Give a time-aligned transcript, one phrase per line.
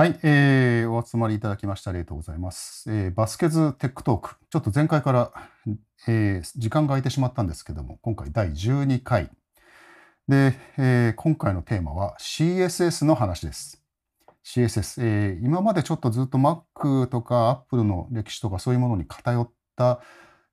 [0.00, 2.90] はい、えーお集まりいただきましてありがとうございます。
[2.90, 4.36] えーバスケズテックトーク。
[4.48, 5.30] ちょっと前回から、
[6.08, 9.28] えー時間が空いてしまったんですけども、今回第12回。
[10.26, 13.84] で、えー今回のテーマは CSS の話です。
[14.42, 20.00] CSS、えー今までちょっとずっと Mac とか Apple の歴史とかそういうものに偏った、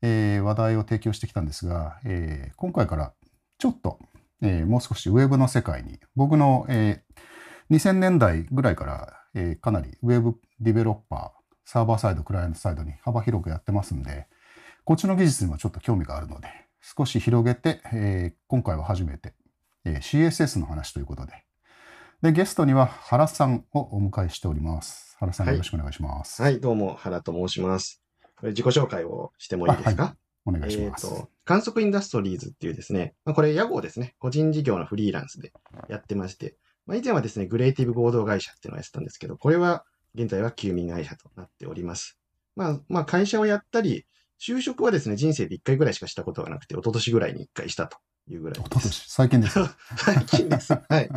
[0.02, 3.14] えー話題を提供してきたんですが、えー今回から
[3.60, 3.98] ちょっと、
[4.42, 7.18] えーもう少しウェブの世界に、僕の、えー
[7.70, 11.30] 2000年代ぐらいから、えーかなりウェブディベロッパー、
[11.66, 14.28] サーバーサイド、クライアントサイドに幅広くやってますんで、
[14.84, 16.48] こっちの技術にもちょっと興味があるので、
[16.82, 19.34] 少し広げて、えー今回は初めて、
[19.86, 21.34] えー CSS の話ということで。
[22.22, 25.16] で、ゲストには原さんをお迎えしております。
[25.20, 26.42] 原さんはいよろしくお願いします。
[26.42, 28.02] はい、どうも、原と申します。
[28.38, 30.16] これ自己紹介をしてもいいですか、
[30.46, 31.10] お願いしえっ、ます。
[31.10, 34.16] と、観測インダストリーズっていうですね、まあ、これ屋号ですね。
[34.20, 35.52] 個人事業のフリーランスで
[35.90, 36.56] やってまして、
[36.88, 42.18] まあ、以前はですね、グレーティブ合同会社っていうのをやってたんですけど、これは現在は休眠会社となっております。
[42.56, 44.06] まあ、まあ、会社をやったり、
[44.40, 47.98] 就職はですね、人生で1回ぐらいしかしたことがなくて、一昨年ぐらいに1回したと
[48.30, 48.66] いうぐらいです。
[48.66, 49.60] おととし、最近です。
[49.98, 50.74] 最近です。
[50.74, 51.10] はい。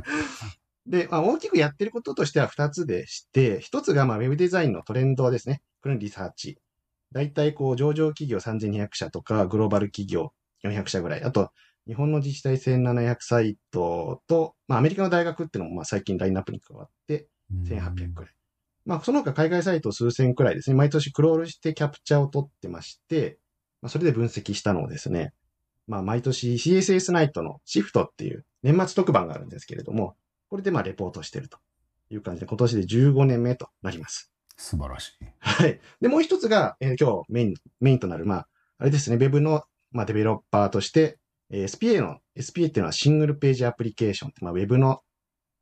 [0.86, 5.62] で、まあ、大きくやってることとしては2つでして、1つがまあウェブデザインのトレンドですね。
[5.82, 6.58] これのリサーチ。
[7.12, 10.32] 大体こう上場企業3200社とかグローバル企業
[10.64, 11.22] 400社ぐらい。
[11.22, 11.52] あと、
[11.86, 17.28] 日本の自治体1700サイトと、まあアメリカの大学っていうのもまあ最近ラインナップに加わって
[17.66, 18.32] 1800くらい。
[18.86, 20.76] まあその他海外サイト数千くらいですね。
[20.76, 23.38] 毎年クロールしてキャプチャーを取ってまして、
[23.82, 25.32] まあそれで分析したのをですね、
[25.86, 30.16] まあ毎年 CSS ナイトのシフトっていう年末特番があるんですけれども、
[30.48, 31.58] これでまあレポートしてると
[32.10, 34.32] いう感じで、今年で15年目となります。
[34.56, 35.24] 素晴らしい。
[35.38, 35.80] はい。
[36.02, 41.18] で、もう一つが、えー今日メイン、メインとなる、まあ、あれですね、Web の、まあ、デベロッパーとして、
[41.50, 45.02] えー SPA の、SPA っていうのはシングルページアプリケーションって、まあ、Web の、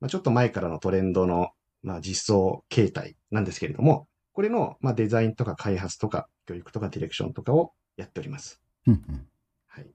[0.00, 1.50] まあ、ちょっと前からのトレンドの、
[1.82, 8.60] まあ、実装形態なんですけれども、これの、まあ、デザインとか開発とか、教育とかディレクションとかをやっております。
[8.86, 9.26] うんうん
[9.66, 9.86] はい。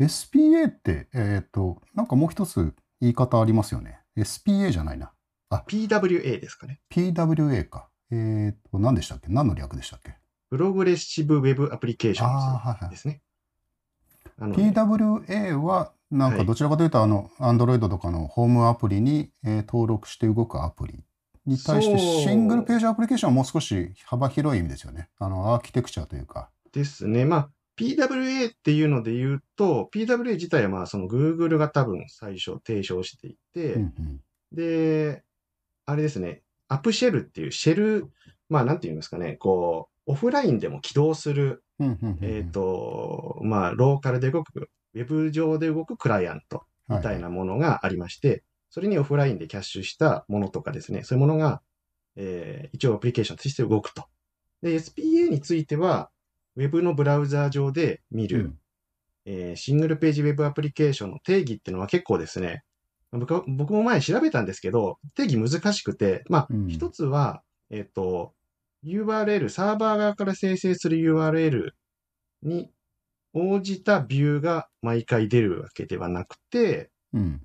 [0.00, 4.00] SPA って、えっ、と、なんかもう一つ言い方ありますよね。
[4.16, 5.12] SPA じゃないな。
[5.50, 6.80] PWA ですかね。
[6.90, 7.90] PWA か。
[8.10, 9.28] えっ、と、何でしたっけ？
[9.28, 10.16] 何の略でしたっけ？
[10.48, 12.96] プログレッシブウェブアプリケーションで。
[12.96, 13.22] すね。
[14.38, 21.04] あのね PWA は、なんはいかどちらかというと、あの、Android とかのホームアプリに、えー登録して動くアプリ
[21.46, 25.08] に対して、そうシングルページアプリケーションはもう少し幅広い意味ですよね。
[25.18, 26.50] あの、アーキテクチャというか。
[26.72, 27.24] ですね。
[27.24, 34.20] まあ、PWA っていうので言うと、PWA 自体はまあ、その Google が多分最初提唱していて、うんうん
[34.52, 35.22] で、
[35.86, 38.10] あれですね、アップシェルっていうシェル、
[38.48, 41.62] まあ、なんて言いますかね、こう、オフラインでも起動する、
[42.20, 51.62] えっ、と、まあ、ローカルで動く、ウェブ上で動くクライアントみたいなものがありまして、それにオフラインでキャッシュしたものとかですね、そういうものが、
[52.16, 54.04] えー一応アプリケーションとして動くと。
[54.62, 56.10] で、SPA については、
[56.56, 58.58] ウェブのブラウザー上で見る、うん。
[59.26, 62.64] えーシングルページウェブアプリケーションの定義っていうのは結構ですね、
[63.12, 68.34] 僕も前調べたんですけど、定義難しくて、まあうん、一つは、えっ、と、
[68.84, 71.70] URL、サーバー側から生成する URL
[72.42, 72.70] に
[73.32, 77.40] 応じたビューが毎回出るわけではなくて、うん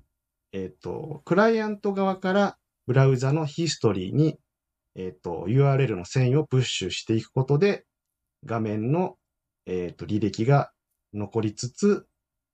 [0.52, 4.38] えっ、と、クライアント側からブラウザのヒストリーに、
[4.94, 7.84] えっ、と、URL の遷移をプッシュしていくことで、
[8.44, 9.16] 画面の、
[9.66, 10.70] えっ、と、履歴が
[11.12, 12.06] 残りつつ、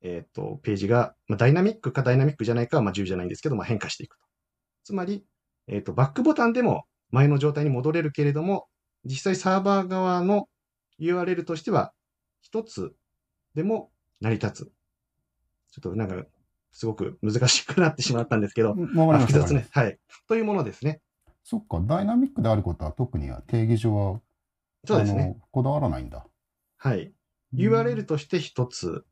[0.03, 4.25] えっ、と、ページが、まあ、ダイナミックかダイナミックじゃないかは、まあ、重要じゃないんですけど、まあ、変化していくと。
[4.82, 5.25] つまり、
[5.69, 8.66] えっ、と、バックボタンでも前の状態に戻れるけれども、
[9.05, 10.49] 実際サーバー側の
[11.01, 11.93] URL としては、
[12.41, 12.95] 一つ
[13.55, 13.91] でも
[14.21, 14.73] 成り立つ。
[15.73, 16.27] ちょっとなんか、
[16.71, 18.75] すごく難しくなってしまったんですけど。
[18.75, 19.67] 複雑ね。
[19.71, 19.99] はい。
[20.27, 21.01] というものですね。
[21.45, 24.21] そっか、ダイナミックであることは特に定義上は、
[24.85, 25.37] そうですね。
[25.51, 26.27] こだわらないんだ。
[26.77, 27.13] はい。
[27.55, 29.05] URL として一つ。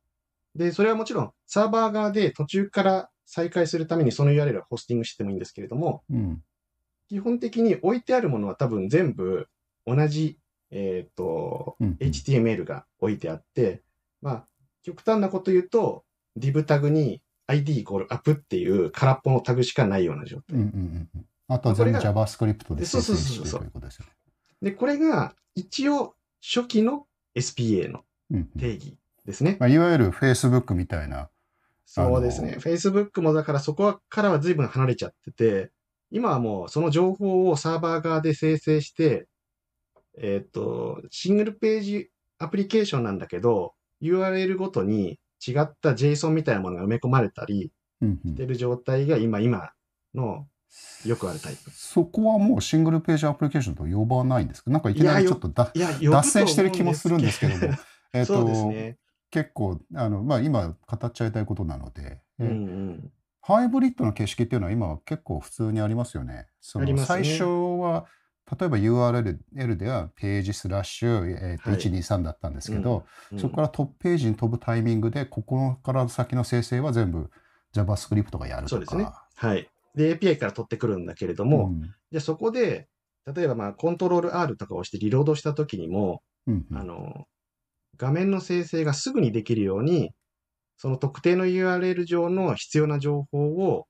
[0.54, 6.42] で、それはもちろんサーバー側で途中から再開するためにその URL をホスティングしてもいいんですけれども、うん。
[7.08, 9.48] 基本的に置いてあるものは多分全部
[9.86, 10.38] 同じ、
[10.70, 13.82] えっ、と、うん HTML が置いてあって、
[14.22, 14.46] まあ、
[14.82, 16.04] 極端なこと言うと、
[16.38, 20.56] div タグに ID イコール app っていう空っぽのタグしかないような状態。
[20.56, 21.26] うんうんうんうん。
[21.48, 24.12] あとは全部 JavaScript で生成そうそうそうそうしてということですよね。
[24.62, 29.56] で、これが一応初期の SPA のうんうん定義ですね。
[29.58, 31.28] まあ、いわゆる Facebook みたいな。
[31.84, 32.56] そうですね。
[32.60, 35.72] Facebook もだからそこからは随分離れちゃってて、
[36.12, 39.26] 今はもうその情報をサーバー側で生成して、
[40.18, 47.72] えっ、と、シングルページアプリケーションなんだけど、URL ごとに違った JSON みたいなものが埋め込まれたり
[48.02, 49.70] してる状態が今、今
[50.14, 50.46] の
[51.04, 51.70] よくあるタイプ。
[51.70, 54.70] そこはもうシングルページアプリケーションと呼ばないんですか？
[54.70, 57.74] なんかいきなりちょっとだ脱線してる気もするんですけども、
[58.12, 58.98] えっと、ね。
[59.30, 63.12] 結構、あの、まあ今語っちゃいたいことなので、うんえうん。
[63.42, 66.46] ハイブリッドの形式っていうのは今は結構普通にありますよね。
[66.60, 68.06] その最初は、
[68.58, 71.78] 例えば URL ではページスラッシュ、えーとはい。
[71.78, 73.38] 123だったんですけど、うん。
[73.38, 77.30] そこからトップページに飛ぶタイミングで、ここから先の生成は全部
[77.74, 79.04] JavaScript がやるとそうですね。
[79.04, 79.26] か。
[79.34, 79.68] はい。
[79.94, 81.82] で、API から取ってくるんだけれども、うん。
[81.82, 82.88] じゃあそこで、
[83.32, 86.76] 例えばまあ、コントロール R とかを押してリロードしたときにも、うんうん。
[86.76, 87.26] あの、
[87.96, 90.12] 画面の生成がすぐにできるように、
[90.76, 93.86] その特定の URL 上の必要な情報を、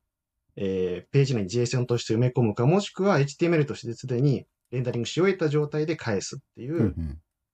[0.56, 6.94] えーページ内に JSON として埋め込むか、もしくは HTML としてすでにレンダリングし終えた状態で返すっていう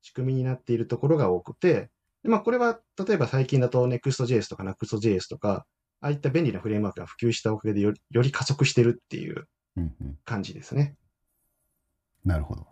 [0.03, 1.91] 仕組みになっているところが多くて、
[2.23, 5.67] でまあこれは例えば最近だと Next.js とか Next.js とか、
[6.01, 9.47] ああいった便利なフレームワークが普及したおかげでより加速してるっていう
[10.25, 10.95] 感じですね。
[12.25, 12.67] なるほど。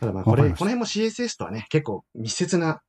[0.00, 2.82] ただまあこれ、この辺も CSS とはね、結構密接な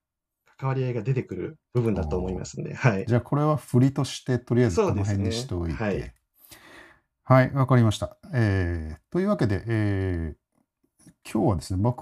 [0.60, 3.06] 関わり合いが出てくる部分だと思いますんで、はい。
[3.08, 5.84] じゃあこれは振りとしてとりあえずこの辺にしておいて。
[5.84, 6.14] はい
[7.24, 8.18] はい、わかりました。
[8.34, 10.40] えーというわけで、えー
[11.32, 12.02] 今日はですね、僕、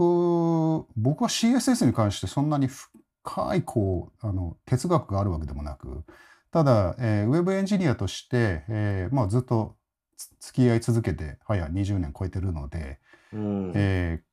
[0.95, 6.05] 僕は CSS に関してそんなに深いこうあの哲学があるわけでもなく、
[6.51, 9.75] ただ、えーウェブエンジニアとして、えーまあ、ずっと
[10.15, 12.99] つ付き合い続けて、早20年超えてるので、
[13.33, 14.27] うんえー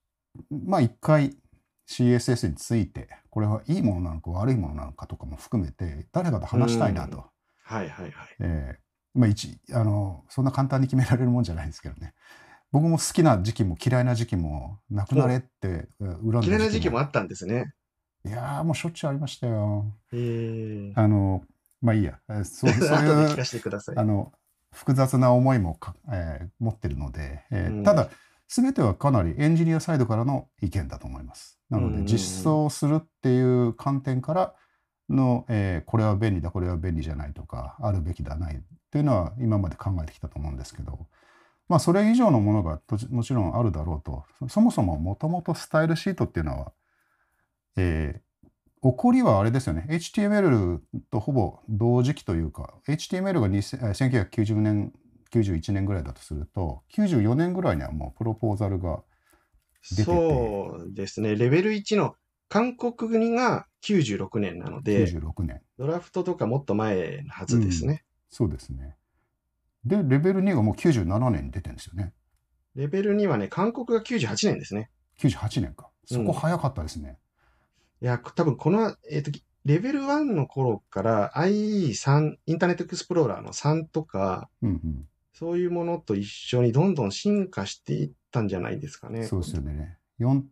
[0.65, 1.37] まあ一回
[1.89, 7.25] CSS について、これはいいものなのか悪いものなのかとかも含めて、誰かと話したいなと。
[7.63, 8.13] はいはいはい。
[8.41, 8.85] えー
[9.17, 12.15] まあ一あのそんな簡単に決められるもんじゃないですけどね。
[12.73, 17.73] 僕も好きな時期も嫌いな時期もなくなれってえー恨んだ嫌いな時期ももあったんですね。
[18.27, 19.85] いやーもうしょっちゅうありましたよ。
[20.13, 20.93] へえ。
[20.97, 21.45] あの
[21.81, 22.19] まあいいや。
[22.29, 23.97] えーそう そういう聞かせてください。
[23.97, 24.33] あの
[24.73, 28.09] 複雑な思いもか、えー持ってるので、えーうんただ
[28.49, 31.59] 全てはかなりエンジニアサイドからの意見だと思います。
[31.75, 34.55] なので実装するっていう観点から
[35.09, 38.59] の、えーこれは便利だこれは便利じゃないとかあるべきだないっ
[38.91, 41.07] ていうのは今まで考えてきたと思うんですけど
[41.69, 42.81] まあそれ以上のものが
[43.11, 44.25] もちろんあるだろうと。
[44.41, 46.73] そそもそももともとスタイルシートっていうのは、
[47.77, 48.25] えー
[48.85, 49.87] 起こりはあれですよね。
[49.89, 50.79] HTML
[51.11, 54.93] とほぼ同時期というか HTML が2000えー1990年
[55.33, 59.03] 91年ぐらいだとすると94年ぐらいにはもうプロポーザルが
[59.91, 60.03] 出てて。
[60.05, 61.37] そうですね。
[61.37, 62.15] レベル1の
[62.49, 65.61] 韓国国が96年なので、96年。
[65.79, 68.05] ドラフトとかもっと前のはずですね。
[68.31, 68.97] そうですね。
[69.85, 72.13] でレベル2がもう97年に出てるんですよね。
[72.75, 74.91] レベル2はね、韓国が98年ですね。
[75.21, 75.91] 98年か。
[76.07, 77.19] そこ早かったですね、
[78.03, 79.31] いや、多分この、えっ、と、
[79.65, 89.25] レベル1の頃から IE3、インターネットエクスプローラーの3とか、うんうんそういうものと一緒にどんどん進化していったんじゃないですかね。
[89.25, 89.99] そうですよね。
[90.21, 90.43] 4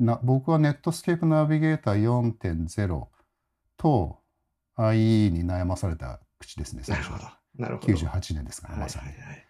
[0.00, 3.06] な僕はネットスケープナビゲーター4.0
[3.76, 4.18] と
[4.76, 7.62] IE に悩まされた口ですね、最初なるほど。
[7.62, 7.92] なるほど。
[7.94, 9.08] 98年ですから、はいまさに。
[9.08, 9.46] はいはい。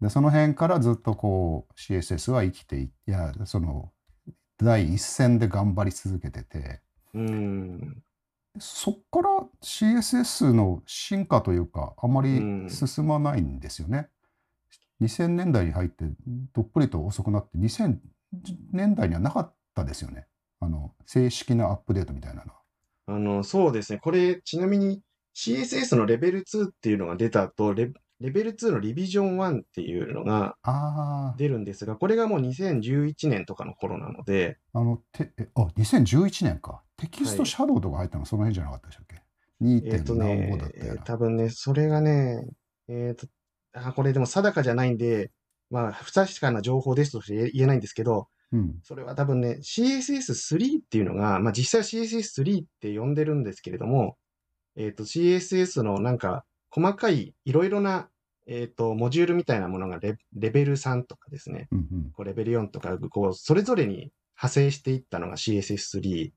[0.00, 3.92] で、その辺からずっとこう CSS は生きていいや、その
[4.58, 6.80] 第一線で頑張り続けてて、
[7.14, 8.02] うーん。
[8.58, 9.28] そっから
[9.62, 14.08] CSS の進化というか、あまりうん進まないんですよね。
[15.00, 16.04] 2000年代に入って
[16.52, 17.98] どっぷりと遅くなって、2000
[18.72, 20.26] 年代にはなかったですよね。
[20.60, 22.60] あの、正式なアップデートみたいなのは。
[23.06, 23.98] あの、そうですね。
[23.98, 25.02] これ、ちなみに
[25.34, 36.82] CSS のレベル2っていうのが出た後、レレベル2のリビジョン1っていうのがあ出るんですが、これがもう2011年とかの頃なので、あ、あの、てえあ、2011年か。
[36.96, 39.22] テキストはいシャドウとか入ったのその辺じゃなかったでしたっけ？
[39.60, 40.16] えっ、と ?2.
[40.16, 41.02] 何ねぼだったよな。
[41.02, 42.48] 多分ね、それがね、
[42.88, 43.26] えっ、と、
[43.76, 45.30] あ、これでも定かじゃないんで、
[45.70, 48.78] まあ、不確かな情報ですとして言えないんですけど、うん。
[48.82, 54.16] それは多分ね、CSS3 っていうのが、まあ実際 CSS3 って呼んでるんですけれども、
[54.76, 58.08] えっ、と CSS のなんか細かいいろいろな、
[58.46, 62.10] えっ、と、モジュールみたいなものがレレベル3とかですね、うんうん。
[62.12, 66.30] こうレベル4とか、こう、それぞれに派生していったのが CSS3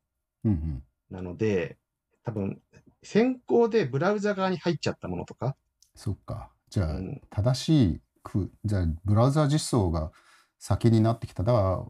[0.46, 0.84] うんうん。
[1.12, 1.78] なので、
[2.24, 2.60] 多分、
[3.04, 5.56] 先行でブラウザ側に入っちゃったものとか、
[5.94, 6.52] そっか。
[6.70, 10.12] じゃあ、うん正しく、じゃあ、ブラウザ実装が
[10.60, 11.44] 先になってきた。
[11.44, 11.86] だか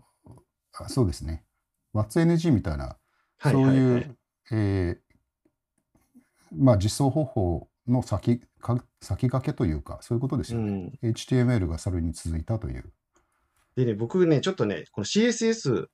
[0.78, 1.44] ら、あそうですね。
[1.94, 2.98] What'sNG みたいな、
[3.38, 4.16] はいそういう、はいはい
[4.52, 5.10] えー
[6.52, 10.92] まあ、実装方法の先か先駆けというか、そういうことですよね。
[11.02, 11.12] うん。
[11.12, 12.92] HTML がそれに続いたという。
[13.76, 15.88] でね、僕ね、ちょっとね、この CSS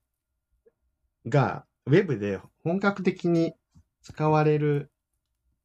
[1.28, 3.54] が Web で本格的に
[4.02, 4.92] 使われる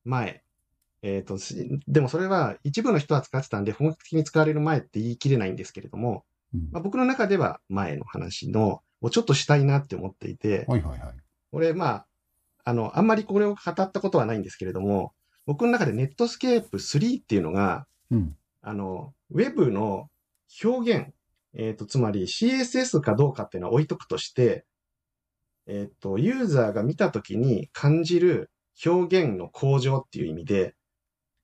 [0.04, 0.42] 前
[1.02, 11.14] えっ、と、しでもそれは一部の人は使ってたんで、本格的に使われる前って言い切れないんですけれども、うんまあ、僕の中では前の話の、をちょっとしたいなって思っていて、はいはいはい。
[11.50, 12.06] これ、まあ、
[12.64, 15.14] あの、あんまりこれを語ったことはないんですけれども、
[15.46, 18.36] 僕の中でネットスケープ3っていうのが、うん。
[18.62, 20.10] あの、ウェブの
[20.62, 21.12] 表現、
[21.54, 24.66] えっ、と、つまり CSS かどうかっていうのは置いとくとして、
[25.66, 28.50] えっ、と、ユーザーが見たときに感じる
[28.84, 30.74] 表現の向上っていう意味で、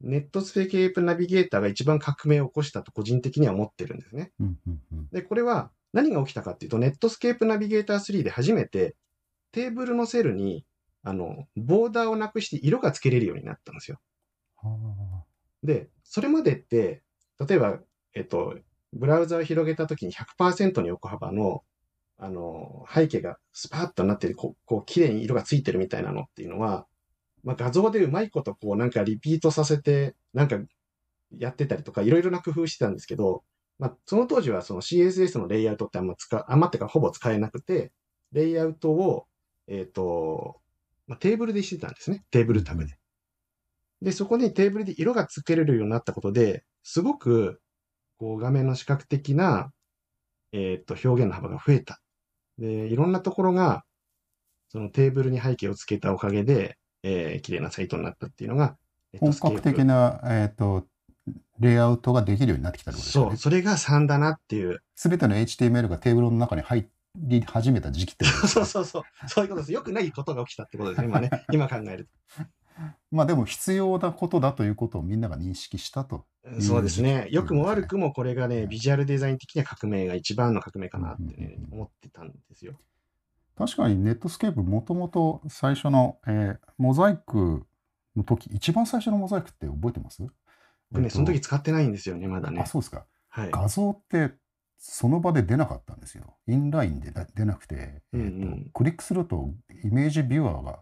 [0.00, 4.32] ネットスケープナビゲーターが一番革命を起こしたと個人的には思ってるんですね。
[4.40, 5.08] うんうんうん。
[5.10, 8.96] で、これは何が起きたかっていうと、ネットスケープナビゲーター3で初めて
[9.52, 10.66] テーブルのセルに、
[11.02, 13.98] あの、ボーダーをなくして色がつけれるようになったんですよ。
[14.56, 15.24] は
[15.62, 17.02] で、それまでって、
[17.48, 17.78] 例えば、
[18.14, 18.58] えっと、
[18.92, 21.62] ブラウザを広げたときに100%の横幅の、
[22.18, 26.86] あの、背景がスパッとなってる、こう、こう綺麗に色がついてるみたいなのっていうのは、
[27.46, 30.58] まあ、画像でうまいことこうなんかリピートさせて、なんか
[31.38, 33.44] やってたりとか、いろいろな工夫してたんですけど、
[33.78, 37.92] まあ、その当時はその CSS のレイアウトってあんま使う、あんまってかほぼ使えなくて、
[38.32, 39.26] レイアウトを、
[39.68, 40.60] えっ、と、
[41.06, 42.24] まあ、テーブルでしてたんですね。
[42.32, 42.98] テーブルタブで。
[44.02, 47.60] で、そこにテーブルで色がつけれるようになったことで、すごく、
[48.18, 49.72] こう画面の視覚的な、
[50.50, 52.00] えっ、と、表現の幅が増えた。
[52.58, 53.84] で、いろんなところが、
[54.68, 56.76] そのテーブルに背景をつけたおかげで、
[57.06, 58.76] えー綺麗なサイトになったっていうのが、
[59.20, 60.86] 本格的な、えっ、と、
[61.58, 63.38] レイアウトができるようになってきたってことですよねそう、。
[63.38, 64.82] それが3だなっていう。
[64.94, 69.02] すべての HTML がテーブルの中に入り始めた時期ってことです そうねそうそう。
[69.28, 69.72] そういうことです。
[69.72, 71.30] よくないことが起きたってことですね、今ね。
[71.52, 72.08] 今考える
[73.10, 76.26] まあでも必要なことだということをみんなが認識したと。
[76.54, 76.60] と。
[76.60, 77.26] そうですね。
[77.30, 82.78] 良くも悪くもこれがね、うんビジュアルデザイン的には革命が一番の革命かなってねうんうん、うん思ってたんですよ。
[83.56, 87.64] 確かにネットスケープもともと最初の、えーモザイク
[88.14, 90.22] の時、一番最初のモザイクって覚えてます？
[90.90, 92.66] 僕ね、えっとその時使ってないんですよね、まだねあ、。
[92.66, 93.06] そうですか。
[93.28, 93.50] はい。
[93.50, 94.34] 画像って
[94.78, 96.36] その場で出なかったんですよ。
[96.46, 99.50] インラインでだ出なくて、うんうんクリックすると
[99.84, 100.80] image viewer が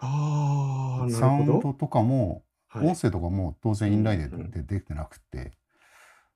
[0.00, 5.52] ああ、サウンドとかもはい音声とかも当然インラインで,、出てなくて、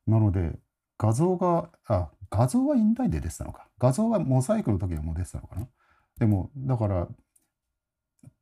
[0.07, 0.53] なので
[0.97, 3.69] 画像が、あ、画像はインラインで出てたのか。
[3.79, 5.69] 画像はモザイクの時はもう出てたのかな。
[6.19, 7.09] でも、だから、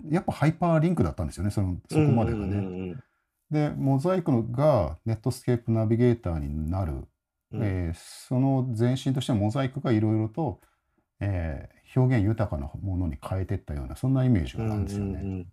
[0.09, 2.95] やっぱハイパーリンクだったんですよね、そのそこまでがね。
[3.51, 6.93] で、モザイクのが Netscape Navigator になる。
[7.53, 10.61] うんえーその前身としてはモザイクがいろいろと、
[11.19, 15.21] えー表現豊かなものに変えていったような、そんなイメージがあるんですよね。
[15.21, 15.47] うんうんうん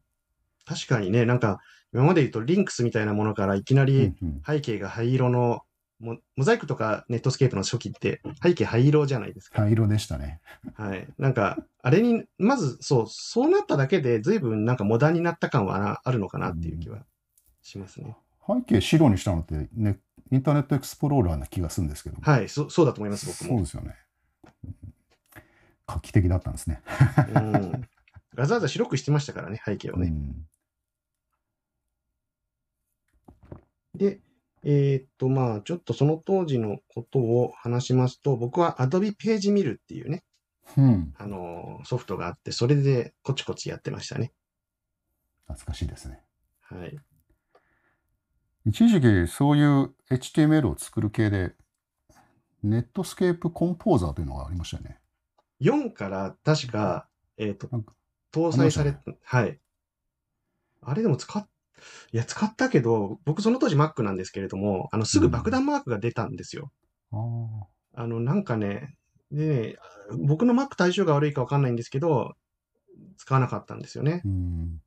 [0.70, 1.62] 確かにね、なんか、
[1.94, 4.14] 今まで言うと Lynx みたいなものからいきなり
[4.46, 5.62] 背景が灰色の、
[6.00, 9.62] モモザイクとか Netscape の初期って背景灰色じゃないですか。
[9.62, 10.42] 灰色でしたね。
[10.76, 11.08] はい。
[11.18, 17.00] なんか、あれに、まず、そう、そうなっただけで随分なんかモダンになった感はなあるのかなっていう気は
[17.62, 18.16] しますね。
[18.48, 20.00] 背景白にしたのって、ね、
[20.32, 22.18] インターネットエクスプローラーな気がするんですけど。
[22.22, 23.58] はい、そそうだと思います、僕も。
[23.58, 23.96] そうですよね。
[24.66, 24.76] うん
[25.88, 26.82] 画期的だったんですね。
[27.34, 27.88] うん。
[28.36, 30.08] わざわざ白くしてましたからね、背景をね。
[30.08, 30.48] うん
[33.96, 34.20] で、
[34.70, 40.26] えーっと、まあ、ちょっとその当時のことを話しますと、僕は Adobe ページ見るっていうね、
[40.76, 41.14] うん。
[41.18, 44.34] あのーソフトがあって、それでコチコチやってましたね。
[45.48, 46.20] 懐かしいですね。
[46.60, 46.98] はい。
[48.66, 51.56] 一時期そういう HTML を作る系で、
[52.62, 55.00] ネットスケープコンポーザーというのがありましたよね。
[55.62, 57.08] 4から確か、
[57.38, 57.94] えーっとなんか、
[58.34, 59.60] 搭載されありはい。
[60.82, 61.48] あれでも使っ、
[62.12, 66.72] いや、使ったけど、僕その当時 Mac なんですけれども、あの、すぐ爆弾マークが出たんですよ。
[67.12, 67.18] あ
[67.96, 68.02] あ。
[68.04, 68.96] あの、なんかね、
[69.32, 69.76] でね、
[70.20, 72.36] 僕の Mac 対象が悪いかわかんないんですけど、
[73.18, 74.22] 使わなかったんですよね。
[74.26, 74.82] うん。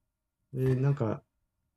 [0.53, 1.23] で、なんか、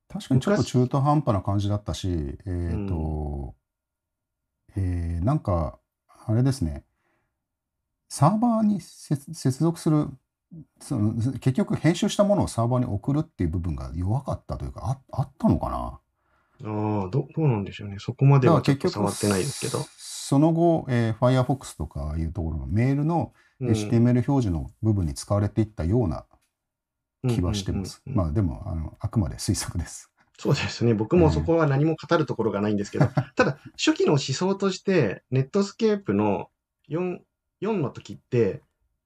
[0.07, 3.55] 確かにちょっと昔中途半端な感じだったし、えっ、と、
[4.75, 5.79] えーなんか、
[6.25, 6.85] あれですね、
[8.09, 10.07] サーバーに接接続する、
[10.79, 15.99] その結局編集したものをサーバーに送るっていう部分が弱かったというか、ああったのかな？
[16.69, 17.97] ああ、どどうなんでしょうね。
[17.99, 19.79] そこまではちょっと触ってないですけど。
[19.97, 26.25] その後、えー Firefox とかいうところのメールのうん HTML 表示の部分に使われていったような
[27.29, 28.01] 気はしてます。
[28.05, 30.11] まあでもあの、あくまで推測です。
[30.37, 30.93] そうですね。
[30.93, 36.49] 僕もそこは何も語るところがないんですけど、 ただ、初期の思想として、ネットスケープの
[36.89, 37.19] 4、
[37.61, 38.61] 4の時って、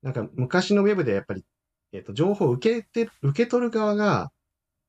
[0.08, 1.44] なんか昔のウェブでやっぱり、
[1.92, 4.32] えっ、と、情報を受けて、受け取る側が、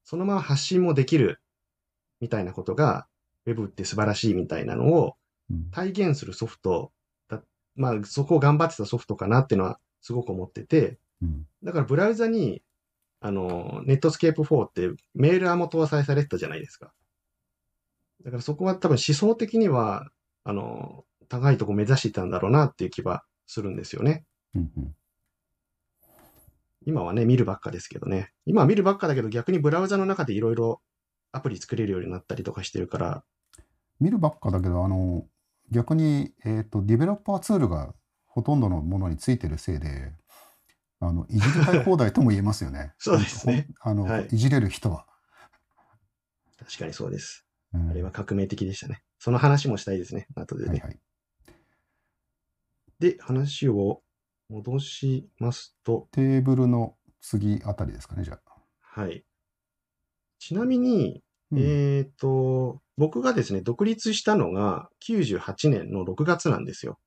[0.04, 1.40] そのまま発信もできる、
[2.20, 3.08] みたいなことが、
[3.44, 5.16] ウェブって素晴らしいみたいなのを
[5.50, 6.92] うん体現するソフト
[7.28, 7.42] だ、
[7.74, 12.62] まあ、そこを頑張ってたソフトかなっていうのはすごく思ってて、うんだからブラウザに、
[13.20, 16.92] あの、 Netscape 4ってメーラーも搭載されてたじゃないですか。
[18.24, 20.12] だからそこは多分思想的には、
[20.44, 24.24] あの、高いとこ目指してたんだろうなっていう気はするんですよね。
[24.54, 24.94] うんうん
[26.88, 28.32] 今はね、見るばっかですけどね。
[28.46, 30.80] 今は見るばっかだけど逆にブラウザの中でいろいろ
[31.32, 33.24] アプリ作れるようになったりとかしてるから、
[34.00, 35.26] 見るばっかだけど、あの、
[35.70, 40.14] 逆に、えっ、と、ディベロッパーツールがほとんどのものについてるせいで、
[41.00, 42.94] あの、いじりたい放題とも言えますよね。
[42.96, 43.68] そうですね。
[43.82, 45.04] あの、はいい、じれる人は。
[46.58, 47.46] 確かにそうです。
[47.74, 49.02] うんあれは革命的でしたね。
[49.18, 50.26] その話もしたいですね。
[50.36, 50.70] 後でね。
[50.70, 50.98] はいはい。
[52.98, 54.02] で、話を
[54.48, 58.52] 戻しますと、テーブルの次あたりですかね、じゃあ。
[58.80, 59.24] はい。
[60.38, 66.98] ちなみに、うんえっ、と、僕がですね、独立したのが98年の6月なんですよ。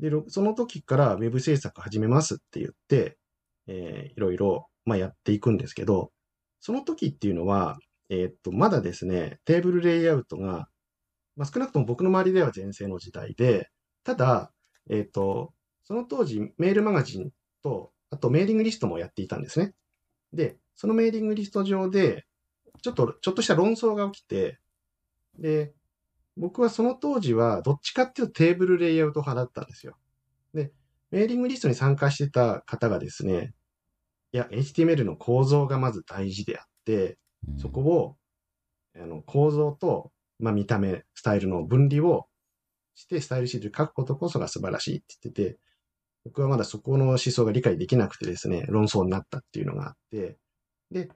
[0.00, 3.18] で、ろその時からウェブ制作始めますって言って、
[3.66, 6.12] えーいろいろ、まあ、やっていくんですけど、
[6.60, 7.78] その時っていうのは、
[8.10, 10.68] えっ、と、まだですね、テーブルレイアウトが、
[11.36, 13.70] まあ、少なくとも僕の周りでは全盛の時代で、
[14.04, 14.52] ただ、
[14.90, 15.52] えっ、と、
[15.88, 17.30] その当時メールマガジン
[17.62, 19.72] と、あとメーリングリストもやっていたんですね。
[20.34, 22.26] で、そのメーリングリスト上で、
[22.82, 24.58] ちょっと、ちょっとした論争が起きて、
[25.38, 25.72] で、
[26.36, 29.96] 僕はその当時はどっちかっていうとテーブルレイアウト派だったんですよ。
[30.52, 30.72] で、
[31.10, 33.54] メーリングリストに参加してた方がですね、
[34.32, 37.16] いや、HTML の構造がまず大事であって、
[37.48, 38.16] うんそこを、
[38.94, 42.28] あの、構造と、まあ、見た目、スタイルの分離を
[42.94, 45.58] して、スタイルシートで書くことこそが素晴らしいって言ってて、
[46.28, 50.36] 僕はまだそこの思想が理解できなくてですね、論争になったっていうのがあって、
[50.90, 51.08] で、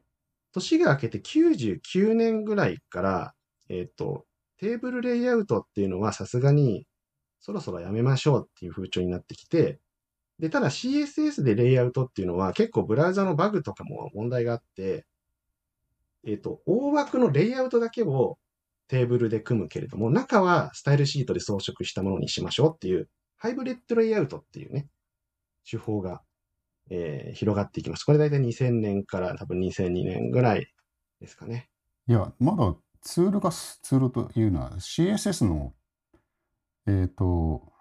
[0.52, 3.34] 年が明けて99年ぐらいから、
[3.68, 4.24] えっ、と、
[4.56, 6.86] テーブルレイアウトっていうのはさすがに
[7.40, 9.80] そろそろやめましょうっていう風潮になってきて、
[10.38, 15.04] で、ただ CSS でレイアウトっていうのは結構ブラウザのバグとかも問題があって、
[16.26, 18.38] えっ、と、大枠のレイアウトだけを
[18.88, 23.10] テーブルで組むけれども、中はスタイルシートで装飾したものにしましょうっていう、
[23.42, 24.86] ハイブリッドレイアウトっていうね、
[25.68, 26.22] 手法が、
[26.90, 28.04] えー広がっていきます。
[28.04, 30.66] これ大体2000年から多分2002年ぐらい
[31.20, 31.68] ですかね。
[32.08, 35.74] いや、まだツールが、ツールというのは CSS の、
[36.86, 37.72] えっ、と、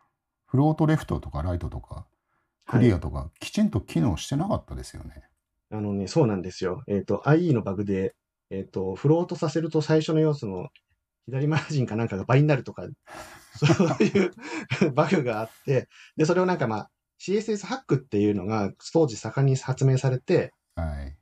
[0.45, 2.05] フロートレフトとかライトとか、
[2.67, 5.23] クリアとか、きちんと機能してなかったですよね。
[5.71, 6.83] あのね、そうなんですよ。
[6.87, 8.15] えっ、と、IE のバグで、
[8.49, 10.69] えっ、と、フロートさせると最初の要素の
[11.27, 12.87] 左マージンかなんかが倍になるとか、
[13.55, 14.31] そういう
[14.93, 21.15] バグがあって、で、それをなんかまあ、CSS ハックっていうのが当時盛んに発明されて、はい。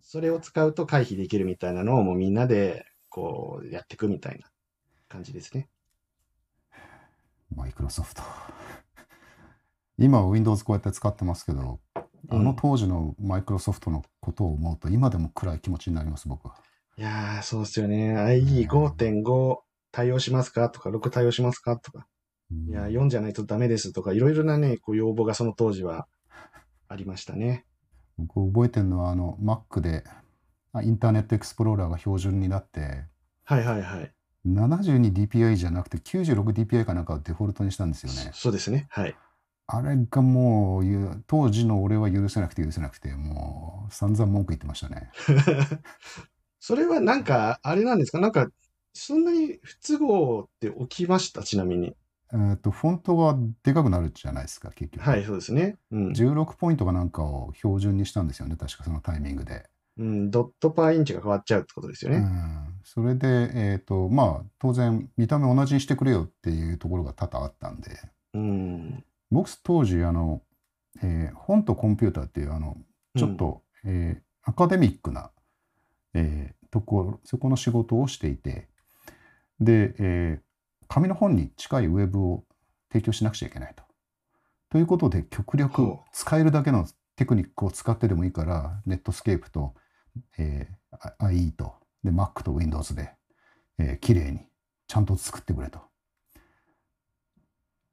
[0.00, 4.50] それを使うと回避できるみたいなのをもうみんなでこうやっていくみたいな
[5.08, 5.68] 感じですね。
[7.54, 8.22] マイクロソフト。
[9.98, 16.56] 今は Windows こうやって使ってますけど、あの当時のマイクロソフトのことを思うと、今でも暗い気持ちになります、僕は。
[16.96, 18.14] いやー、そうですよね。
[18.16, 19.58] IE5.5
[19.90, 22.06] 対応しますかとか、6対応しますかとか。
[22.66, 26.06] うんいや、4じゃないとダメですとか、いろいろなね、こう要望がその当時は
[26.88, 27.64] ありましたね。
[28.18, 30.04] 僕覚えてるのは、あの、Mac で、
[30.72, 33.04] あインターネットエクスプローラーが標準になって、
[33.44, 34.12] はいはいはい。
[34.46, 38.30] 72dpi じゃなくて 96dpi かなんかをデフォルトにしたんですよね。
[38.34, 38.86] そうですね。
[38.90, 39.14] はい。
[39.66, 45.10] あれがもうゆ、当時の俺は許せなくて許せなくて、もう散々文句言ってましたね。
[46.60, 48.20] それはなんか、あれなんですか？
[48.20, 48.48] なんか、
[48.92, 51.42] そんなに不都合って起きました？
[51.42, 51.94] ちなみに。
[52.32, 55.04] えーっと、フォントがでかくなるじゃないですか、結局。
[55.04, 55.76] はい、そうですね。
[55.90, 56.08] うん。
[56.12, 59.66] 16ポイントかなんかを標準にしたんですよね、確かそのタイミングで。
[59.98, 62.20] うん、ドットパーインチが変わっちゃうってことですようね。
[62.20, 67.90] ん、それで、えっ、と、まあ、当然、見た目同じにしてくれよっていうところが多々あったんで、
[68.32, 69.04] うん。
[69.30, 70.40] 僕当時、あの、
[71.02, 72.78] えー本とコンピューターっていう、あの、
[73.16, 75.30] ちょっと、えーアカデミックな、
[76.14, 78.68] えーところ、そこの仕事をしていて、
[79.60, 80.51] で、えー
[80.92, 82.44] 紙の本に近いウェブを
[82.92, 83.82] 提供しなくちゃいけないと。
[84.68, 89.72] ということで、極力使えるだけのテクニックを使ってでもいいから、 Netscape と、
[90.36, 93.10] えー、あ IE と、で、Mac と Windows で、
[93.78, 94.40] えー、綺麗に
[94.86, 95.80] ちゃんと作ってくれと。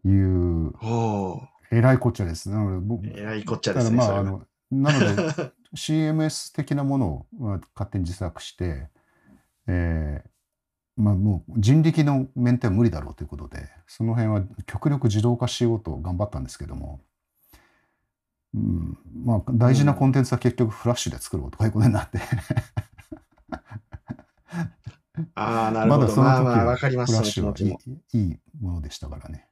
[0.03, 1.39] いう、ほ
[1.71, 2.49] えらいこっちゃです。
[2.49, 3.13] なので僕、う。
[3.15, 3.97] えらいこっちゃだですね。
[3.99, 8.89] からまあ、あの、なので、 CMS 的なものをまあ勝手に自作して、
[9.67, 10.29] えー
[10.99, 16.99] まあもう人力のメンテは無理だろうということで、その辺は極力自動化しようと頑張ったんですけども、
[18.53, 22.19] うん、まあ大事なコンテンツは結局フラッシュで作ろうとかいうことになって、
[25.35, 26.01] ああ、なるほど。
[26.01, 27.53] まだその時まあまあ、わはかります、フラッシュは。
[27.57, 29.47] いいいいものでしたからね。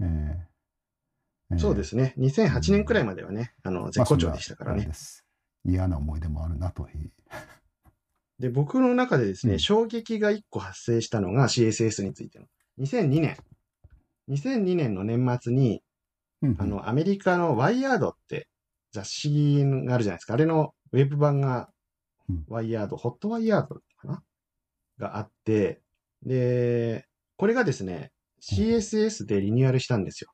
[0.00, 2.14] えーえーそうですね。
[2.16, 4.94] 2008年くらいまではね、あの、絶好調でしたからねまあ
[5.66, 7.10] 嫌な思い出もあるなという。
[8.42, 12.46] で、僕の中でですね、うん衝撃が1個発生したのが CSS についての。
[12.80, 13.36] 2002年。
[14.28, 15.82] 2002年の年末に、
[16.42, 18.48] うんあの、アメリカのワイヤードって
[18.90, 20.34] 雑誌があるじゃないですか。
[20.34, 21.68] あれのウェブ版が
[22.28, 24.22] うん、ワイヤード、ホットワイヤードかな？
[24.98, 25.80] があって、
[26.22, 30.30] で、これがですね、CSS でリニューアルしたんですよ。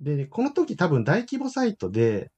[0.00, 2.30] で、この時多分大規模サイトで、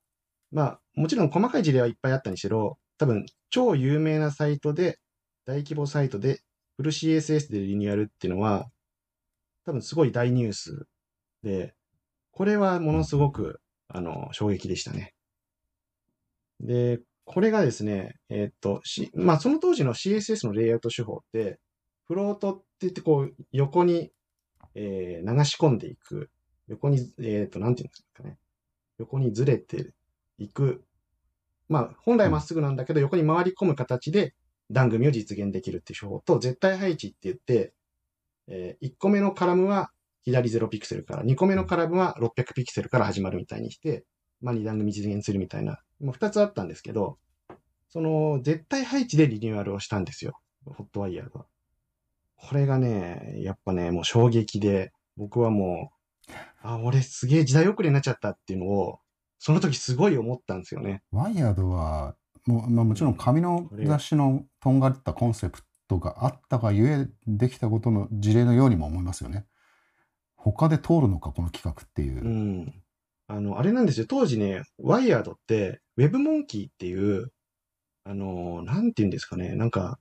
[0.52, 4.98] まあ、もちろん細かい事例はいっぱいあったにしろ、多分超有名なサイトで、
[5.46, 6.40] 大規模サイトで、
[6.76, 8.66] フル CSS でリニューアルっていうのは、
[9.64, 10.86] 多分すごい大ニュース
[11.42, 11.74] で、
[12.32, 15.14] これはものすごく、あの、衝撃でしたね。
[16.60, 21.58] で、これがですね、えーっと、し、まあ、その当時の CSS のレイアウト手法って、
[22.06, 24.12] フロートって言って、こう、横に、
[24.74, 26.30] えー流し込んでいく。
[26.68, 28.38] 横に、えーっと、なんていうんですかね。
[28.98, 29.92] 横にずれて
[30.38, 30.84] いく。
[31.68, 34.34] まあ、本来まっすぐなんだけど、横に回り込む形で
[34.70, 37.72] 段組を実現できるっていう手法と、絶対配置って言って、
[38.48, 39.90] え1個目のカラムは
[40.24, 44.04] 左0ピクセルから、2個目のカラムは600ピクセルから始まるみたいにして、
[44.40, 47.18] まあ、2段組実現するみたいな、もう2つあったんですけど、
[47.88, 50.38] その絶対配置でリニューアルをしたんですよ。
[50.64, 51.46] ホットワイヤーが。
[52.36, 55.92] これがね、やっぱね、もう衝撃で、僕はも
[56.28, 58.98] う、あ、俺すげえ時代遅れになっちゃったっていうのを、
[59.38, 61.02] その時すごい思ったんですよね。
[61.12, 69.46] ワイヤードはもう、まあ、もちろん紙の雑誌のとんがったコンセプトがあったがゆえできたことの事例のようにも思いますよね。
[70.36, 72.24] 他で通るのかこの企画っていう。
[72.24, 72.82] うん。
[73.28, 74.06] あの、あれなんですよ。
[74.08, 77.32] 当時ね、ワイヤードって、ウェブモンキーっていう、
[78.04, 79.56] あの、なんて言うんですかね。
[79.56, 79.98] なんか、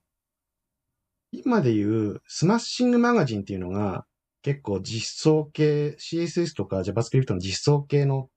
[1.32, 4.06] 今で言う、スマッシングマガジンっていうのが、
[4.44, 8.30] 結構実装系、CSS とか JavaScript の実装系の、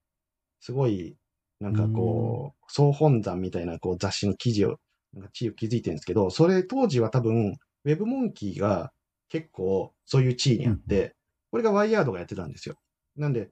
[0.60, 1.16] すごい、
[1.60, 4.76] なんかこう、総本山みたいなこう雑誌の記事を、
[5.12, 7.52] なんか地位を築いてるんですけど、それ当時は多分、
[7.84, 8.92] ウェブモンキーが
[9.28, 11.14] 結構そういう地位にあって、
[11.50, 12.76] これがワイヤードがやってたんですよ。
[13.16, 13.50] なんで、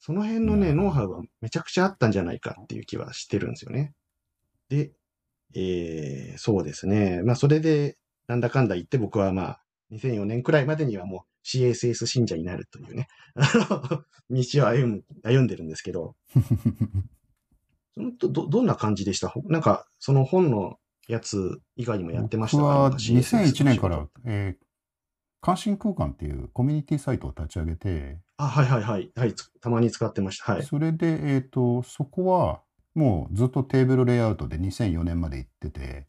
[0.00, 3.94] その辺のね、ノウハウはめちゃくちゃあったんじゃないかっていう気はしてるんですよね。
[4.68, 4.92] で、
[5.54, 7.22] えー、そうですね。
[7.22, 16.14] まあ、それで、なんだかんだ言って僕はまあ、2004年くらいまでにはもう CSS 信者になるというね、あの、道を歩む、歩んでるんですけど、
[17.94, 19.28] そのど、どどんな感じでした？
[19.28, 22.58] ほなんか、その本のやつ以外にもやってました？
[22.58, 24.68] か僕はなんか CSS 2001年からえー
[25.40, 29.12] 関心空間っていうコミュニティサイトを立ち上げて、あ、はいはいはい。
[29.14, 30.52] はい、つたまに使ってました。
[30.52, 30.64] はい。
[30.64, 32.60] それで、えっ、と、そこは
[32.96, 36.08] もうずっとテーブルレイアウトで2004年まで行ってて、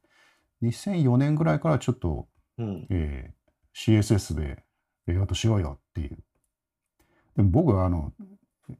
[0.64, 2.88] 2004年ぐらいからちょっと、うん。
[2.90, 3.39] えー
[3.80, 4.64] CSS で
[5.08, 6.18] レイアウトしようよっていう。
[7.38, 8.14] でも僕はあの、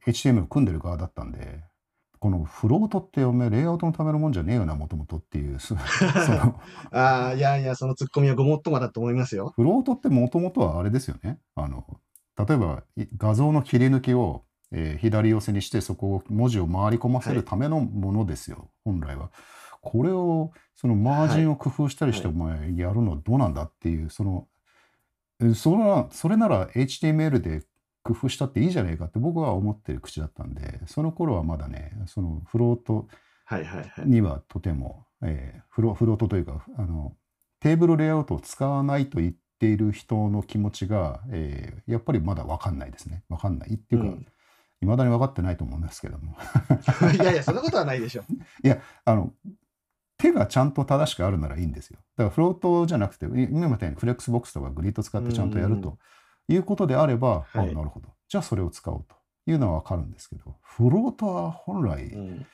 [0.06, 1.64] HTML 組んでる側だったんで、
[2.18, 5.56] このフロートっておめえレイアウトのためのもんじゃねえよな、もともとっていう、
[6.92, 9.54] ああ、いやいや、そのツッコミはごもっともだと思いますよ。
[9.56, 11.38] フロートってもともとはあれですよね。
[11.54, 11.86] あの、
[12.36, 19.30] 例えばい画像の切り抜きを、えー左寄せにしてそこを文字を回り込ませるためのものですよ、本来は。
[19.80, 24.49] これを、そのマージンを工夫したりして、はいお前やるのどうなんだっていう、その、え
[25.54, 27.62] それなそれなら HTML で
[28.02, 33.08] 工夫したっていいじゃねえかって僕は思ってる口だったんで、その頃はまだね、その float
[33.44, 34.06] はいはいはい。
[34.06, 37.16] にはとても、えーフロ float というかあの
[37.60, 43.24] テーブルレイアウトを使わないと言っている人の気持ちが、えーやっぱりまだ分かんないですね。
[43.28, 43.74] 分かんない。
[43.74, 44.26] っていうか、うん。
[44.82, 46.36] いまだに分かってないと思うんですけども。
[47.14, 48.22] いやいや、そんなことはないでしょ。
[49.04, 49.32] あの
[50.16, 55.98] 手がちゃんと正しくあるならいいんですよだから float じゃなくてい今みたいに flexbox とか grid 使ってちゃんとやると
[56.48, 59.16] いうことであれば、あはいなるほどじゃあそれを使おうと
[59.50, 62.46] いうのは分かるんですけどフロートは本来、うん。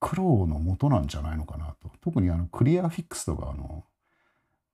[0.00, 1.88] 苦労の元なんじゃないのかなと。
[2.00, 3.84] 特にあのクリアフィックスとかあの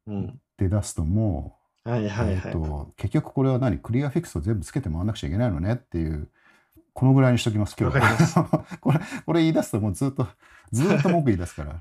[0.06, 0.40] うん。
[0.56, 2.34] 出だすともう、はいはいはい。
[2.34, 3.78] えーと結局これは何？
[3.78, 6.30] クリアフィックスを全部つけて回らなくちゃいけないのねっていう、
[6.94, 8.64] このぐらいにしときます、今日は。
[8.80, 10.26] これ、これ言い出すともうずっと、
[10.72, 11.72] ずっと文句言い出すから。
[11.72, 11.74] い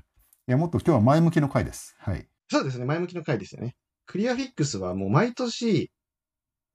[0.46, 1.96] や、もっと今日は前向きの回です。
[1.98, 2.28] はい。
[2.48, 3.76] そうですね、前向きの回ですよね。
[4.06, 5.90] クリアフィックスはもう毎年、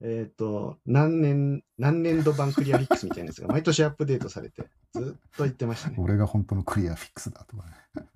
[0.02, 5.96] えっ、と、何年、何年度版クリアフィックスみたいなやつが毎年アップデートされて、ずっと言ってましたね。
[5.98, 8.06] 俺が本当のクリアフィックスだとかね。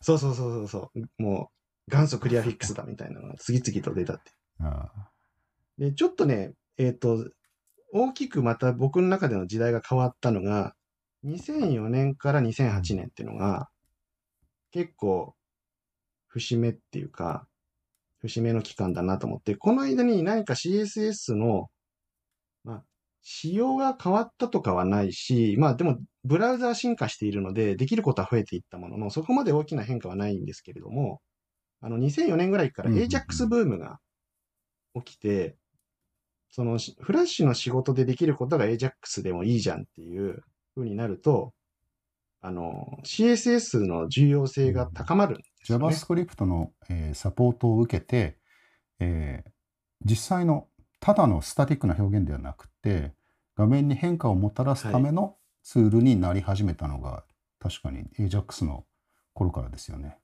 [0.00, 1.22] そうそうそうそうそう。
[1.22, 1.50] も
[1.88, 4.32] う、元祖クリアフィックスだみたいなのが次々と出たって。
[4.60, 5.10] ああ
[5.78, 7.26] で、ちょっとね、えっ、と、
[7.92, 10.74] 大きくまた僕の中での時代が変わったのが、
[11.24, 13.68] 2004年から2008年っていうのが、
[14.70, 15.34] 結構、
[16.30, 17.46] 節目っていうか、
[18.20, 21.68] 節目の期間だなと思って、この間に何か CSS の、
[22.64, 22.84] まあ、
[23.22, 31.20] 仕様が変わったとかはないし、まあでも、ブラウザー進化しているので、できることは増えていったものの、そこまで大きな変化はないんですけれども、
[31.80, 33.98] あの、2004年ぐらいから AJAX ブームが
[34.94, 35.56] 起きて、
[36.50, 40.42] その、フラッシュの仕事でできることが AJAX でもいいじゃんっていう
[40.74, 41.54] 風になると、
[42.42, 46.04] あの、CSS の重要性が高まるんね。
[46.16, 48.38] JavaScript の、えーサポートを受けて、
[49.00, 49.50] えー
[50.02, 50.68] 実際の
[51.00, 53.12] ただのスタティックな表現ではなくて、
[53.56, 57.24] 画面に変化をもたらすためのツールになり始めたのが、
[57.58, 58.86] 確かに AJAX の
[59.34, 60.18] 頃からですよね。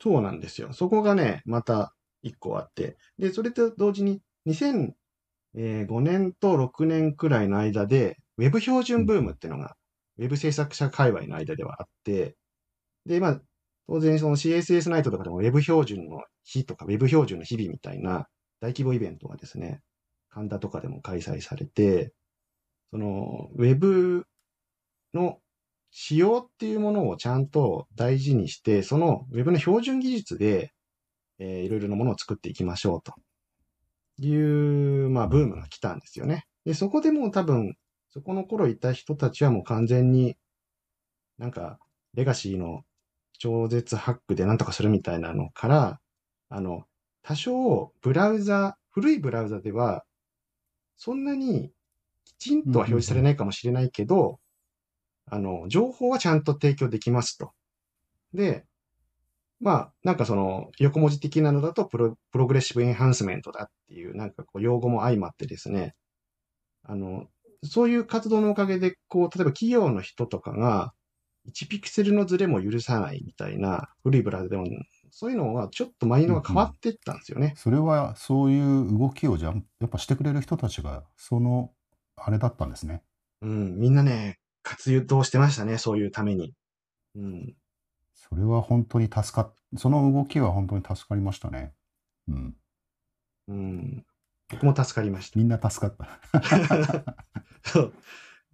[0.00, 0.72] そうなんですよ。
[0.72, 2.96] そこがね、また一個あって。
[3.18, 9.76] で、それと同時に2005年と6年くらいの間で、ウェブ標準ブームっていうのが、
[10.18, 12.36] ウェブ制作者界隈の間ではあって、
[13.06, 13.40] で、まあ、
[13.88, 18.28] 当然その CSS ナイトとかでもウェブ標準の日とか、ウェブ標準の日々みたいな
[18.60, 19.80] 大規模イベントがですね、
[20.30, 22.12] 神田とかでも開催されて、
[22.90, 24.26] その、ウェブ
[25.12, 25.38] の
[25.90, 30.72] 仕様っていうものをちゃんと大事にして、その Web の標準技術で、
[31.38, 33.14] えーいろいろなものを作っていきましょうと
[34.24, 36.44] いう、まあ、ブームが来たんですよね。
[36.64, 37.74] で、そこでも多分、
[38.10, 40.36] そこの頃いた人たちはもう完全に、
[41.38, 41.78] なんか、
[42.14, 42.82] レガシーの
[43.40, 46.00] 超絶ハックでなんとかするみたいなのから、
[46.50, 46.84] あの、
[47.22, 50.04] 多少、ブラウザ、古いブラウザでは、
[50.96, 51.72] そんなに
[52.24, 54.40] きちんとは表示されないかもしれないけど、
[55.26, 57.52] あの、情報はちゃんと提供できますと。
[58.34, 58.66] で、
[59.58, 65.94] まあ、なんかその、横文字的なのだとプロ、プログレッシブエンハンスメントだっていう、なんかこう、用語も相まってですね、
[66.82, 67.26] あの、
[67.64, 70.92] そういう活動のおかげで、こう、例えば企業の人とかが、
[71.48, 74.66] 1ピクセルのズレも許さないみたいな、古いブラウザでも、
[75.10, 77.54] そういうのはちょっとマインドが変わっていったんですよね。
[77.56, 81.72] それはそういう動きをじゃやっぱしてくれる人たちが、その、
[82.16, 83.02] あれだったんですね。
[83.42, 86.52] うん、みんなね、活動してましたね、そういうために。
[87.16, 87.54] うん。
[88.14, 91.72] それは本当に助かっ、その動きは本当に助かりましたね。
[92.28, 92.56] うん。
[93.48, 94.04] うん。
[94.50, 95.38] 僕も助かりました。
[95.38, 97.16] みんな助かった。
[97.64, 97.92] そう。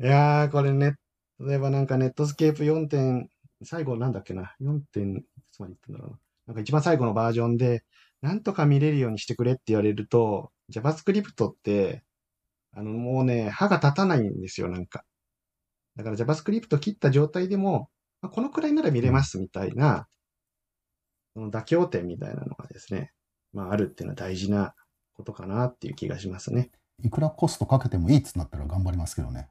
[0.00, 0.96] いやー、これね、
[1.40, 3.30] 例えばなんかネットスケープ4点、
[3.62, 5.22] 最後なんだっけな、4点、い
[5.52, 6.18] つまで言ってんだろうな。
[6.48, 7.84] なんか一番最後のバージョンで、
[8.22, 12.04] なんとか見れるようにしてくれって言われると、JavaScript って、
[12.72, 15.04] あの、もうね、歯が立たないんですよ、なんか。
[15.96, 20.08] だから JavaScript 切った状態でも、まあこのくらいなら見れますみたいな、
[21.34, 23.12] その妥協点みたいなのがですね、
[23.52, 24.74] まああるっていうのは大事な
[25.14, 26.70] ことかなっていう気がしますね。
[27.02, 29.48] いくらコストかけてもいいっつなったら頑張りますけどね。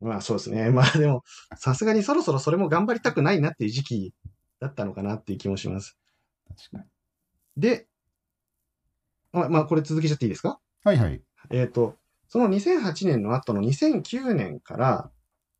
[0.00, 0.70] まあそうですね。
[0.72, 1.22] まあでも、
[1.56, 4.14] さすがにそろそろそれも頑張りたくないなっていう時期
[4.60, 5.96] だったのかなっていう気もします。
[6.48, 6.84] 確かに。
[7.56, 7.88] で、
[9.32, 10.60] まあ、まあこれ続けちゃっていいですか？
[10.84, 11.22] はいはい。
[11.50, 15.10] えっ、と、その2008年の後の2009年から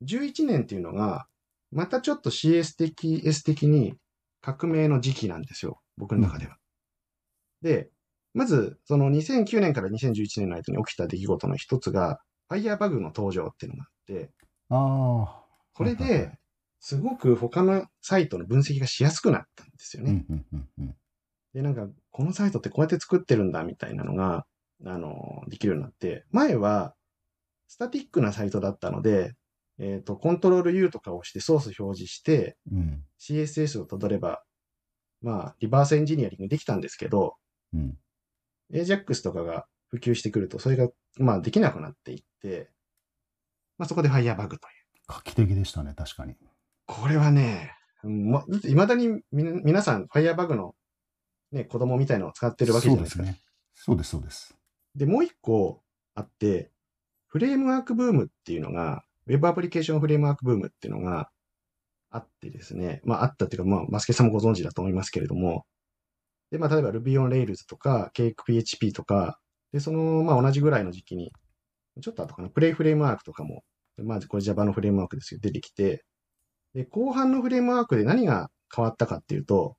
[0.02, 1.26] 11年っていうのが、
[1.70, 3.96] またちょっと CS 的、S 的に
[4.40, 5.80] 革命の時期なんですよ。
[5.96, 6.56] 僕の中では。
[7.62, 7.90] で、
[8.34, 12.20] まず、その2009年から2011年の間に起きた出来事の一つが、
[12.50, 13.88] Firebug の登場っていうのが
[15.26, 15.44] あ。
[15.72, 16.32] これで、
[16.80, 20.26] すごく他のサイトの分析がしやすくなったんですよね。
[21.54, 24.44] で、なんか、このサイトってこうやって作ってるんだみたいなのが、
[24.84, 26.94] あの、できるようになって、前は、
[27.68, 29.34] スタティックなサイトだったので、
[29.78, 33.02] えっ、と、コントロール U とかを押してソース表示して、うん。
[33.18, 34.42] CSS をたどれば、
[35.22, 37.36] まあ、リバースエンジニアリングできたんですけど、
[37.72, 37.96] うん。
[38.72, 42.70] AJAX とかが普及してくると、それが、まあ、できなくなっていって、
[43.78, 44.58] まあ、そこで Firebug という。
[45.06, 46.36] 画期的でしたね、確かに。
[46.86, 47.72] これはね、
[48.64, 50.74] いまだに皆さん、Firebug の、
[51.52, 53.24] ね、子供みたいなのを使ってるわけじゃないですか。
[53.24, 53.44] そうですね。
[53.74, 54.56] そうです、そうです。
[54.94, 55.82] で、もう一個
[56.14, 56.70] あって、
[57.26, 61.30] フレームワークブームっていうのが、Web アプリケーションフレームワークブームっていうのが
[62.10, 65.64] あってですね、まああったっていうか、まあ、マスケさんもご存知だと思いますけれども、
[66.50, 69.40] で、まあ例えば Ruby on Rails とか、CakePHP とか、
[69.72, 71.32] で、その、まあ同じぐらいの時期に、
[72.00, 73.62] ちょっと後かな、プレイフレームワークとかも、
[73.98, 76.04] まずこれ Java のフレームワークですけど、出てきて、
[76.74, 79.76] で、後半のフレームワークで何が変わったかっていうと、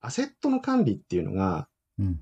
[0.00, 1.68] アセットの管理っていうのが、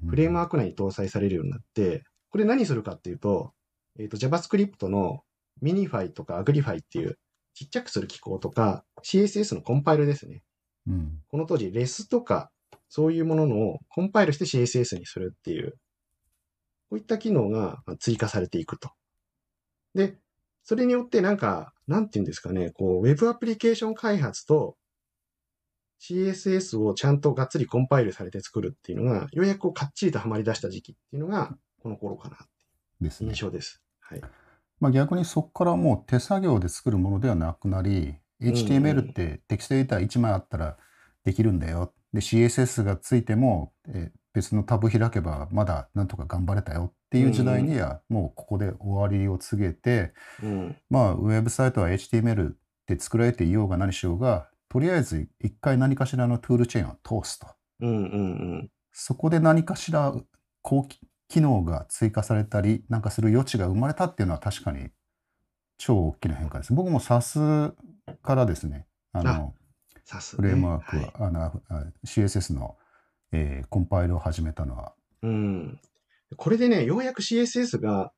[0.09, 3.53] フレームワーク内に搭載されるようになって、これ何するかっていうと、
[3.99, 5.21] えっ、と、JavaScript の
[5.63, 7.19] Minify とか Agrify っていう
[7.55, 10.43] ちっちゃくする機構とか、CSS のコンパイルですね。
[10.87, 11.19] うん。
[11.29, 12.51] この当時、REST とか、
[12.89, 15.73] そういうもののをコンパイルして CSS にするっていう、
[16.89, 18.91] こういった機能がまあ追加されていくと。
[19.99, 20.17] で、
[20.63, 24.77] それによってなんか、なんていうんですかね、こう、Web アプリケーション開発と
[26.01, 32.45] CSS をちゃんとがっつりコンパイルされて作るっていうのが、ようやくこうかっちりとはまり出した時期っていうのが、この頃かなって
[33.01, 33.41] ですねいう印。
[33.41, 33.83] 象です。
[33.99, 34.21] はい。
[34.79, 40.77] まあ、逆にそこからもう手作業で作るものではなくなり、HTML ってテキストエディター1枚あったら
[41.25, 41.93] できるんだよ。
[42.13, 50.77] で CSS がついても、えー別のタブ開けばまだなんとか頑張れたよっていう時代にはもうここで終わりを告げて、うん。
[50.91, 52.53] まあウェブサイトは HTML
[52.87, 57.47] で作られていようが何しようがとりあえず一回何かしらのトゥールチェーンを通すと。
[57.81, 60.13] うんうんそこで何かしら
[60.61, 64.89] 高機機能が追加されたりなんかする余地が生まれたっていうのは確かに
[65.79, 66.75] 超大きな変化です。
[66.75, 67.73] 僕も SAS
[68.23, 69.55] からですねあの
[70.37, 71.13] フレームワークは、はい。
[71.21, 71.53] あのあ
[72.05, 72.77] CSS の、
[73.33, 75.81] えーコンパイルを始めたのはうん。
[76.37, 78.13] これでね、ようやく CSS が、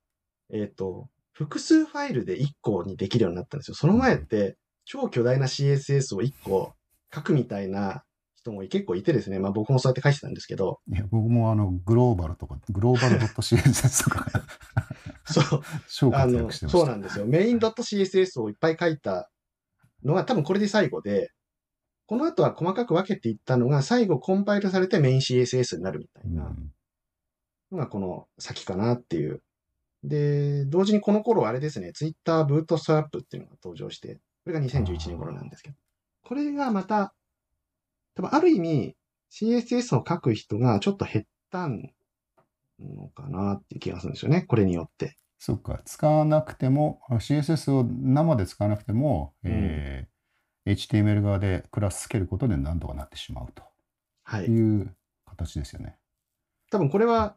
[0.52, 3.74] えっ、と、複数ファイルで1個にできるようになったんですよ。
[3.74, 6.74] その前って、超巨大な CSS を1個
[7.14, 8.02] 書くみたいな
[8.36, 14.26] 人も結構いてですね、まあ僕もそうやって書いてたんですけど、いや僕もあのグローバルとかグローバル .css とか。
[15.86, 17.26] そう、あの、そうなんですよ。
[17.26, 19.30] メイン .css をいっぱい書いた
[20.04, 21.30] のが多分これで最後で、
[22.06, 26.46] この後は細かく分けていったのが最後コンパイルされてメイン CSS になるみたいな。
[26.46, 26.48] うん。
[26.48, 26.56] の
[27.72, 29.42] がこの先かなっていう。
[30.04, 35.76] で、同時にこの頃あれですね、Twitter ブートストラップっていうのが登場して、これが2011年頃なんですけど、
[36.22, 37.14] これがまた、
[38.14, 38.96] 多分ある意味
[39.30, 45.16] CSS を書く人がちょっと減ったのかなっていう気がするんですよね、これによって。
[45.38, 50.10] そっか、使わなくても、あ CSS を生で使わなくても、えー
[50.66, 53.62] HTML 側でクラスつけることで何とかなってしまうと
[54.24, 54.44] はい。
[54.44, 55.96] いう形ですよね。
[56.70, 57.36] 多分これは、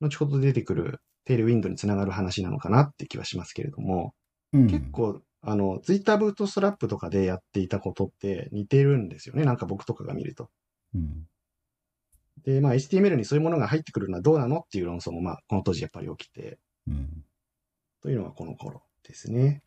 [0.00, 4.14] 後ほど出てくるテールウィンドにつながる話なのかなって気はしますけれども、
[4.52, 9.44] うん、結構、あの、ツイッターブートストラップとかでやっていたことって似てるんですよね。
[9.44, 10.50] なんか僕とかが見ると。
[10.94, 11.26] うん
[12.44, 17.24] で、まあ HTML にそういうものが入ってくるのはどうなのっていう論争も、まあこの当時やっぱり起きて、うん
[18.02, 19.62] というのがこの頃ですね。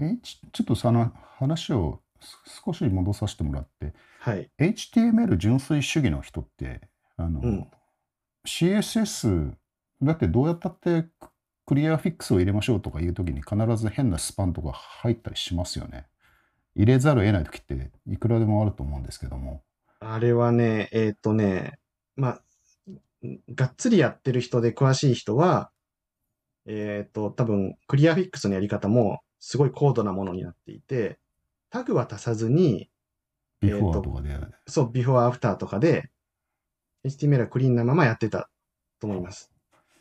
[0.00, 4.50] えちちょっとその話をす少し戻させてもらって、はい。
[4.58, 6.80] HTML 純粋主義の人って、
[7.16, 7.66] あの、うん
[8.46, 9.54] CSS
[10.02, 11.28] だってどうやったってク
[11.66, 16.06] クリアフィックスを入れましょうとかいうときに必ず変なスパンとか入ったりしますよね。
[16.74, 19.62] 入れざるを得ないときっていくらでもあると思うんですけども。
[20.00, 21.78] あれはね、えーっとね、
[22.16, 22.42] まあ、
[23.54, 25.70] がっつりやってる人で詳しい人は、
[26.66, 31.18] えーっと、多分、クリアフィックスのやり方もすごい高度なものになっていて、
[31.70, 32.90] タグは足さずに、
[33.60, 36.10] ビフォえーとーとかで、そう、ビフォーアフターとかで、
[37.04, 38.50] HTML はクリーンなままやってた
[39.00, 39.50] と思います。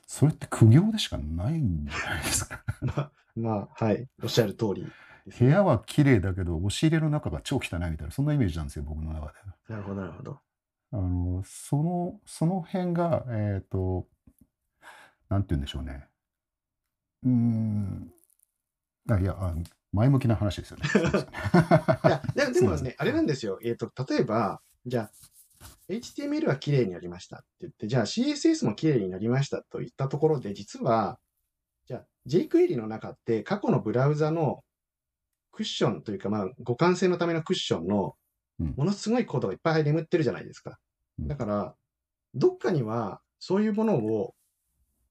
[0.06, 2.64] それって苦行でしかないんじゃないですか？
[2.82, 4.92] まあ、まあ、はい、おっしゃる通りね、
[5.38, 9.34] 部屋は綺麗だけど、押し入れの中が超汚いみたいな、そんなイメージなんですよ、僕の中で。
[9.68, 10.40] なるほど、なるほど。
[10.92, 14.08] あの、その、その辺が、えっ、と、
[15.30, 16.08] なんて言うんでしょうね。
[17.24, 18.12] うーん。
[19.10, 19.54] あいや、あ
[19.92, 20.84] 前向きな話ですよね。
[22.06, 23.60] いや、でですもね、あれなんですよ。
[23.64, 25.12] えっ、と、例えば、じゃあ、
[25.90, 31.20] HTML は綺麗になりましたって言って、じゃあ CSS も綺麗になりましたといったところで、実は、
[31.88, 34.64] じゃあ jQuery の中って過去のブラウザの
[35.52, 38.14] クッションというか、まあ、互換性のためのクッションの
[38.60, 40.78] うんものすごいコードがいっぱい眠ってるじゃないですか。
[41.20, 41.76] うんだから、
[42.36, 44.36] どっかにはそういうものを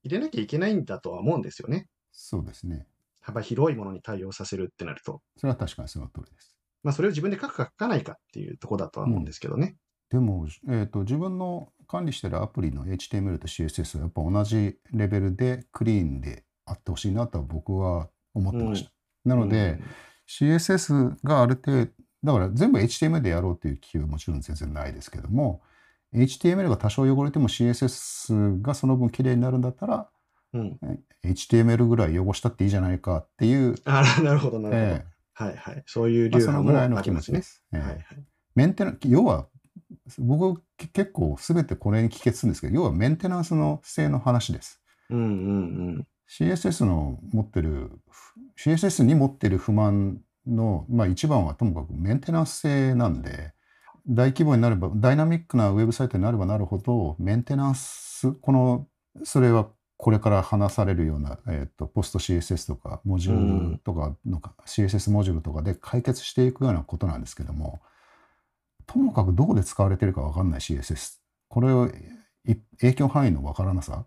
[0.05, 1.89] 入れなきゃいけないんだとは思うんですよね。
[2.13, 2.87] そうですね。
[3.21, 5.21] 幅広いものに対応させるってなると。
[5.37, 6.57] それは確かにその通りです。
[6.83, 9.77] まあ、それを自分で書くか書かないかっていうところだとは思うんですけどね。
[10.11, 18.91] でも、えー、と自分の管理してるアプリの HTML と CSS はやっぱ同じレベルでクリーンであってほしいなとは僕は思ってました。
[19.25, 19.79] なので、
[20.29, 21.91] CSS がある程度、
[22.25, 25.63] だから全部 HTML でやろうっていう気はもちろん全然ないですけども、
[26.15, 30.09] HTML が多少汚れても CSS がその分綺麗になるんだったら、
[30.55, 31.01] うん、うん。
[31.25, 34.87] HTML ぐらい汚したっていいじゃないかっていう、ああ、なるほど、なるほど。
[34.87, 35.83] えはいはい。
[35.87, 37.43] そういうえまあ流派もそのぐらいのありますね気持ちで。
[37.43, 37.65] す。
[37.73, 38.05] ええはいはい。
[38.55, 39.47] メンテナ要は、
[40.19, 44.81] 僕け結構全てこれに帰結するんですけど、要はメンテナンスの性の話です。
[45.11, 45.31] うんうんう
[46.01, 46.07] ん。
[46.29, 47.91] CSS の持ってる、
[48.59, 53.53] CSS に持ってる不満の、まあ一番はともかくメンテナンス性なんで、
[54.07, 58.87] 大規模になれば、ダイナミックなウェブサイトになればなるほど、メンテナンス、この、
[59.25, 67.81] それはこれから話されるような、えっ、と、ポスト CSS とか、モジュールとかのか、CSS モジュールとかで解決していくようなことなんですけども、
[68.89, 71.19] ともかくどこで使われてるかわかんない CSS。
[71.49, 71.89] これを
[72.45, 74.07] い影響範囲のわからなさ。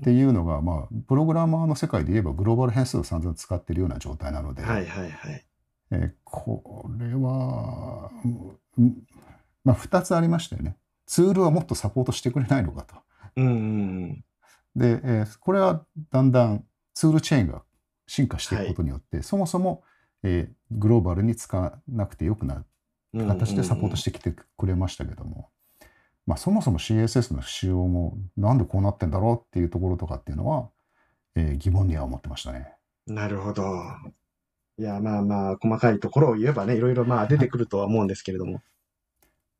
[0.00, 5.46] っていうのが、まあ、プログラマーの世界で言えばグローバル変数を散々使ってるような状態なので、はいはいはい。
[5.92, 8.10] えーこれは、
[8.78, 9.02] うん
[9.64, 10.76] まあ、2つありましたよね。
[11.06, 12.94] ツールはもっとサポートしてくれないのかと。
[13.36, 13.56] うんうんう
[14.06, 14.24] ん。
[14.74, 16.64] で、えーこれはだんだん
[16.94, 17.62] ツールチェーンが
[18.06, 19.84] 進化していくことによって、そもそも、
[20.22, 22.66] えーグローバルに使わなくてよくなっ
[23.12, 25.48] 形でサポートしてきてくれましたけども、
[26.26, 30.68] まあ、そもそも CSS の仕様もなんでこうなってんだろうっていうところとかっていうのは、
[31.34, 32.74] えー疑問には思ってましたね。
[33.06, 33.64] なるほど。
[34.78, 38.62] いや、まあまあ、細かいところを言えばね、いろいろまあ出てくるとは思うんですけれども。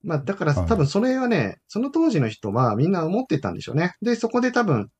[0.03, 3.97] まあ、だからはい多分それはね、その当時の人はみんな思ってたんでしょうね。
[4.01, 4.91] で、そこで多分、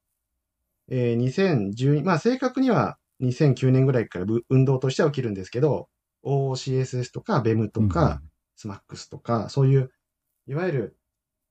[0.89, 5.89] えー2012、まあ正確には2009年ぐらいからぶ運動としては起きるんですけど、
[6.25, 8.21] OCSS とか BEM とか、
[8.67, 9.91] SMAX とか、そういう、
[10.47, 10.97] いわゆる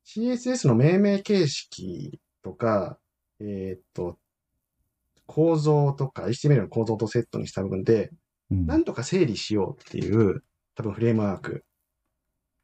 [0.05, 2.99] CSS の命名形式とか、
[3.39, 4.17] えーっと、
[5.25, 8.11] 構造とか、HTML の構造とセットにした部分で、
[8.49, 10.43] なんとか整理しようっていう、
[10.75, 11.63] 多分フレームワーク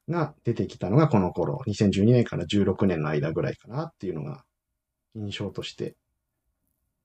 [0.09, 4.43] が出てきたのがこの頃、2012年から16年の間ぐらいかなっていうのが
[5.15, 5.95] 印象として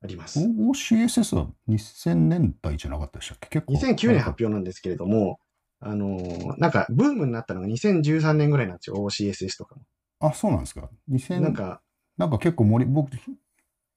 [0.02, 0.38] あります。
[0.40, 3.48] OCSS は2000年代じゃなかったでしたっけ？
[3.60, 3.74] 結構。
[3.74, 5.38] 2009年発表なんですけれども、
[5.80, 9.82] あのーなんかブームになったのが2013年ぐらいなんですよ、OCSS とかも。
[10.20, 10.90] あ、そうなんですか。
[11.08, 11.80] 2000なんか、
[12.18, 13.10] なんか結構盛り、僕、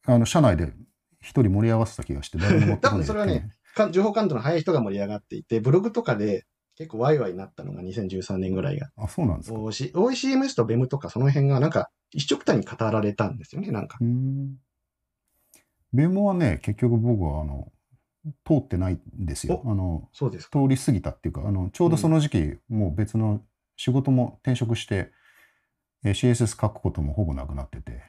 [0.06, 0.74] あの、社内で
[1.22, 8.90] 一人盛り合わせた気がして、誰も多分それはね、か情報感度の早い人が盛り上がっていて、ブログとかで結構ワイワイになったのが2013年ぐらいが。
[8.96, 9.58] あ、そうなんですか。
[9.60, 13.98] OC OECMS と BEM とかその辺がなんか一緒くたに語られたんですよね、なんか。
[14.00, 14.58] うーん。
[15.92, 17.72] ベモはね、結局僕は、あの、
[18.46, 19.62] 通ってないんですよ。
[19.66, 20.60] あの、そうですか。
[20.62, 23.42] 通り過ぎたっていうか、あの、ちょうどその時期、もう別の
[23.76, 25.12] 仕事も転職して、
[26.06, 28.04] えー CSS 書くこともほぼなくなってて。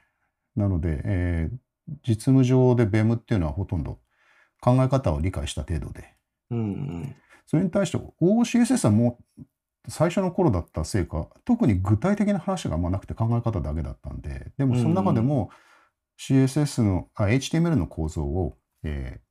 [0.57, 1.57] なので、えー
[2.03, 3.99] 実務上で BEM っていうのはほとんど
[4.59, 6.15] 考え方を理解した程度で、
[6.51, 7.17] うんうん。
[7.47, 9.43] それに対して OCSS はもう
[9.89, 15.51] 最初の頃だったせいか、特に具体的な話があんまなくて考え方だけだったんで、でもその中でも
[16.19, 19.24] CSS の、あ HTML の構造を、えー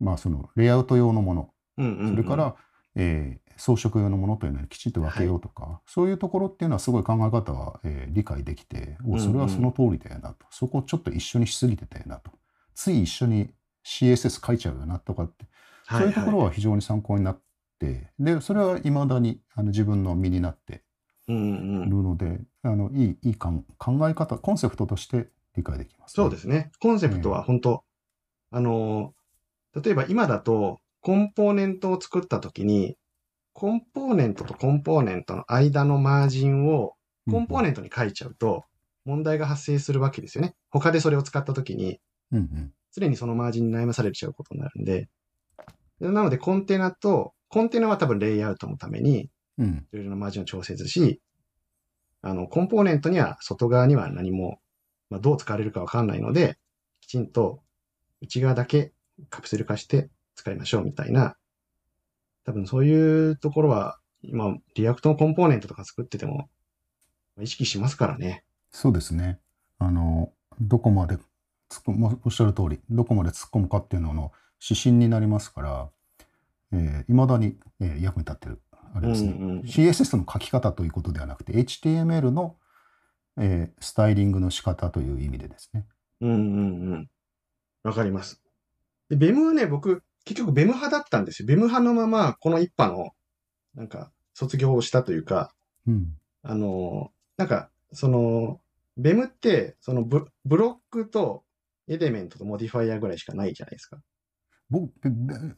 [0.00, 2.10] まあそのレイアウト用のもの、うんうんうん。
[2.10, 2.56] それから、
[2.94, 9.20] えー装飾用のものというのをきちんと分けようとか、そういうところっていうのはすごい考え方は、えー理解できて、おうんうん。
[9.20, 12.30] それはその通りだよなと、そこをちょっと一緒にしすぎてたよなと、
[12.74, 13.50] つい一緒に
[13.84, 15.46] CSS 書いちゃうよなとかって、
[15.90, 17.40] そういうところはは非常に参考になっ
[17.80, 20.84] て、で、それは未だにあの自分の身になって
[21.28, 21.88] いはい、うんうん。
[21.88, 26.70] いるので、あのいいいいかん考え方、コンセプトとして理解できます、そうですね。
[26.80, 27.84] コンセプトは本当、
[28.52, 29.17] あのー、
[29.74, 32.96] 例えば今だと、コンポーネントを作ったときに、
[33.52, 36.94] コンポーネントとコンポーネントの間のマージンを
[37.30, 38.64] コンポーネントに書いちゃうと、
[39.04, 40.54] 問題が発生するわけですよね。
[40.70, 42.00] 他でそれを使ったときに、
[42.94, 45.08] 常にそのマージンに悩まされちゃうことになるんで、
[46.00, 46.08] で。
[46.08, 49.86] なのでコンテナと、コンテナは多分レイアウトのために、うん。
[49.92, 51.20] いろいろなマージンを調節し、
[52.22, 54.60] あの、コンポーネントには、外側には何も、
[55.10, 56.58] まあ、どう使われるかわかんないので、
[57.00, 57.62] きちんと
[58.20, 58.92] 内側だけ
[59.30, 61.36] カプセル化して使いましょうみたいな、
[62.44, 66.48] 多分そういうところは、今、 React のコンポーネントとか作ってても、
[67.40, 68.44] 意識しますからね。
[68.70, 69.38] そうですね。
[69.78, 71.24] あの、どこまで突っ
[71.88, 75.88] 込む、おっしゃる通り、どこまで突っ込むかっていうのの指針になりますから、
[76.72, 78.60] えー、未だに、えー役に立ってる、
[78.94, 79.32] あれですね。
[79.32, 82.56] うんうん CSS の書き方ということではなくて、HTML の、
[83.36, 85.86] えースタイリングの仕方という意味でですね。
[86.20, 87.10] うんうんうん。
[87.84, 88.42] わかります。
[89.08, 91.48] で、ベムはね、僕、結局ベム派だったんですよ。
[91.48, 93.10] ベム派のまま、この一派の、
[93.74, 95.52] なんか、卒業をしたというか、
[95.86, 96.16] うん。
[96.42, 98.60] あの、なんか、その、
[98.96, 101.44] ベムって、そのブブロックと
[101.86, 103.98] element と modifier ぐらいしかないじゃないですか。
[104.70, 104.92] 僕、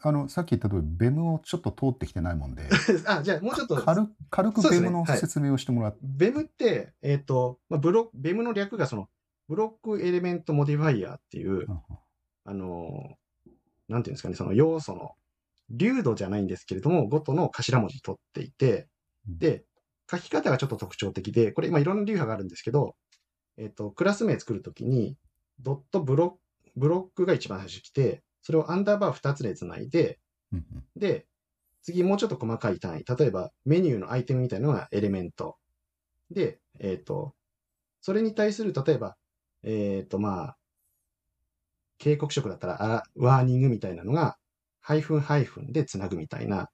[0.02, 2.62] あの、さっき言った通り、 BEM をちょっと通ってきてないもんで、
[3.08, 9.08] あ、じゃあもうちょっと、軽軽く BEM の説明をしてもらって、 BEM って、えっ、と、まあ、ブロ BEM の略がその、
[9.48, 11.66] Block Element Modifier っていう、
[12.44, 13.16] あの、
[13.90, 15.12] なんていうんですかね、その要素の、
[15.72, 18.88] 粒度じゃないんですけれども、ごとの頭文字取っていて、
[19.28, 19.64] うんで、
[20.10, 22.96] 書き方がちょっと特徴的で、これ今いろんな流派があるんですけど、
[23.56, 25.16] えっ、と、クラス名作るときに、
[25.60, 26.38] ドットブロック、
[26.76, 30.18] ブロックが一番最初に来て、それをアンダーバー2つで繋いで、
[30.96, 31.26] で、
[31.82, 33.04] 次もうちょっと細かい単位。
[33.04, 35.56] 例えば、メニューのアイテムみたいなのがエレメント。
[36.30, 37.34] で、えっ、と、
[38.00, 39.16] それに対する、例えば、
[39.62, 40.56] えっ、と、まあ、
[42.00, 44.36] 警告色だったら、あワーニングみたいなのが、
[44.80, 46.70] ハイフンハイフンで繋ぐみたいな、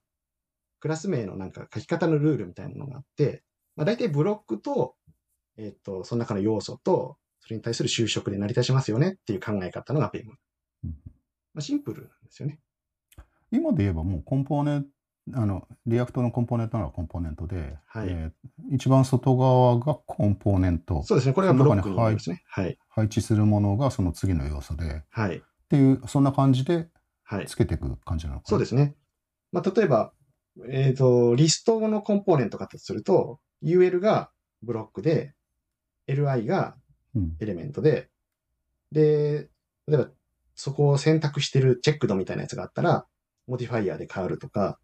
[0.79, 3.43] クラス名のなんか書き方のルールみたいなのがあって、
[3.75, 4.95] まあ、大体ブロックと、
[5.57, 10.33] えっ、と、その中の要素と、それに対する修飾で成り立ちますよねっていう考え方のが BEM。
[10.85, 10.89] うん
[11.53, 12.59] まあ、シンプルなんですよね。
[13.51, 14.89] 今で言えばもうコンポーネント、
[15.33, 18.31] あの、 React のコンポーネントならコンポーネントで、はいえー
[18.69, 21.33] 一番外側がコンポーネント、そうですね。
[21.33, 22.43] これがブロックになりますね。
[22.47, 22.77] はい。
[22.89, 25.41] 配置するものがその次の要素で、っはい。
[25.69, 26.89] ていう、そんな感じで
[27.23, 27.45] はい。
[27.45, 28.49] つけていく感じなのかな。
[28.49, 28.95] そうですね。
[29.51, 30.11] まあ、例えば、
[30.69, 34.31] えっ、と、リストのコンポーネント化とすると、UL が
[34.63, 35.33] ブロックで、
[36.07, 36.75] LI が
[37.15, 37.37] うん。
[37.39, 38.09] element で、
[38.91, 39.49] で、
[39.87, 40.09] 例えば
[40.55, 43.05] そこを選択してる checked みたいなやつがあったら、
[43.47, 44.79] modifier で変わるとか、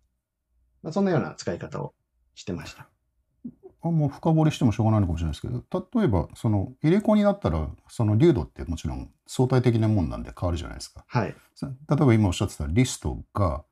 [0.84, 1.94] まあ、そんなような使い方を
[2.36, 2.88] してました。
[3.86, 11.04] あもう深掘りしてもしょうがないのかもしれないですけど、例えば、その入れ子になったら、その粒度ってもちろん相対的なもんなんで変わるじゃないですか。
[11.08, 11.36] はい。
[11.56, 13.66] さ例えば今おっしゃってたリストが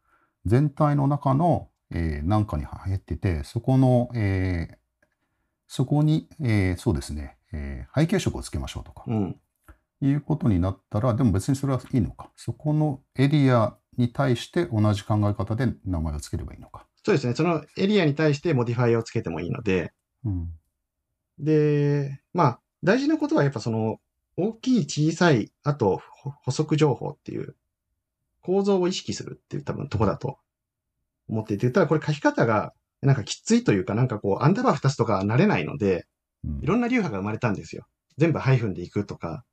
[0.46, 4.82] 全体の中の、えー、何かに入ってて、そこの、えー
[5.74, 9.40] そこに、えーそうですね、えー背景色をつけましょうとか、うん。
[10.02, 12.30] いうことになったら、でも別にそれはいいのか。
[12.36, 16.86] そこのエリアに対して同じ考え方で名前をつければいいのか。
[17.04, 17.34] そうですね。
[17.34, 19.92] そのエリアに対してモディファイアをつけてもいいので、
[20.24, 20.50] うん。
[21.40, 24.00] で、まあ、大事なことはやっぱその、
[24.38, 27.56] 大きい、小さい、あと、ほ補足情報っていう、
[28.42, 30.38] 構造を意識するっていう多分とこだと
[31.28, 36.06] 思っていて、ただこれ書き方が、なんかきついというか、なんかこう、アンダーバー2つとか慣れないので、
[36.44, 37.86] うんいろんな流派が生まれたんですよ。
[38.18, 39.46] 全部ハイフンでいくとか。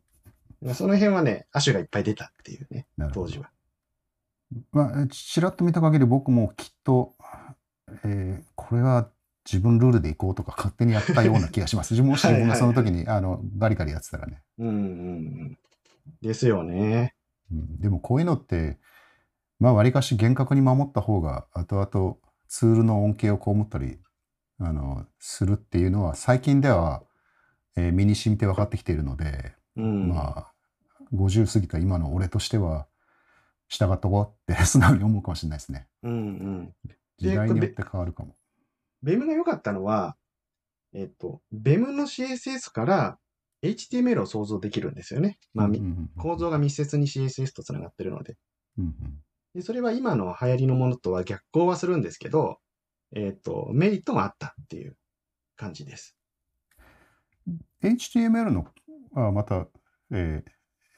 [0.74, 3.50] その辺はね、亜種がいっぱい出たっていうね、当時は。
[4.72, 7.14] まあ、ちらっと見た限り僕もきっと、
[8.04, 9.10] えーこれは
[9.44, 11.94] 自分ルールでいこうとか勝手にやったような気がします。
[12.02, 14.42] もし自分がその時にあのガリガリやってたらね。
[14.58, 14.78] うんうんう
[15.44, 15.58] ん。
[16.22, 17.14] ですよね。
[17.52, 18.78] うん、でもこういうのって、
[19.60, 22.16] まあ、わりかし厳格に守った方が、後々
[22.48, 23.98] ツールの恩恵を被ったり
[24.58, 27.02] あのするっていうのは、最近では、
[27.76, 30.08] えー身に染みて分かってきているので、うん。
[30.08, 30.52] まあ、
[31.12, 32.86] 50過ぎた今の俺としては、
[33.78, 35.88] 従っとこうって 素直に思うかもしれないですね。
[36.02, 36.74] うんうん。
[37.18, 38.36] 時代によって変わるかも。
[39.02, 40.16] ベムが良かったのは、
[40.92, 43.18] えっと、ベムの CSS から
[43.62, 45.38] HTML を想像できるんですよね。
[45.52, 45.70] まあ、
[46.16, 48.36] 構造が密接に CSS とつながってるので。
[48.78, 49.20] うんうん
[49.54, 52.58] で、それは今の流行りのものとは逆行はするんですけど、
[53.14, 54.96] えっと、メリットもあったっていう
[55.54, 56.16] 感じです。
[57.80, 58.66] HTML の、
[59.14, 59.68] あまた、
[60.10, 60.54] えー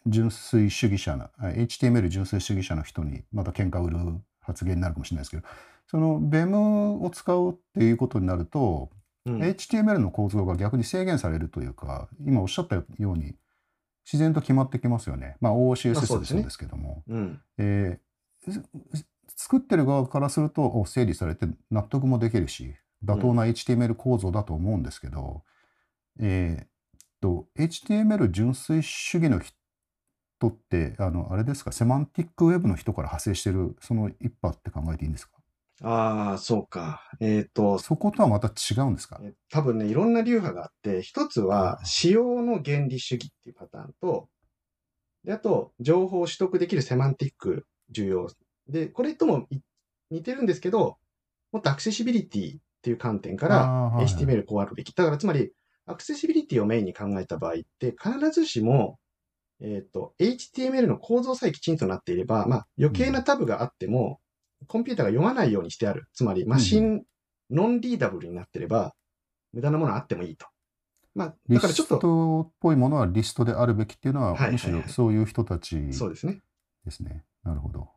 [0.06, 3.98] 純粋主義者な、あ HTML 純粋主義者の人にまた喧嘩売る
[4.40, 5.42] 発言になるかもしれないですけど、
[5.88, 8.90] その BEM を使うっていうことになると、
[9.24, 9.42] うん。
[9.42, 13.34] HTML の構造が逆に制限されるというか、今おっしゃったように、
[14.04, 15.36] 自然と決まってきますよね。
[15.40, 17.02] まあ、まあ OCSS でそうですけども。
[17.08, 17.40] うん。
[17.58, 18.06] えー
[19.36, 25.42] 作ってる側からするとお整理されて納得もできるし妥当な HTML 構造だと思うんですけど、
[26.20, 26.68] えーっ
[27.20, 29.55] と HTML 純粋主義の人
[30.48, 31.72] ってあのあれですか？
[31.72, 35.32] セマンティックウェブの人から派生してるその一派って考えていいんですか？
[35.82, 37.02] ああ、そうか。
[37.20, 39.18] えっと、そことはまた違うんですか？
[39.22, 44.28] え多分ね、いろんな流派があって、一つは、使用の原理主義っていうパターンと、
[45.24, 48.28] で、あと、情報を取得できるセマンティック重要。
[48.68, 49.58] で、これともい
[50.10, 50.96] 似てるんですけど、
[51.52, 54.94] もっとアクセシビリティっていう観点から、HTML こうあるべき。
[54.94, 55.52] だから、つまり、
[55.84, 58.98] アクセシビリティをメインに考えた場合って、必ずしも、
[59.60, 64.20] えっ、と、HTML の構造さえきちんとなっていれば、まあ、余計なタブがあっても、
[64.66, 66.08] コンピューターが読まないようにしてある。
[66.12, 67.04] つまり、マシン、
[67.50, 68.94] ノンリーダブルになってれば、
[69.52, 70.46] 無駄なものあってもいいと。
[71.14, 76.42] まあ、リスだからちょっと、トっぽいものはリストであるべきっていうのは、はいはいはいむしろそういう人たちそうですね。
[76.84, 77.24] ですね。
[77.42, 77.88] なるほど。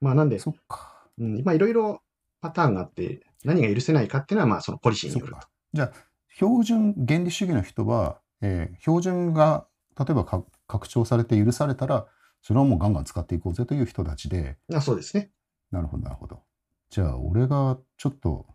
[0.00, 1.08] まあ、なんで、そっか。
[1.18, 2.02] うん、まあ、いろいろ
[2.40, 5.40] パターンがあって、何が許せないかっていうのは、まあ、そのポリシーによると。
[5.72, 5.92] じゃあ、
[6.28, 9.66] 標準原理主義の人は、えー標準が
[9.98, 12.06] 例えばか拡張されて許されたら、
[12.40, 15.30] それはもうガンガン使っていこうぜという人たちで、あそうですね。
[15.70, 16.42] なるほど、なるほど。
[16.90, 18.46] じゃあ、俺がちょっと、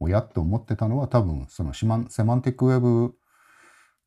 [0.00, 3.14] おやって思ってたのは、多分そのシマンセマンティックウェブ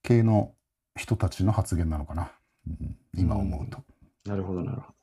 [0.03, 0.53] 系の
[0.95, 2.31] 人たちの発言なのかな。
[2.67, 3.83] うん今思うと。
[4.25, 4.93] なるほど、なるほ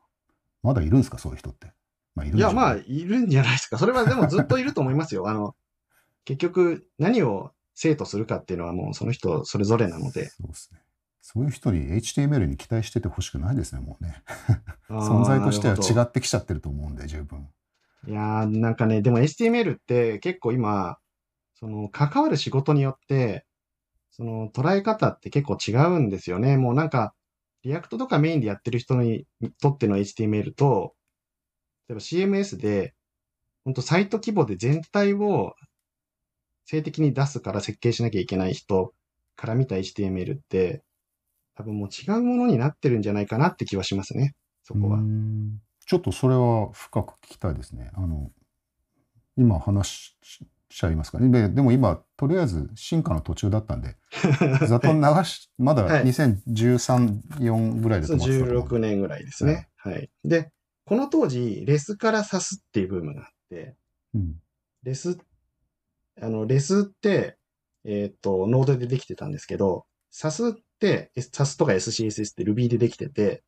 [0.63, 1.73] まだいるんですか、そういう人って。
[2.15, 2.39] まあ、いるど。
[2.39, 3.79] いや、まあ、いるんじゃないですか。
[3.79, 5.27] それはでもずっといると思いますよ。
[5.29, 5.55] あの、
[6.25, 10.29] 結局、何を生徒するかっていうのはもうその人それぞれなので。
[10.29, 10.81] そうですね。
[11.27, 14.23] そういう人に HTML に期待しててほしくないですね、もうね。
[14.91, 17.49] 存在としては違ってきちゃってると思うんで、十分。
[18.07, 20.99] いやー、なんかね、でも HTML って結構今、
[21.55, 23.47] その関わる仕事によって、
[24.11, 26.59] その捉え方って結構違うんですよね。
[26.59, 27.15] もうなんか、
[27.63, 29.27] React とかメインでやってる人に
[29.63, 30.95] とっての HTML と、
[31.89, 32.95] 例えば CMS で、
[33.65, 35.55] 本当サイト規模で全体を
[36.67, 38.93] 性的に出すから設計しなきゃいけない人
[39.37, 40.85] から見た HTML って、
[41.57, 44.35] 多分もう違うものになってるんじゃないかなって気はしますね。
[44.63, 44.99] そこは
[45.87, 47.91] ちょっとそれは深く聞きたいですね。
[47.95, 48.31] あの、
[49.37, 51.31] 今話ししちゃいますかね。
[51.31, 53.97] ででも今、とりあえず進化の途中だったんで、
[54.67, 59.69] ざっと流し、まだはい2013、4ぐらいで止まってたと思うんで16年ぐらいですね。
[59.77, 60.11] はい。
[60.25, 60.51] で、
[60.85, 63.77] この当時、レスからサスっていうブームがあって、
[64.15, 64.35] うん。
[64.83, 65.17] レス、
[66.21, 67.37] あの、レスって、
[67.85, 73.43] えっ、と、ノードでできてたんですけど、サスって、サスとか SCSS って Ruby でできてて、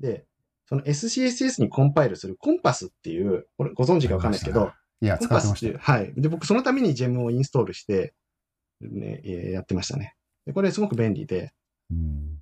[0.00, 0.24] で、
[0.66, 6.04] その SCSS にコンパイルするコンパスっていう、これご存知かわかんないですけど、いや、コン使ってましたよパスっていう、。
[6.06, 6.20] はい。
[6.20, 8.14] で、僕そのために Gem をインストールして、
[8.80, 10.14] ね、えーやってましたね。
[10.46, 11.52] で、これすごく便利で、
[11.90, 12.36] うん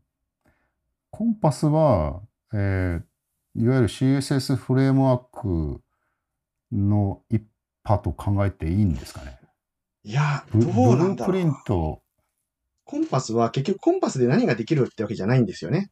[1.10, 2.20] コンパスは、
[2.52, 3.02] えー
[3.60, 5.80] いわゆる CSS フレームワーク
[6.70, 7.42] の一
[7.84, 9.36] 派と考えていいんですかね？
[10.04, 12.02] いや、ブどうブなんだろうループリント、
[12.88, 15.90] コンパスは結局コンパスで何ができるってわけじゃないんですよね。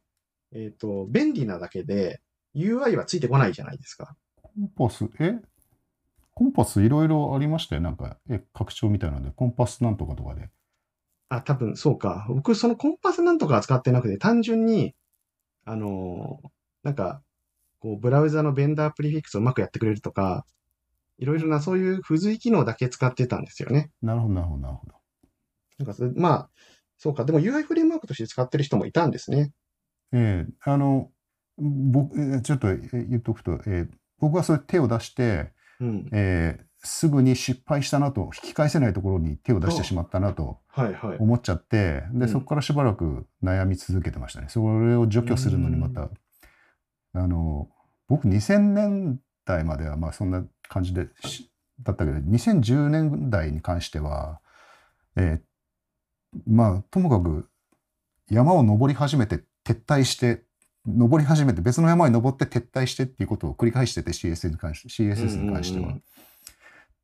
[0.51, 2.21] えっ、と、便利なだけで
[2.55, 4.15] UI はついてこないじゃないですか。
[4.41, 5.35] コンパス、え？
[6.33, 7.81] コンパスいろいろありましたよ。
[7.81, 10.49] なんか、え、拡張みたいなんで、コンパスなんとかとかで。
[11.29, 12.25] あ、多分そうか。
[12.29, 14.95] 僕そのコンパスなんとかは使ってなくて、単純に、
[15.65, 16.47] あのー
[16.81, 17.21] なんか、
[17.79, 20.47] こう、ブラウザのベンダープリフィックスをうまくやってくれるとか、
[21.19, 23.91] いろいろなそういう付随機能だけ使ってたんですよね。
[24.01, 24.97] なるほど、なるほど、なるほど。
[25.85, 26.49] なんかまあ、
[26.97, 27.25] そうか。
[27.25, 29.51] でも UI フレームワークとして使ってる人もいたんですね。
[30.13, 31.09] ええあの、
[31.57, 32.77] 僕、えちょっとえ
[33.09, 33.89] 言っとくと、えー
[34.19, 36.09] 僕はそれ手を出して、うん。
[36.11, 41.17] えーすぐに失敗したなと、引き返せないところに手を出してしまったなとはいはい。
[41.17, 44.47] 思っちゃって、で、うんそこからしばらく悩み続けてましたね。
[44.49, 46.09] それを除去するのにまた、
[47.13, 47.67] あの、
[48.07, 54.39] 僕2000年代まではまあそんな感じでしだったけど、2010年代に関しては、
[55.15, 55.46] えー
[56.45, 57.49] まあ、ともかく
[58.29, 60.43] 山を登り始めて撤退して、
[60.85, 65.97] 登り始めて別の山に登って撤退してっていうことを繰り返してて CSS に関し CSS に関しては、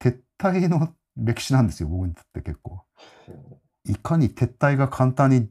[0.01, 2.81] 撤退の歴史なんですよ、僕にとって結構。
[3.86, 5.49] いかに撤退が簡単に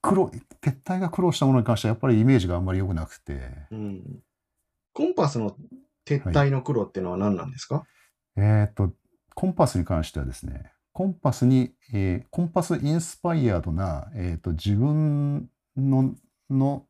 [0.00, 0.30] 苦労、
[0.62, 4.22] 撤退が苦労したものに関してはやっぱりイメージがあんまり良くなくて、うん。
[4.92, 5.56] コンパスの
[6.06, 7.84] 撤退の苦労っていうのは何なんですか、
[8.36, 8.92] えっと、
[9.34, 16.14] コンパスに関してはですね、コンパスに、えーコンパスインスパイアドな、えっと、自分の
[16.48, 16.86] の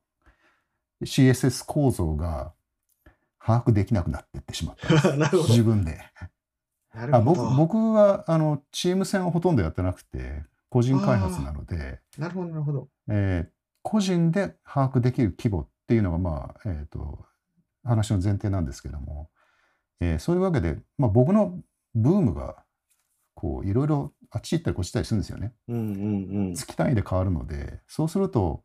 [1.03, 2.53] CSS 構造が
[3.39, 5.13] 把握できなくなっていってしまった。
[5.49, 5.99] 自分で。
[6.95, 7.17] なるほど。
[7.17, 12.89] あ僕僕はあのチーム戦をほとんどやってなくて、個人開発なので、なるほど、なるほど。
[13.09, 13.55] えー
[13.87, 17.27] 個人で把握できる規模っていうのが、まあ、えっ、と、
[17.83, 19.29] 話の前提なんですけども、
[20.01, 21.61] えーそういうわけで、まあ、僕の
[21.95, 22.64] ブームが、
[23.35, 25.53] こう、いろいろあっち行ったりこっち行ったりするんですよね。
[25.68, 26.55] うんうんうん。
[26.55, 28.62] 月単位で変わるので、そうすると、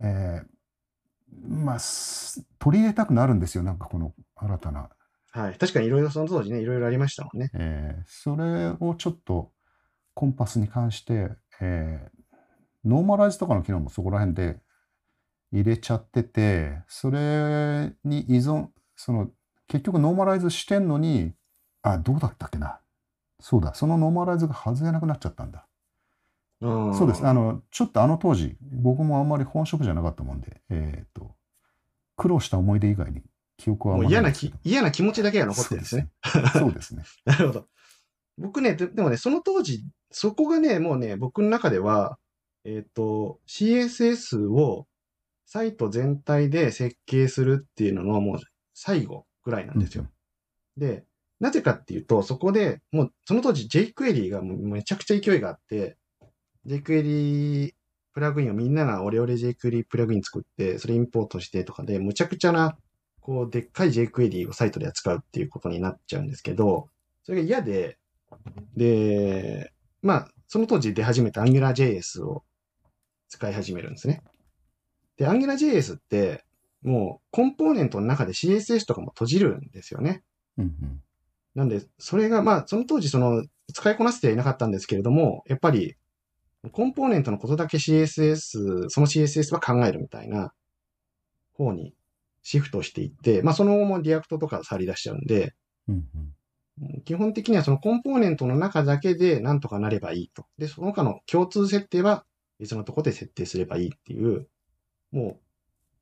[0.00, 0.46] えー
[1.48, 3.62] まあ、す取り入れたくなるんですよ。
[3.64, 4.90] なんかこの新たな。
[5.32, 5.58] はい。
[5.58, 7.50] 確かにいろいろその当時ね、いろいろありましたもんね。
[7.54, 9.52] えーそれをちょっと
[10.14, 11.30] Compass に関して、
[11.60, 12.16] えー
[12.84, 14.60] normalize とかの機能もそこら辺で
[15.50, 19.30] 入れちゃってて、それに依存、その
[19.66, 21.34] 結局 normalize してんのに、
[21.82, 22.78] あ、どうだったっけな。
[23.40, 25.66] そうだ、その normalize が外れなくなっちゃったんだ。
[26.60, 26.94] うん。
[26.94, 27.26] そうです。
[27.26, 31.34] あの、ちょっとあの当時、僕もあんまり本職じゃなかったもんで、えっ、と、
[32.16, 33.22] 苦労した思い出以外に
[33.58, 34.52] 記憶はあんまもういや、ないき。
[34.64, 36.08] 嫌な気持ちだけが残ってるんですね。
[36.52, 37.04] そうですね。
[37.24, 37.66] なるほど。
[38.38, 42.18] 僕ね、ででもね、その当時、そこがね、もうね、僕の中では、
[42.64, 44.86] えっ、と、CSS を
[45.44, 48.38] サイト全体で設計するっていうののもう
[48.74, 50.06] 最後ぐらいなんですよ。
[50.76, 51.04] で、
[51.40, 55.96] なぜかっていうと、そこでもうその当時 jQuery がもうめちゃくちゃ勢いがあって、
[56.66, 57.72] jQuery
[58.16, 62.78] プラグインをみんながオレオレ jQuery プラグイン作って、それインポートしてとかで、むちゃくちゃな、
[63.20, 66.88] こう、でっかい jQuery をサイトで扱うっていうことになっちゃうんですけど、
[67.24, 67.98] それが嫌で、
[68.74, 69.70] で、
[70.00, 72.42] まあ、その当時出始めた AngularJS を
[73.28, 74.22] 使い始めるんですね。
[75.18, 76.44] で、AngularJS って、
[76.82, 80.22] もうコンポーネントの中で CSS とかも閉じるんですよね。
[80.56, 81.02] うんうん。
[81.56, 83.42] なんで、それが、まあ、その当時、その、
[83.72, 85.96] 使いこなせてはいなかったんですけれども、やっぱり、
[86.70, 90.52] コンポーネントのことだけ CSS、その CSS は考えるみたいな
[91.54, 91.94] 方に
[92.42, 95.54] シフトしていって、まあ、その後も React とか触り出しちゃうんで、
[95.88, 96.04] うん
[97.06, 100.44] 基本的にはそのコンポーネントの中だけでなんとかなればいいと。
[100.58, 102.26] で、その他の共通設定は
[102.58, 104.46] 別のところで設定すればいいっていう、
[105.10, 105.40] もう、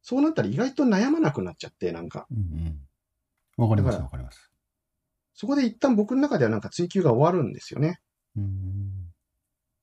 [0.03, 2.27] そうなったら意外と悩まなくなっちゃって、なんか。
[2.33, 3.65] うんうんうん。
[3.65, 4.54] わかります、わかります。
[5.35, 7.99] そこで一旦僕の中ではなんか追求が終わるんですよね。
[8.37, 8.91] うん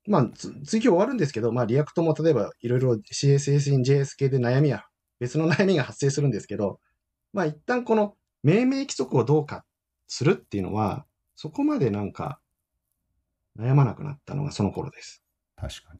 [0.07, 4.83] まあ、つ追求終わるんですけど、まあ、 React も例えばいろいろ CSS in JS 系で悩みや、
[5.19, 6.79] 別の悩みが発生するんですけど、
[7.33, 9.63] まあ、一旦この命名規則をどうか
[10.07, 12.39] するっていうのは、そこまでなんか
[13.59, 15.23] 悩まなくなったのがその頃です。
[15.55, 15.99] 確かに。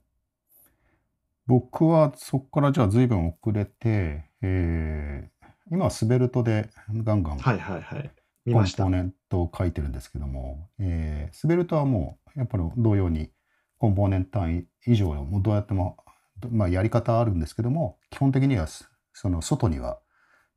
[1.46, 5.32] 僕はそこからじゃあ随分遅れて、えー
[5.72, 8.12] 今はスベルトでガンガンはいはいはい。
[8.46, 8.84] 見コンました。
[8.84, 13.32] ポーネントを書いてるんですけども、えースベルトはもうやっぱり同様に
[13.78, 15.98] コンポーネント単位以上をどうやっても、
[16.40, 20.00] どまあ、やり方はあるんですけども基本的にはそその外には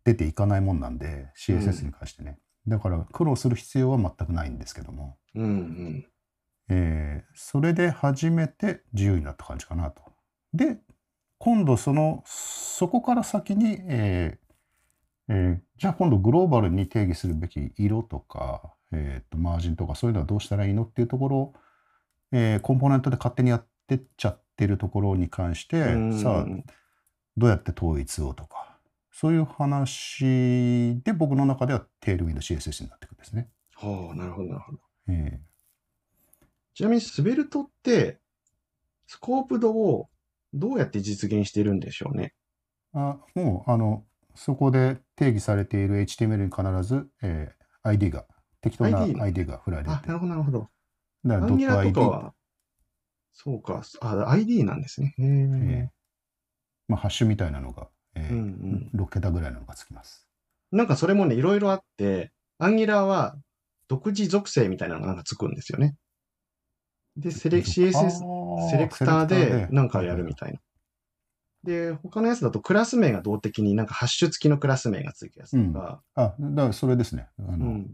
[0.04, 6.06] 出ていかないもんなんで CSS に関してね、だから苦労する必要は全くないんですけども、うんうん。
[6.68, 10.02] えーそれで初めて自由になった感じかなと。
[10.52, 10.78] で
[11.38, 14.43] 今度そのそこから先に、えー
[15.28, 21.54] えーじゃあ今度グローバルに定義するべき色とか、えーとマージンとかそういうのはどうしたらいいのっていうところを、
[22.32, 26.46] えーコンポーネントで勝手にやってっちゃってるところに関して、うんさあ
[27.36, 28.78] どうやって統一をとか
[29.10, 33.48] そういう話で僕の中ではテールウィンド CSS になってくるんですね。
[33.74, 34.78] はあ、なるほどなるほど。
[35.08, 35.40] え
[36.74, 38.18] ちなみにスベルトって、
[39.06, 40.08] スコープドを
[40.52, 42.34] どうやって実現してるんでしょうね？
[42.94, 44.04] ーあもうあの
[44.34, 48.24] そこで定義されている HTML に必ず、えー ID が
[48.62, 50.70] 適当な ID が振られてあ、なるほどなるほど。
[51.22, 52.34] だからアンギュラー .id とかは、
[53.34, 55.14] そうか、あ、ID なんですね。
[55.18, 55.90] へええ。
[56.88, 60.26] まあ、ハッシュみたいなのが、えーうん6桁ぐらいのがつきます。
[60.72, 63.36] なんかそれもね、いろいろあって、アンギュラーは
[63.88, 65.94] 独自属性みたいなのがなんかつくんですよね。
[67.16, 68.24] で、セレ CSS
[68.66, 70.58] あセレクターでなんかはいやるみたいな。
[71.64, 77.28] で、他のやつだとクラス名が動的になんかハッシュ付きのクラス名がつくやつとか、あ、だからそれですね。
[77.40, 77.90] あうの、ん。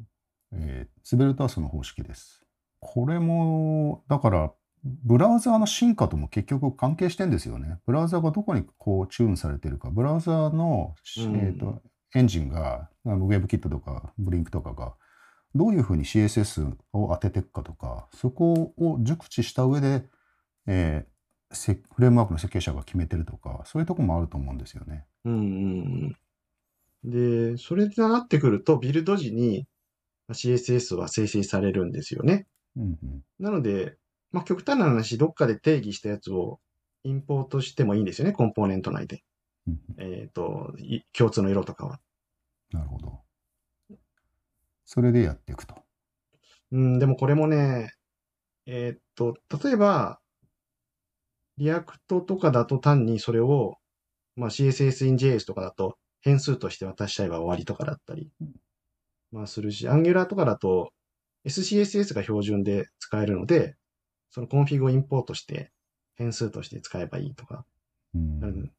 [0.53, 2.43] えースベルトはその方式です。
[2.81, 4.53] これも、だから、
[4.85, 7.79] ブラウザーの進化とも結局関係してんですよね。
[7.87, 11.83] ブラウザーがどこにこうチューンされてるか、ブラウザーの、うんえーと
[12.15, 14.95] エンジンが、あの WebKit とかブリンクとかが、
[15.55, 20.05] どういうふうに CSS を当てていくかとか、そこを熟知した上で、
[20.67, 21.10] えー
[21.53, 25.07] せフレームワークの設計者が決めてるとか、そういうとこもあると思うんですよね。
[25.25, 26.17] うんうん
[27.05, 27.53] うん。
[27.55, 29.67] で、それになってくると、ビルド時に
[30.31, 32.47] CSS は生成されるんですよね。
[32.77, 33.97] うんうんなので、
[34.33, 36.61] まあ、極端な話、どっかで定義したやつを
[37.03, 39.25] インポートしてもいいんですよね、コンポーネント内で。
[39.67, 42.01] うんうんえっ、と、い共通の色とかは。
[42.71, 43.21] なるほど。
[44.85, 45.75] それでやっていくと。
[46.73, 47.93] うん、でもこれもね、
[48.67, 50.20] えーっと、例えば、
[51.61, 53.77] React とかだと単にそれを、
[54.35, 58.31] まあ、CSS in JS とかだと変数として渡しちゃえば終わりとかだったり、
[59.31, 60.91] まあするし、Angular とかだと
[61.47, 63.77] SCSS が標準で使えるので、
[64.31, 65.71] そのコンフィグをインポートして
[66.15, 67.65] 変数として使えばいいとか、
[68.15, 68.73] うんうん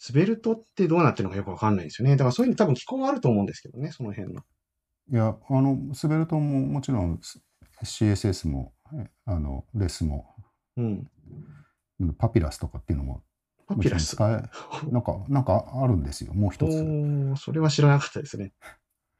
[0.00, 2.14] Svelte ってどうなってるのかよくわかんないんですよね。
[2.14, 4.42] だからそういうの多分機構はあると思うんですけどね、その辺の。
[5.10, 7.18] いや、あの、 Svelte ももちろん
[7.82, 10.36] CSS も、えあの、 Less も、
[10.76, 11.10] うん。
[12.00, 13.22] うんパピラスとかっていうのも、
[13.66, 14.16] パピラス？
[14.18, 14.28] な
[15.00, 16.72] んか、なんかあるんですよ、もう一おつ。
[16.74, 18.52] ー、それは知らなかったですね。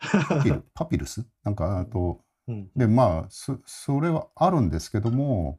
[0.01, 1.26] パピル パピルス？
[1.45, 2.70] なんか、あと、うん。
[2.76, 5.59] で、まあ、そそれはあるんですけども、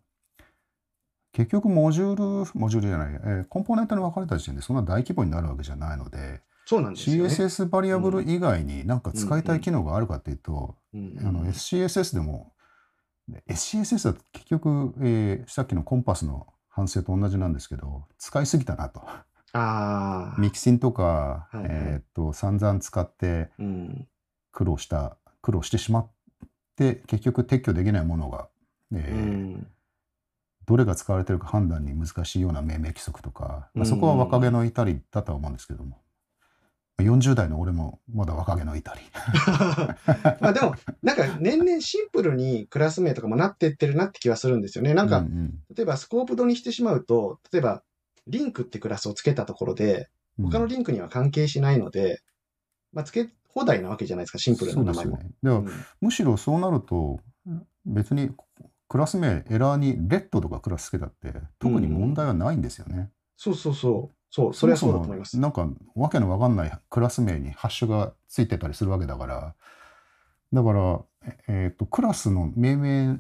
[1.32, 7.30] 結局、モジュール、モジュールじゃない、えーコンポーネントに分かれた時点でそんな大規模になるわけじゃないので、そうなんですよね。
[7.30, 12.54] CSS バリアブル以外になんか使いたい機能があるかっていうと、うんあの SCSS でも、
[13.28, 19.02] で SCSS は結局、えーさっきのコンパスの反省と同じなんですけど、使いすぎたなと。
[19.02, 20.36] ああ。
[20.38, 24.08] ミキシンとか、はいはいえーっと、散々使ってうん。
[24.52, 26.12] 苦労した、苦労してしまっ
[26.76, 28.50] て、結局撤去できないものが、
[28.94, 29.18] えうー
[29.58, 29.68] ん。
[30.66, 36.02] どれが使われてるか判断に難しいような命名規則とか、まあ、うんそこは若気の至りだとは思うんですけども、
[37.02, 39.02] 40代の俺もまだ若気の至り。
[40.40, 44.94] まあでも、なんか年々シンプルにクラス名とかもなってってるなって気はするんですよね。
[44.94, 47.84] なんか、うんうん例えばスコープドにしてしまうと、例えば、
[48.28, 50.10] リンクってクラスをつけたところで、
[50.42, 52.22] 他のリンクには関係しないので、
[52.92, 55.02] まあ、つけ放題なわけじゃないですか、シンプルな名前も。
[55.02, 55.36] そうですよね。
[55.42, 55.68] では、うん
[56.02, 57.20] むしろそうなると、
[57.86, 58.32] 別に
[58.90, 63.12] クラス名、エラーにレッドとかクラスつけたって、特に問題はないんですよね。
[63.38, 64.16] そうそうそう。
[64.30, 65.40] そう、それはそうだと思います。
[65.40, 69.56] なんか、わけのわかんないクラス名にハッシュがついてたりするわけだから、
[70.54, 73.20] だから、ええーと、クラスの命名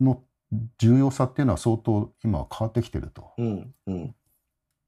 [0.00, 0.22] の
[0.78, 3.32] 重要さっていうのは相当今は変わってきてると。
[3.38, 4.14] うん、うん。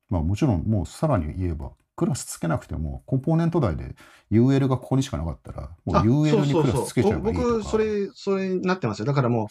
[0.08, 3.94] まあもちろんもうさらに言えば、クラスつけなくても、コンポーネント内で
[4.30, 7.48] UL がここにしかなかったら、もうあ UL にクラスつけちゃえばいいとか。
[7.48, 9.04] 僕、それ、それになってますよ。
[9.04, 9.46] だからもう、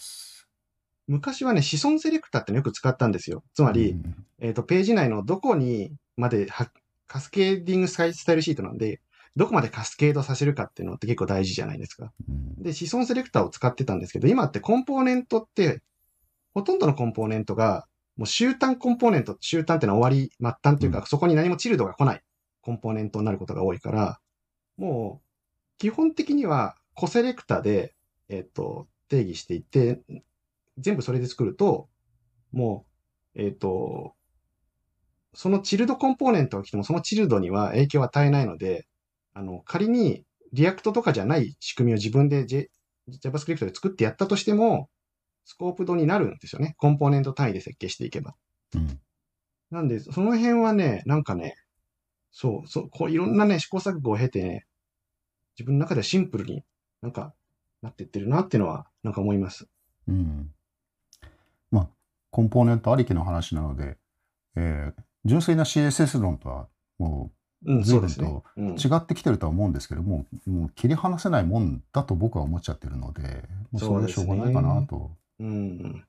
[1.10, 3.44] 昔はね、子孫セレクターってのよく使ったんですよ。
[3.56, 6.72] つまり、うんえっ、と、ページ内のどこにまでは
[7.08, 9.02] カスケーディングスタイルシートなんで、
[9.36, 12.12] どこまでカスケードさせるかっていうのって結構大事じゃないですか。
[12.30, 15.82] うんで、子孫セレクターを使ってたんですけど、今ってコンポーネントって、
[16.54, 22.22] ほとんどのコンポーネントが、もう終端コンポーネント、終端っていうのは終わり、末端というか、うそこに何もチルドが来ない
[22.62, 24.20] コンポーネントになることが多いから、
[24.78, 25.26] もう、
[25.80, 27.96] 基本的にはコセレクタで、
[28.28, 30.02] えっ、と、定義していって、
[30.80, 31.90] 全部それで作ると、
[32.52, 32.86] も
[33.36, 34.16] う、えっ、と、
[35.34, 38.88] その child component が来ても、その child には影響を与えないので、
[39.34, 42.70] あの、仮に React とかじゃない仕組みを自分で、J、
[43.24, 44.90] JavaScript で作ってやったとしても、
[45.46, 46.76] scoped になるんですよね。
[46.78, 48.36] コンポーネント単位で設計していけば。
[48.76, 49.00] うん。
[49.72, 51.56] なんで、その辺はね、なんかね、
[52.32, 54.66] そう、そう、こういろんなね、試行錯誤を経てね、
[55.58, 56.64] 自分の中ではシンプルに
[57.02, 57.34] なんか
[57.82, 59.68] なっていってるなっていうのは、なんか思います。
[60.08, 60.52] うん。
[62.32, 63.98] まあ、コンポーネントありきの話なので、
[64.56, 66.68] えー純粋な CSS 論とは
[66.98, 67.30] も
[67.66, 68.44] うん、随分と。
[68.56, 75.12] うんう違ってきてるとは思うんですけども、もう切り離せないもんだと僕は思っちゃってるので、もうそれでしょうがないかなと。
[75.40, 76.06] うん。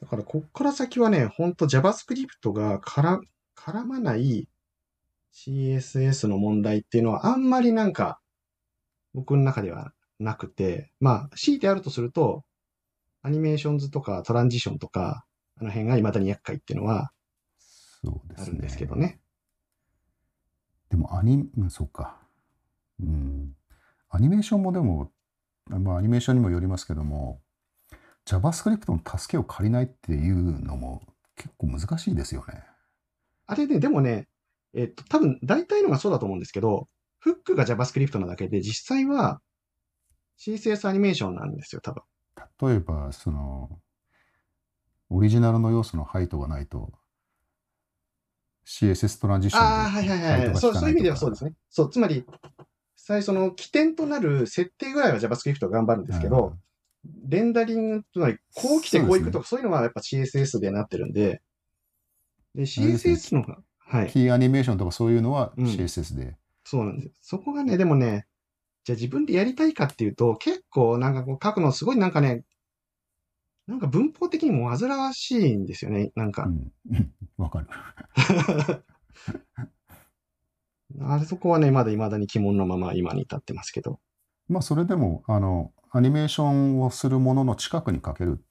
[0.00, 3.20] だから、こっから先はね、ほんと JavaScript が絡
[3.54, 4.48] 絡まない
[5.34, 8.20] CSS の問題っていうのはあんまりなんか、
[9.12, 12.44] 僕の中ではなくて、まあ、強いてあるとすると、
[13.22, 15.26] アニメーションズとかトランジションとか、
[15.60, 17.10] あの辺が未だに厄介っていうのは
[17.58, 18.44] そうですね。
[18.44, 19.20] あるんですけどね。
[20.90, 22.16] でもアニ、うんそうか。
[23.00, 23.54] うん。
[24.10, 25.12] アニメーションもでも、
[25.66, 27.40] まあアニメーションにもよりますけども、
[28.24, 31.02] JavaScript の助けを借りないっていうのも
[31.36, 32.62] 結構難しいですよね。
[33.46, 34.28] あれね、でもね、
[34.74, 36.88] えっと、多分大体のがそうだと思うんですけど、
[37.18, 39.40] フックが JavaScript なだけで、実際は
[40.38, 42.02] CSS アニメーションなんですよ、多分。
[42.70, 43.80] 例えば、その、
[45.10, 46.92] オリジナルの要素のハイトがないと、
[48.66, 50.30] CSS トランジションでああ、はいはいはい。
[50.30, 51.54] ハイトがそうそういう意味ではそうですね。
[51.70, 52.24] そう、つまり、
[52.96, 56.56] 最初の起点となる設定ぐらいは JavaScript が頑張るんですけど、
[57.26, 61.40] レンダリング、つまり、こう来てこう行くとか、そういうのはやっぱ CSS でなってるんで、
[62.54, 64.10] で、CSS のが、はい。
[64.10, 66.36] キーアニメーションとかそういうのはうん CSS で。
[66.64, 67.14] そうなんです。
[67.22, 68.26] そこがね、でもね、
[68.84, 72.44] じゃあ自分でやりたいかっていうと、結構なんかこう書くのすごいなんかね、
[73.68, 76.48] なんか文法的にも煩わしいんですよね、なんかう。
[76.48, 76.72] ん。
[76.90, 77.68] うん わかる。
[81.00, 84.00] あれそこはね、まだ未だに疑問のまま今に至ってますけど。
[84.48, 88.42] まあ、それでも、あの、アニメーションをするものの近くに書ける。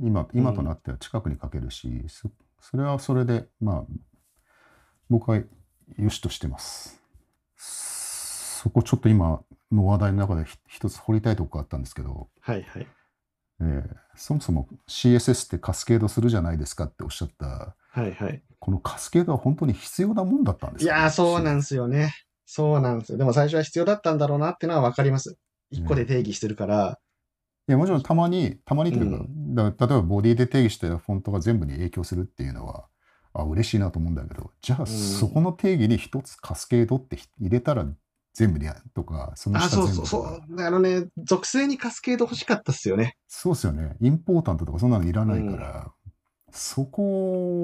[0.00, 3.86] 今、今となっては近くに書けるし、そそれはそれで、まあ、
[5.10, 5.40] 僕は
[5.98, 7.00] 良しとしてます。
[7.56, 12.86] そこちょっと今の話題の中でひ一つ掘りたいとこがあったんですけど、はいはい。
[13.64, 18.42] えーそもそも CSS ってカスケードするじゃないですかっておっしゃった、はいはい。
[18.58, 22.14] このカスケードは本当に必要なもんだったんですか、いやー、そうなんんですよね。
[22.46, 23.18] そうなんですよ。
[23.18, 25.36] でも最初は必要だったんだろうなってのはわかります。
[25.70, 26.98] 一個で定義してるから、
[27.66, 32.86] いや、もちろんたまに、たまにというか、だから例えばボディで定義したフォントが全部に影響するっていうのは、
[33.32, 37.86] あ、嬉しいなと思うんだけど、じゃあ、んそこの定義に一つカスケードって入れたら
[38.34, 40.66] 全部にやとか、そのあ、下そう全部とかそうそう。
[40.66, 43.16] あのね、属性にカスケード欲しかったっすよね。
[43.28, 43.96] そうですよね。
[44.00, 45.92] インポータントとかそんなのいらないから、
[46.50, 47.02] そこ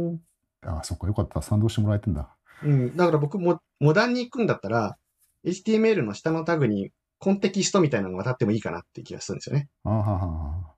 [0.09, 0.19] を、
[0.63, 1.43] あ、そっか、よかった。
[1.43, 2.31] 賛同してもらえてんだ。
[2.63, 2.97] うん。
[2.97, 4.97] だから僕もモダンに行くんだったら、
[5.45, 9.69] HTML の下のタグにコンテキストみたいなのが渡ってもいいかなって気がするんですよね。
[9.85, 10.75] あははは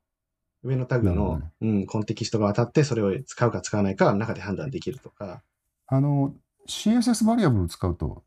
[0.62, 5.43] 上のタグのね、うん、コンテキストが渡って、それを使うか使わないかは中で判断できるとか。
[5.88, 6.34] あの、
[6.68, 8.22] CSS バリアブルを使うと、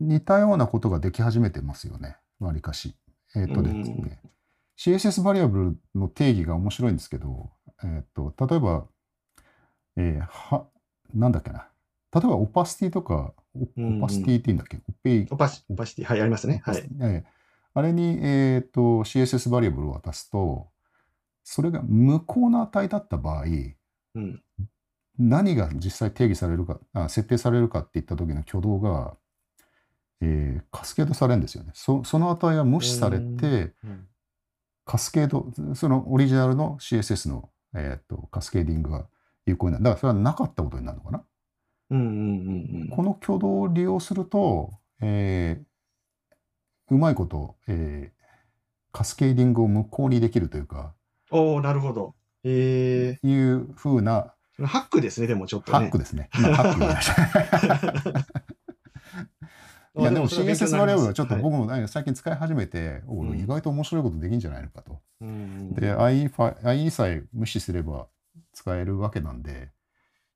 [0.00, 2.16] 似たようなことができ始めてますよね。
[2.40, 2.94] わりかし。
[3.34, 4.20] えっ、とですね、
[4.78, 7.50] CSS バリアブルの定義が面白いんですけど、
[7.84, 8.86] えっ、と、例えば、
[9.96, 10.66] えーは、
[11.14, 11.68] なんだっけな。
[12.14, 14.78] 例えば、 opacity とか、 opacity って言うんだっけ？
[14.88, 16.62] オペイオパシ opacity、はい、ありますね。
[16.64, 16.76] はい。
[16.78, 17.38] ええ
[17.74, 20.68] あれに、えっと CSS バリアブルを渡すと、
[21.44, 23.44] それが無効な値だった場合、
[24.14, 24.42] うん。
[25.18, 29.16] 何が実際定義されるか、あ設定されるかっていった時の挙動が、
[30.20, 31.70] えーカスケードされるんですよね。
[31.74, 34.06] そその値は無視されて、うん
[34.84, 39.06] カスケード、そのオリジナルの CSS の、えー、とカスケーディングが
[39.44, 39.84] 有効になる。
[39.84, 41.24] だからそれはなかったことになるのかな。
[41.90, 42.88] うんうんうんうん。
[42.88, 45.64] この挙動を利用すると、えー
[46.90, 48.18] うまいこと、えー
[48.90, 50.94] カスケーディングを無効にできるというか、
[51.30, 52.14] おおなるほど。
[52.44, 55.98] えいう風なー、ハックですね、でもちょっとねハック。
[55.98, 56.30] ですね。
[56.34, 58.26] 今ハック言いました。
[59.98, 65.00] いやでも CSS バリアブルはちょっとはい僕もね最近使い始めて、おうん意外と面白いことできるんじゃないのかと。
[65.20, 68.06] うんで、IE, ファ IE さえ無視すれば
[68.52, 69.70] 使えるわけなんで、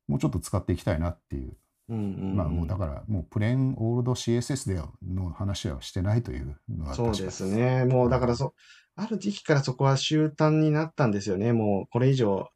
[0.09, 1.57] もうちょっと使っていきたいなっていう。
[1.89, 2.01] うんう
[2.33, 7.85] んまあもうだから、もうプレーンオールド CSS での話はしてないというのはそうですね。
[7.85, 8.55] もうだからそ、
[8.97, 11.53] ある時期からそこは終端になったんですよね。
[11.53, 12.49] もうこれ以上。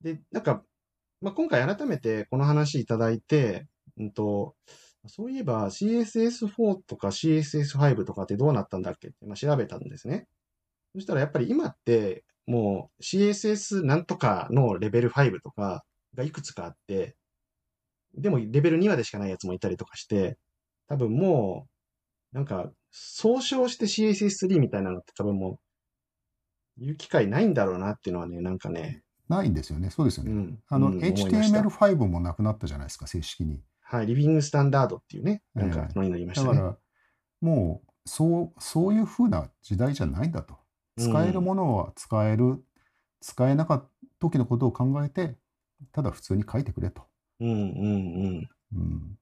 [0.00, 0.62] で、なんか、
[1.20, 3.66] まあ、今回改めてこの話いただいて、
[3.98, 4.54] うんと、
[5.06, 9.08] そういえば CSS4 とか CSS5 とかってどうなったんだっけ？
[9.08, 10.26] って、まあ、調べたんですね。
[10.94, 15.84] そしたらやっぱり今ってもう CSS なんとかのレベル5とか
[16.14, 17.16] がいくつかあって、
[18.14, 20.38] でもレベル2までしかないやつもいたりとかして、
[20.88, 21.66] 多分も
[22.32, 25.58] う、なんか、総称して CSS3 みたいなのって多分も
[26.78, 29.88] う、言う機会ないんだろうなっていうのはね、なんかね、ないんですよね。
[29.90, 30.32] そうですよね。
[30.32, 30.62] うん。
[30.68, 33.62] あの、うん思いました HTML5 もなくなったじゃないですか、正式に。
[33.92, 36.54] はい、リビングスタンダードっていうね、なんかええのになりましたね。
[36.54, 36.76] だから、
[37.42, 40.56] もう、そう、そういうふうな時代じゃないんだと。
[40.98, 42.64] 使えるものは使える、
[43.20, 43.88] 使えなかった
[44.18, 45.36] 時のことを考えて、
[45.92, 47.02] ただ普通に書いてくれと。
[47.40, 47.58] うんうんう
[48.30, 48.50] ん。
[48.76, 49.18] うん。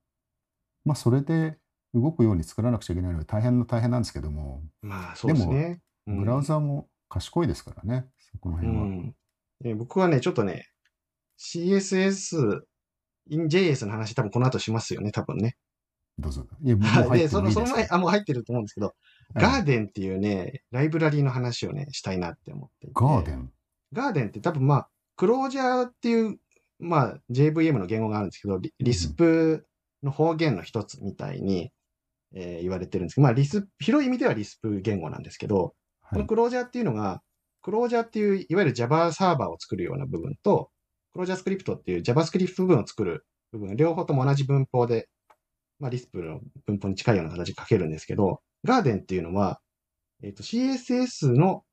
[0.85, 1.59] まあ、それで
[1.93, 5.81] 動くように作らなくちゃいけないので大変な大変なんですけども、まあ、そうですね。
[6.07, 8.85] ブラウザーも賢いですからね、そこのう辺は。
[8.85, 9.15] ん。
[9.63, 10.69] で僕はね、ちょっとね、
[11.41, 12.63] CSS
[13.31, 15.57] JS の話多分この後しますよね、多分ね。
[16.19, 16.47] どうぞ。
[16.63, 18.97] いや、もう入ってその、もいいですかその前、あ、もう入ってると思うんですけど、はい
[19.35, 22.95] ガーデンっていうね、ライブラリーの話をね、したいなって思っていて。
[22.95, 23.53] ガーデン？
[23.93, 26.39] ガーデンって多分まあ、クロージャーっていう、
[26.81, 29.67] まあ、JVM の言語があるんですけど、リリスプ
[30.03, 31.71] の方言の一つみたいに、
[32.35, 36.19] えー言われてるんですけど、まあ、リス、広い意味ではリスプ言語なんですけど、こはい。
[36.21, 37.23] のクロージャーっていうのが、
[37.63, 40.71] クロージャーっていう、いわゆる Java サーバーを作るような部分と、
[41.13, 45.09] クロージャースクリプトっていう JavaScript 部分を作る部分、両方とも同じ文法で、
[45.79, 49.61] まあ、リスプの文法に近いような形で書けるんですけど、ガーデンっていうのは、
[50.23, 51.65] えっ、と、CSS の、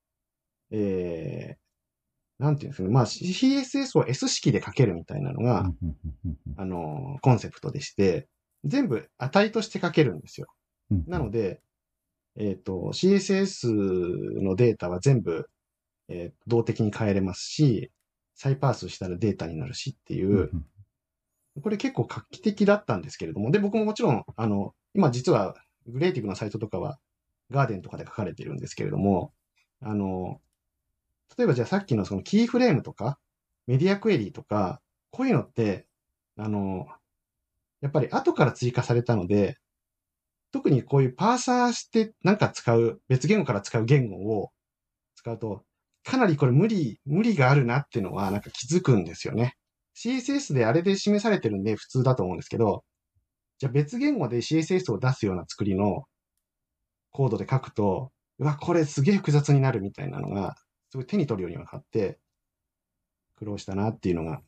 [0.72, 5.70] えー、なんていうんですかね、まあ、CSS を S 式で書けるみたいなのが、
[6.58, 8.28] あの、コンセプトでして、
[8.64, 10.48] 全部値として書けるんですよ。
[10.92, 11.62] うんなので、
[12.38, 15.50] えっ、と、CSS のデータは全部、
[16.08, 17.92] えー動的に変えれますし、
[18.38, 20.52] 再パースしたらデータになるしっていう、
[21.62, 25.56] これ結構画期的だったんですけれども、で、僕ももちろん、あの、今実は
[25.88, 27.00] グレーティブなサイトとかは
[27.50, 29.34] ガーデンとかで書かれているんですけれども、
[29.82, 30.40] あの、
[31.38, 33.20] 例えばじゃあさっきのそのキーフレームとか、
[33.66, 34.82] メディアクエリーとか、
[35.12, 35.88] こういうのって、
[36.38, 36.88] あの、
[37.82, 39.58] やっぱり後から追加されたので、
[40.52, 44.52] 特にこういうパーサーしてなんか使う、別言語から使う言語を
[45.16, 45.64] 使うと、
[46.08, 49.56] かなりこれ無理、無理があるなっていうのはなんか気づくんですよね。
[49.94, 52.86] CSS であれで示されてるんで普通だと思うんですけど、
[53.60, 56.04] じゃあ別言語で CSS を出すような作りの
[57.12, 60.56] コードで書くと、うわ、これすげえ複雑になるみたいなのが、
[60.92, 62.20] すごい手に取るように分かって、
[63.36, 64.40] 苦労したなっていうのが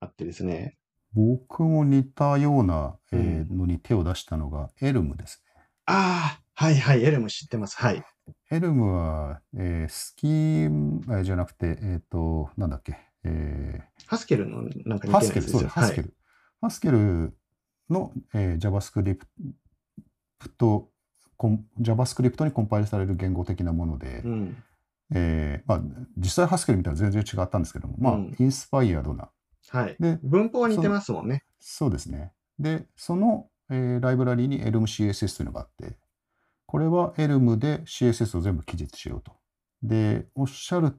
[0.00, 0.76] あってですね。
[1.14, 5.62] 僕も似たような、えのに手を出したのがエルムですね。
[5.86, 7.78] ああ、はいはい、エルム知ってます。
[7.78, 8.04] はい。
[8.50, 15.52] エルムは、えースキームじゃなくて、えっ、と、なんだっけ、えハスケルのなんか似てーハスケル、るやつですよ。
[15.52, 16.08] そうです、ハスケはい。
[16.08, 16.14] ル。
[16.60, 17.36] ハスケル
[17.88, 19.20] の、えー JavaScript
[21.36, 24.62] コン JavaScript にコンパイルされる言語的なもので、うん。
[25.12, 25.80] えーまあ、
[26.16, 29.30] 実際ハスケルみたい全然違ったんですけども、まあ、うんインスパイアドな。
[29.68, 29.96] はい。
[29.98, 31.44] で、文法は似てますもんね。
[31.58, 32.32] そうですね。
[32.58, 35.96] で、その、えーライブラリに ElmCSS というのがあって、
[36.70, 39.32] これは Elm で CSS を全部記述しようと。
[39.82, 40.96] で、おっしゃる通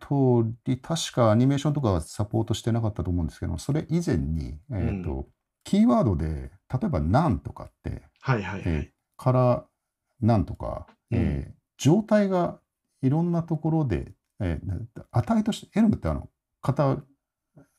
[0.65, 5.29] り、確かアニメーションとかはサポートしてなかったと思うんですけども、それ以前に、えっ、と、
[5.63, 8.93] キーワードで、例えば none とかって、はいはいはえーい。
[9.15, 9.65] から
[10.19, 12.59] なんとか、えー状態が
[13.01, 14.11] いろんなところで、
[14.41, 16.27] えー値として、Elm ってあの、
[16.61, 17.01] 型、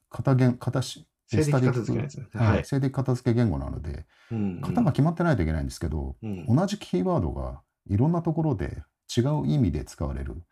[0.09, 2.43] 型言、型し、静的スタディック片付けね。
[2.43, 2.65] は、はいい。
[2.65, 8.83] 静的片付け言語なので、うん型が決まってないといけないんですけど、うん同じキーワードがいろんなところで
[9.15, 10.43] 違う意味で使われる。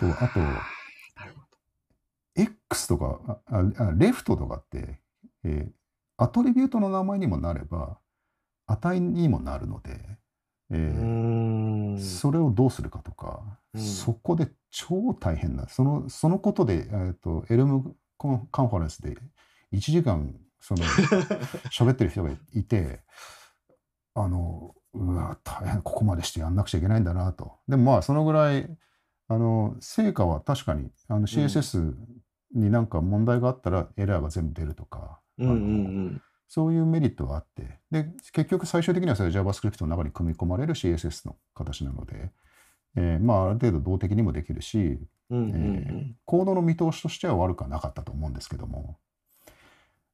[0.00, 0.40] とあと
[2.36, 5.00] X とか、ああレフトとかって、
[5.44, 5.72] えー
[6.16, 7.98] アトリビュートの名前にもなれば、
[8.66, 9.98] 値にもなるので、
[10.70, 11.98] えー。
[12.00, 13.42] それをどうするかとか、
[13.74, 19.16] うんそこで超大変な、そのそのことで、えー、とエルムコンカンファレンスで
[19.72, 20.84] 1時間その
[21.74, 23.00] 喋ってる人がいて、
[24.14, 27.58] あの、うわ、大変、ここまでしてやんなくちゃいけないんだなと。
[27.68, 28.68] でもまあ、そのぐらい、
[29.28, 31.94] あの、成果は確かに、あの CSS
[32.54, 42.30] になんか問題があったらエラーが全部出るとか、うんうあのんそういうメリットがあって、で、結局最終的にはそれ JavaScript の中に組み込まれる CSS の形なので、
[42.96, 45.38] えーまあ、ある程度動的にもできるし、うん。
[45.38, 48.98] うんうんうえんーコードの見通しとしては悪くはなかったと思うんですけども、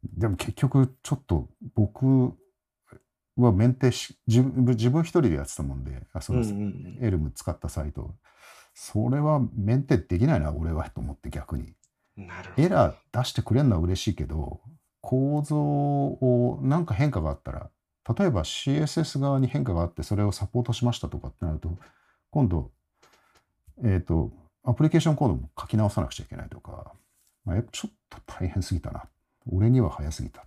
[0.02, 2.32] でも結局ちょっと僕
[3.46, 8.14] はメンテし、自分自分一人でやってたもんで、あそのうんうんうんエルム使ったサイト、
[8.74, 11.74] それはメンテできないな、俺はと思って逆に。
[12.56, 14.60] エラー出してくれるのは嬉しいけど、
[15.00, 17.70] 構造をなんか変化があったら
[18.18, 21.70] 例えば CSS 側に変化があって、それをサポートしましたとかってなると、
[22.30, 22.70] 今度、
[23.84, 24.32] えっ、と、
[24.64, 26.92] アプリケーションコードも書き直さなくちゃいけないとか、
[27.44, 29.04] まあ、やっぱちょっと大変すぎたな。
[29.50, 30.44] 俺には早すぎた。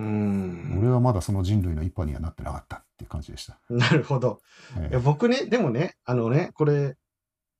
[0.00, 0.78] うーん。
[0.78, 3.58] 俺はまだその人類の一派にはなってなかったっていう感じでした。
[3.68, 4.40] なるほど。
[4.78, 6.96] えいや僕ね、でもね、あのね、これ、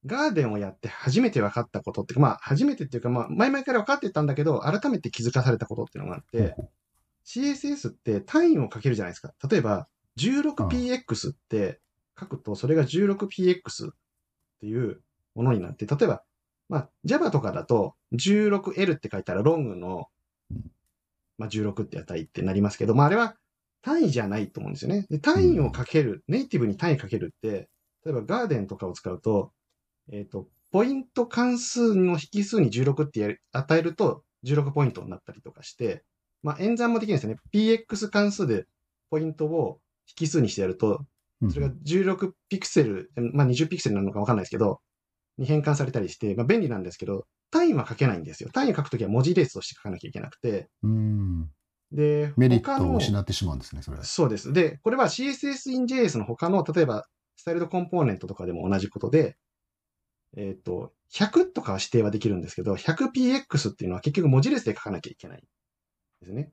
[0.06, 6.56] ガーデンをやって初めて分かったことっていうか、まあ、初めてっていうか、まあ、前々から分かってたんだけど、改めて気づかされたことっていうのがあって、
[7.26, 9.34] CSS って単位をかけるじゃないですか。
[9.48, 9.88] 例えば、
[10.18, 11.80] 16px って
[12.18, 13.94] 書くと、それが 16px っ
[14.60, 15.02] ていう
[15.34, 16.22] ものになって、例えば、
[16.70, 20.06] まあ、Java とかだと 16L って書いたらロングの
[20.50, 20.70] うん、
[21.40, 23.34] まあ、16って値ってなりますけど、まあ、あれは
[23.80, 25.06] 単位じゃないと思うんですよね。
[25.08, 27.70] で、単位をかける、ネイティブに単位かけるって、
[28.04, 29.52] 例えばガーデンとかを使うと、
[30.12, 36.04] えっ、と、ポイント関数の引数に16ってやる与えると16ポイントになったりとかして、
[36.42, 37.38] まあ、演算もできるんですよね。
[37.52, 38.66] px 関数で
[39.10, 39.80] ポイントを
[40.20, 41.06] 引数にしてやると、
[41.40, 44.80] うそれが16ピクセル、まあ、20ピクセルなのかわかんないですけど、
[45.38, 48.50] に変換されたりして、まあ、便利なんですけど、単位は書けないんですよ。
[48.52, 51.50] 単位を書くときは文字列として書かなきゃいけなくて、うん。
[51.92, 54.04] で、メリットを失ってしまうんですね、それは。
[54.04, 54.52] そうです。
[54.52, 57.04] で、これは CSS in JS の他の、例えば、
[57.36, 59.36] スタイルドコンポーネントとかでも同じことで、
[60.36, 65.42] えっ、と、100とかは指定はできるんですけど、100px っていうのは結局文字列で書かなきゃいけない。
[66.20, 66.52] ですね。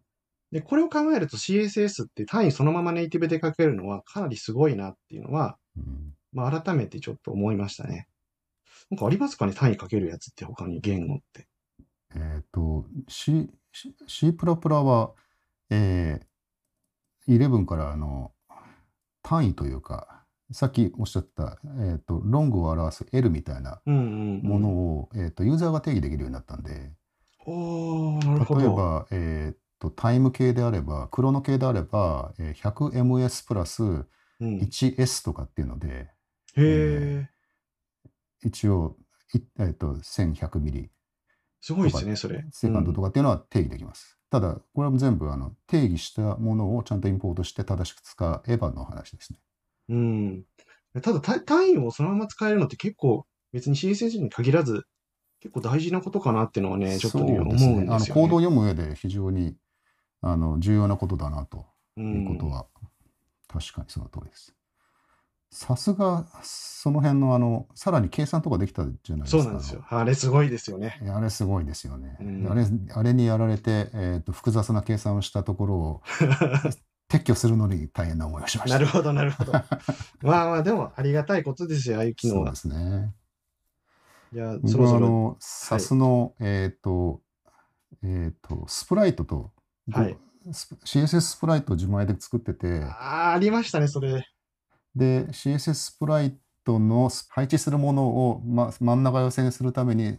[0.52, 8.08] で、これを考えると CSS って単位そのままネイティブで書けるのはかなりすごいなっていうのは、うんまあ改めてちょっと思いましたね。
[8.90, 9.54] なんかありますかね？
[9.54, 11.48] 単位書けるやつって他に言語って。
[12.16, 15.12] えっ、と、C、C C++ は、
[15.70, 18.32] えー、11からあの
[19.22, 24.42] 単位というか、さっきおっしゃった、えっ、と、ロングを表す L みたいなうんうん、うん。
[24.44, 26.94] ものを、えっ、と、ユーザーが定義できるようになったんで、
[27.46, 28.62] おー、なるほど。
[28.62, 34.06] 例えば、えっ、と、タイム系であれば、クロノ系であれば、えー 100ms プラス
[34.40, 36.10] うん、1s とかっていうので、
[36.56, 37.37] へー。
[38.44, 38.98] 一応、
[39.34, 40.90] いえっ、と、1100ミリ
[41.62, 42.46] すごいですね、それ。
[42.52, 43.08] セカンドとか。
[43.08, 44.18] かっていうのは定義できます。
[44.30, 49.40] ただ、これも全部あの定義したものをちゃんとインポートして正しく使えばの話ですね。
[49.90, 50.44] うん。
[51.02, 54.86] ただ、た単位をそのまま使えるのって結構、別に CSS に限らず、
[55.40, 57.86] 結構大事なことかなっていうのはね、ちょっと思うんですね。
[57.90, 58.22] あのですよね。
[58.22, 59.56] コードを読む上で非常に
[60.22, 61.66] あの重要なことだなと
[61.96, 62.50] ういうことん。
[62.50, 62.66] は、
[63.48, 64.57] 確かにその通りです。
[65.50, 69.44] さすが、その辺のあの、さらに計算とかできたじゃないですか。
[69.44, 69.86] そうなんですよ。
[69.90, 71.02] あれすごいですよね。
[71.14, 72.18] あれすごいですよね。
[72.20, 76.02] うんあれあれにやられて、えーと、複雑な計算をしたところを
[77.10, 78.76] 撤去するのに大変な思いをしました。
[78.76, 79.54] なるほど、なるほど。
[80.22, 82.78] まあまあ、でもありがたいことですよ、ああいう機能はそうで。
[82.78, 83.14] すね。
[84.34, 84.92] いや、そ僕ろそろ。
[84.92, 87.22] はあの、サスの、えっ、と、
[88.04, 89.52] えっ、と、スプライトと、
[89.90, 90.18] はい
[90.52, 94.26] ス CSS スプライトを自前で作ってて、ああ、ありましたね、それ。
[94.98, 100.18] で、CSS スプライトの配置するものを、ま、真ん中寄せにするために、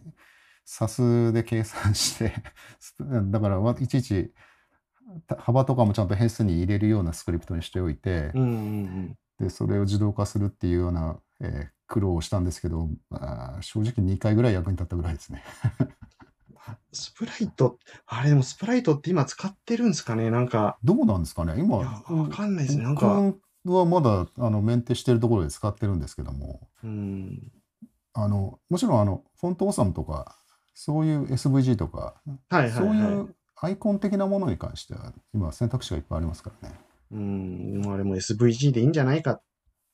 [0.64, 2.35] サスで計算して、
[3.31, 4.33] だからわいちいち
[5.26, 8.53] た幅とかもちゃんと変数に入れるようなスクリプトにしておいて、うんうんう
[9.11, 9.18] ん。
[9.39, 15.43] で、それを自動化するっていうような、えー苦労をしたんですけど、まあ正直2回ぐらい役に立ったぐらいですね。
[16.93, 20.31] スプライト、あれでもスプライトって今使ってるんですかね？
[20.31, 21.57] なんか、どうなんですかね？
[21.57, 22.85] い今、や、わかんないですね。
[22.85, 27.53] なんか、僕はまだあのメンテしてるところで使ってるんですけども、うん。
[28.14, 30.36] あのもちろんあのフォントオーサムとか、
[30.74, 33.14] そういう SVG とか、はいはいそういはい。
[33.14, 36.74] うアイコン的なものに関しては、今選択肢がいっぱいありますからね。
[37.11, 39.42] うん、でもあれも SVG でいいんじゃないかっ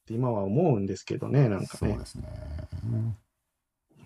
[0.07, 1.93] て今は思うんですけどね、なんかね。
[1.93, 2.29] そうですね。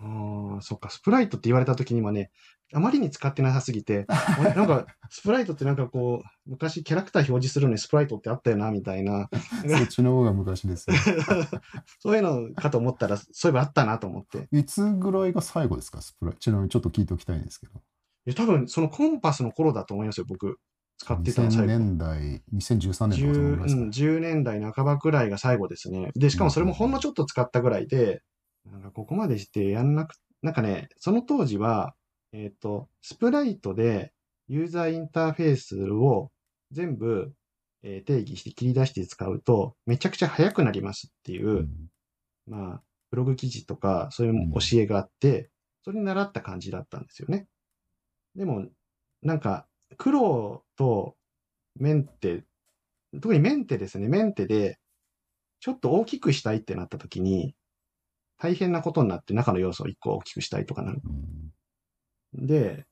[0.01, 2.31] ああ、そっか、スプライトって言われた時にはね、
[2.73, 4.05] あまりに使ってなさすぎて、
[4.55, 9.29] なんか、スプライトってなんかこう、昔キャラクター表示するのにスプライトってあったよな、みたいな。
[9.67, 10.95] そっちの方が昔ですよ。
[11.99, 14.47] そういうのかと思ったら、そういえばあったなと思って。
[14.51, 17.73] いつぐらいが最後ですか、スプライちなみにちょっと聞いておきたいんですけど。
[17.73, 20.59] いや多分、そのコンパスの頃だと思いますよ、僕。
[20.99, 21.67] 使ってたの2000最後。
[21.67, 26.11] 年代、2013年とかそのぐらい 10, ですか、うん、10年代半ばくらいが最後ですね。
[26.15, 28.21] で、しかもそれもほんのちょっと使ったぐらいで、
[28.65, 31.95] なんかここまでしてやんなく、なんかね、その当時は、
[32.31, 34.13] えっ、と、スプライトで
[34.47, 36.31] ユーザーインターフェースを
[36.71, 37.33] 全部、
[37.83, 41.69] えー定義して切り出して使うと、めちゃくちゃ速くなりますっていう、うん
[42.47, 45.49] まあ、ブログ記事とか、そういう教えがあって、
[45.83, 47.47] それに習った感じだったんですよね。
[48.35, 48.67] でも、
[49.21, 49.67] なんか、
[49.97, 51.15] 黒と
[51.75, 52.43] メンテ、
[53.13, 54.07] 特にメンテですね。
[54.07, 54.79] メンテで、
[55.59, 57.55] ちょっと大きくしたいってなった時に、
[58.39, 61.01] 大変なことになって中の要素を一個大きくしたいとかなる。
[61.05, 61.51] うん
[62.33, 62.85] で、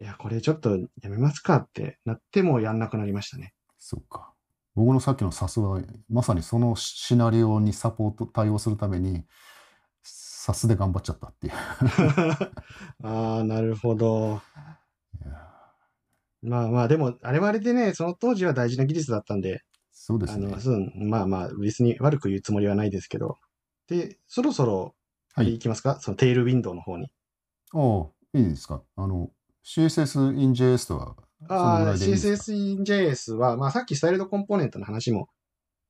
[0.00, 3.52] いや、これちょっとやめますかってなってもやんなくなりましたね。
[3.78, 4.32] そうか。
[4.74, 9.24] 僕のさっきのサスは、まさにそのシナリオにサポート、対応するために、
[10.02, 11.52] サスで頑張っちゃったっていう。
[13.04, 14.40] ああ、なるほど。
[16.42, 20.56] まあまあ、でも、あれはあれでね、その当時は大事な技術だったんで、そうですねあの、。
[20.56, 23.36] うん、まあまあ、別に悪く言うつもりはないですけど。
[23.90, 24.94] で、そろそろ、
[25.34, 25.54] はい。
[25.54, 25.98] いきますか？
[26.00, 27.10] そのテールウィンドウの方に。
[27.74, 28.82] おういいですか？
[28.96, 29.30] あの、
[29.64, 31.16] CSS in JS とは、
[31.48, 35.28] ああ、CSS in JS は、まあさっきスタイルドコンポーネントの話も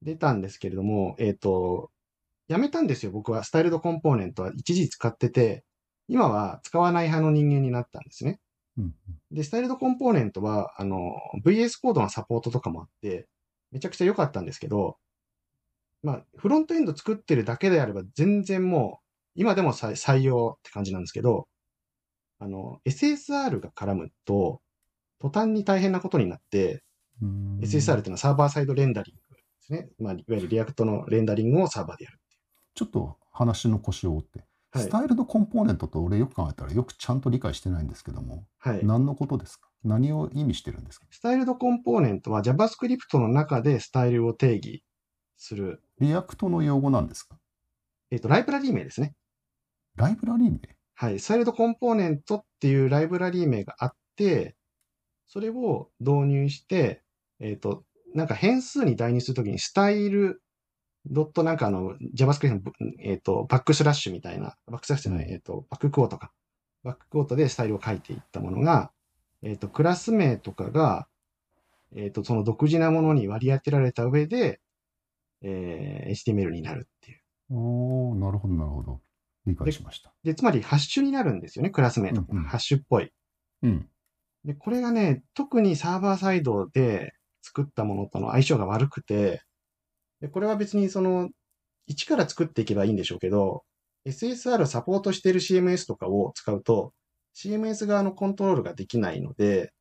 [0.02, 1.90] 出たんですけれども、えっ、と、
[2.48, 3.44] やめたんですよ、僕は。
[3.44, 5.64] スタイルドコンポーネントは一時使ってて、
[6.08, 8.40] 今は使わない派の人間になったんですね。
[8.78, 8.94] うん
[9.30, 11.12] で、スタイルドコンポーネントは、あの、
[11.44, 13.28] VS コードのサポートとかもあって、
[13.70, 14.96] めちゃくちゃ良かったんですけど、
[16.02, 19.04] まあ、フロントエンド作ってるだけであれば全然もう、
[19.34, 21.46] 今でも採採用って感じなんですけど、
[22.38, 24.60] あの、SSR が絡むと、
[25.18, 26.82] 途端に大変なことになって、
[27.22, 29.90] うん SSR っていうのはサーバーサイドレンダリングですね。
[29.98, 32.18] まあ、いわゆる React のレンダリングをサーバーでやる。
[32.74, 34.44] ちょっと話の腰を折って、は
[34.80, 38.80] い styled-components と俺よく考えたらよくちゃんと理解してないんですけども、はい。
[38.84, 39.68] 何のことですか？
[39.82, 41.06] 何を意味してるんですか？
[41.10, 44.84] styled-components は JavaScript の中でスタイルを定義
[45.40, 47.36] する、 React の用語なんですか？
[48.10, 49.14] えっ、と、ライブラリー名ですね。
[49.96, 50.58] ライブラリー名？
[50.94, 51.18] はい。
[51.18, 54.54] スタイルドコンポーネントっていうライブラリー名があって、
[55.26, 57.02] それを導入して、
[57.40, 57.84] えっ、と、
[58.14, 60.42] なんか変数に代入するときにスタイル
[61.06, 66.32] ドットなんかあの JavaScript のぶ、えっ、と、バックスラッシュみたいな、バックスラッシュじゃない、うんえっ、と、バッククォートか。
[66.82, 68.90] バッククォートでスタイルを書いていったものが、
[69.42, 71.06] えっ、と、クラス名とかが、
[71.96, 74.60] えっ、と、その独自なものに割り当てられた上で、
[75.42, 77.20] えー HTML になるっていう。
[77.50, 79.00] おー、なるほど、なるほど。
[79.46, 80.12] 理解しました。
[80.22, 83.10] で、つまりハッシュになるんですよね、クラス名とかうんうんハッシュっぽい。
[83.62, 83.88] うん。
[84.44, 87.12] で、これがね、特にサーバーサイドで
[87.42, 89.42] 作ったものとの相性が悪くて、
[90.20, 91.30] で、これは別にその、
[91.86, 93.64] 一から作っていけばいいんでしょうけど、
[94.06, 96.92] SSR をサポートしている CMS とかを使うと、
[97.34, 99.72] CMS 側のコントロールができないので、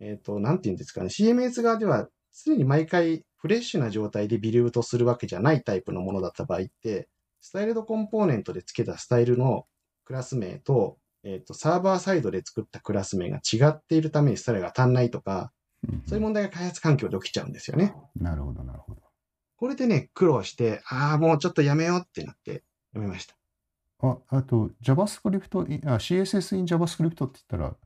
[0.00, 2.08] えっ、と、なんて言うんですかね、CMS 側では
[2.44, 7.08] 常に毎回フレッシュな状態でビルドするわけじゃないタイプのものだった場合って、
[7.40, 9.66] スタイルドコンポーネントで付けたスタイルの
[10.04, 15.50] クラス名と、えっ、と、サーバーサイドで作ったクラス名が違っているためにスタイルが足んないとか、
[15.88, 17.96] うんそういう問題が開発環境で起きちゃうんですよね。
[18.14, 19.02] なるほど、なるほど。
[19.56, 22.62] これでね、苦労して、ああ、もうちょっとやめようってなって、
[22.94, 23.34] やめました。
[23.98, 25.48] あ、あと、JavaScript、
[25.98, 27.76] CSS in JavaScript って言ったら、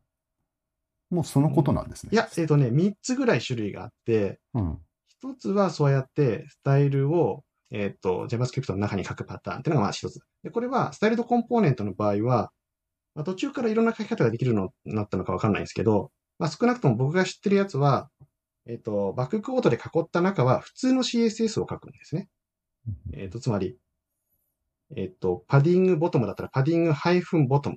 [1.08, 2.10] もうそのことなんですね。
[2.12, 4.78] いや、えっ、とね、3つぐらい種類があって、うん。
[5.32, 10.20] 一つはそうやってスタイルを、えっ、と、JavaScript の中に書くパターンっていうのがまあ一つ。
[10.42, 12.52] で、これはスタイルドコンポーネントの場合は、
[13.14, 18.10] まあ、途中からいろんな書き方ができるのになったのかわかんないんですけど、まあ、少なくとも僕が知ってるやつは、
[18.66, 22.28] えっ、と、バッククォートで囲った中は普通の CSS を書くんですね。
[23.12, 23.78] えっ、と、つまり、
[24.94, 27.76] えっ、と、パディングボトムだったらパディングハイフンボトム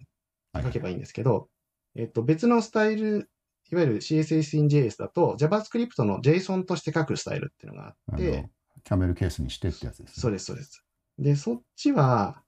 [0.51, 1.47] はい書けばいいんですけど、
[1.95, 3.29] えっ、と、別のスタイル、
[3.71, 8.49] いわゆる CSS in JS だと JavaScript の JSON として書くスタイルっていうのがあって、
[8.83, 10.21] キャメルケースにしてってやつです、ね。
[10.21, 10.83] そうです、そうです。
[11.19, 12.41] で、そっちは、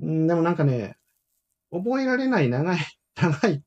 [0.00, 0.96] んでもなんかね、
[1.70, 2.78] 覚えられない長い、
[3.16, 3.64] 長い、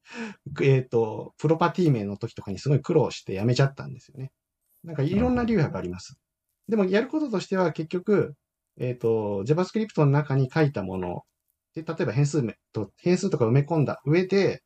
[0.61, 4.31] えっ、と、プロパティ名の時とかにすごい苦労してやめちゃったんですよね。
[4.83, 6.17] なんかいろんな流派があります。
[6.69, 8.35] でもやることとしては結局、
[8.77, 11.23] えっ、と、JavaScript の中に書いたもの
[11.73, 14.63] で、例えば変数名と、変数とか埋め込んだ上で、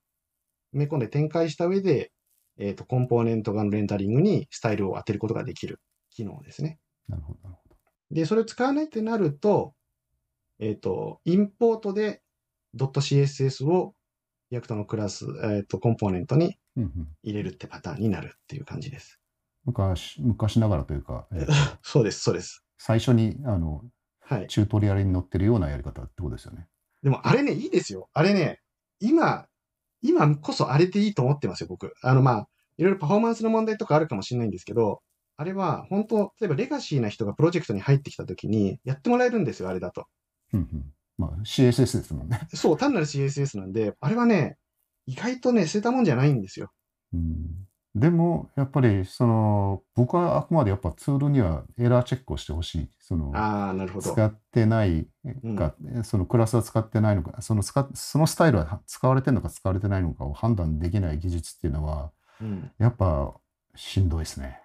[0.74, 2.12] 埋め込んで展開した上で、
[2.58, 5.80] えっ、と、コンポーネント側のレンダリングにスタイルを当てることができる
[6.12, 6.80] 機能ですね。
[7.08, 7.76] なるほど、なるほど。
[8.12, 9.74] で、それを使わないってなると、
[10.60, 12.22] えっ、と、インポートで
[12.76, 13.96] .css を
[14.52, 16.58] React のクラス、えっ、と、コンポーネントに
[17.24, 19.20] 入れるってパターンになるっていう感じです。
[19.66, 21.52] 昔昔ながらというか、えーと
[21.84, 22.64] そうです、そうです。
[22.78, 23.84] 最初にあの
[24.30, 24.48] はい。
[24.48, 26.68] チュートリアルに載ってるようなやり方ってことですよね。
[27.02, 28.10] でも、あれね、いいですよ。
[28.14, 28.62] あれね、
[29.00, 29.48] 今、
[30.02, 31.94] 今こそあれでいいと思ってますよ、僕。
[32.02, 32.48] あの、まあ、
[32.78, 35.02] いろいろパフォーマンスの問題とかあるかもしれないんですけど、
[35.36, 40.06] あれは、本当例えばレガシーな人がプロジェクトに入ってきたときに、やってもらえるんですよ、あれだと。
[40.54, 42.48] うんうんまあ、CSS ですもんね。
[42.54, 44.58] そう、単なる CSS なんで、あれはね、
[45.06, 46.72] 意外とね、捨てたもんじゃないんですよ。
[47.14, 47.69] うん
[48.00, 52.90] でも、やっぱり、その、僕はあくまでやっぱツールにはエラーチェックをしてほしい。
[53.00, 54.12] その、ああ、なるほど。
[54.12, 55.06] 使ってない
[55.58, 62.12] か、そのクラスは使ってないのか、その使っそのスタイルは使われてるのか使われてないのかを判断できない技術っていうのは、
[62.42, 63.34] うん、やっぱ
[63.76, 64.62] しんどいですね。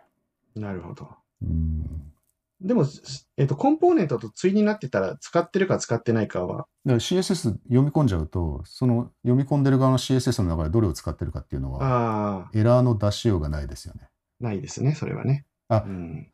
[0.54, 1.08] なるほど。
[1.42, 2.13] うん
[2.60, 14.08] でも、すえっ、と、コンポーネントと対になってたら、使ってるか使ってないかは、だから CSS 読み込んじゃうと、その読み込んでる側の CSS の中でどれを使ってるかっていうのは、エラーの出しようがないですよね。
[14.40, 15.46] ないですね、それはね。
[15.68, 16.30] あうん。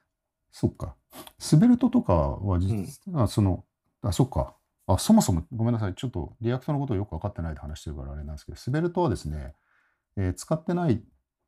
[0.52, 0.96] そっか。
[1.38, 3.64] Svelte とかは実、あその、
[4.02, 4.56] あ、そっか。
[4.86, 5.94] あ、そもそも、ごめんなさい。
[5.94, 9.54] ちょっと React のことをよく分かってないで話してるからあれなんですけど、 Svelte はですね、
[10.16, 11.02] えー使ってない、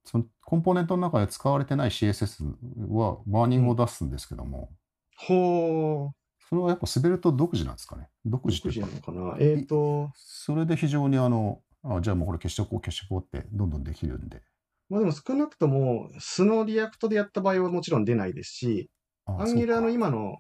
[0.05, 2.45] そのコンポーネントの中で使われてない CSS
[2.91, 4.71] はワーニングを出すんですけども、
[5.17, 6.17] ほう。
[6.49, 8.09] それはやっぱ Svelte 独自なんですかね？
[8.25, 9.45] 独自というか独自なのかな？
[9.45, 14.43] えっ、と、それで非常にあの、あじゃあもうこれ消しておこう、消しておこうってどんどんできるんで。
[14.91, 18.91] まあでも少なくとも、素の React でやった場合はもちろん出ないですし、
[19.25, 20.39] あ Angular の今の、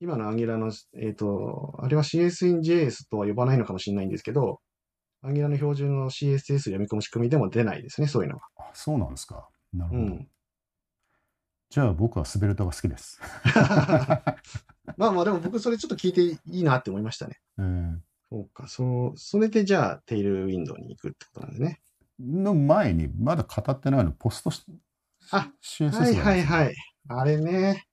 [0.00, 4.60] 今の Angular の、えっ、と、あれは CSS in JS とは呼ばないのかもしれないんですけど、
[5.22, 8.42] Angular の標準の CSS 読み込む仕組みでも出ないですね、そういうのは。
[8.56, 9.48] あそうなんですか。
[9.72, 10.02] なるほど。
[10.02, 10.28] うん。
[11.68, 13.20] じゃあ僕はスベルトが好きです。
[14.96, 17.40] まあまあでも僕それちょっと聞いていいなって思いましたね。
[17.58, 17.98] えー
[18.30, 21.80] そうか、そう、それでじゃあテイルウィンドウに行くってことなんですね。
[22.20, 24.64] の前に、まだ語ってないの、ポストし
[25.32, 26.42] あ CSS はいはいい。
[26.44, 26.74] はい。
[27.08, 27.86] あれね。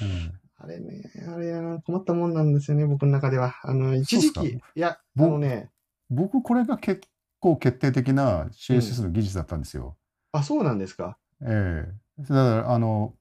[0.00, 1.54] うんあれね、あれ
[1.86, 3.54] 困ったもんなんですよね、僕の中では。
[3.62, 5.70] あの、一時期、いや、あぼのね、
[6.10, 7.02] 僕、これが結
[7.38, 9.96] 構決定的な CSS の技術だったんですよ。
[10.32, 11.16] あ、そうなんですか。
[11.42, 13.14] ええだから、あの、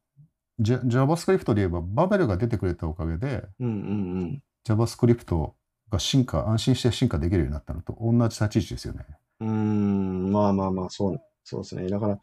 [0.60, 4.44] JavaScript で言えば、バベルが出てくれたおかげで、うんうんうん。
[4.68, 5.52] JavaScript
[5.90, 9.06] が進化、安心して進化できるようになったのと同じ立ち位置ですよね。
[9.40, 11.88] うーん、まあまあまあ、そう、そうですね。
[11.88, 12.20] だから、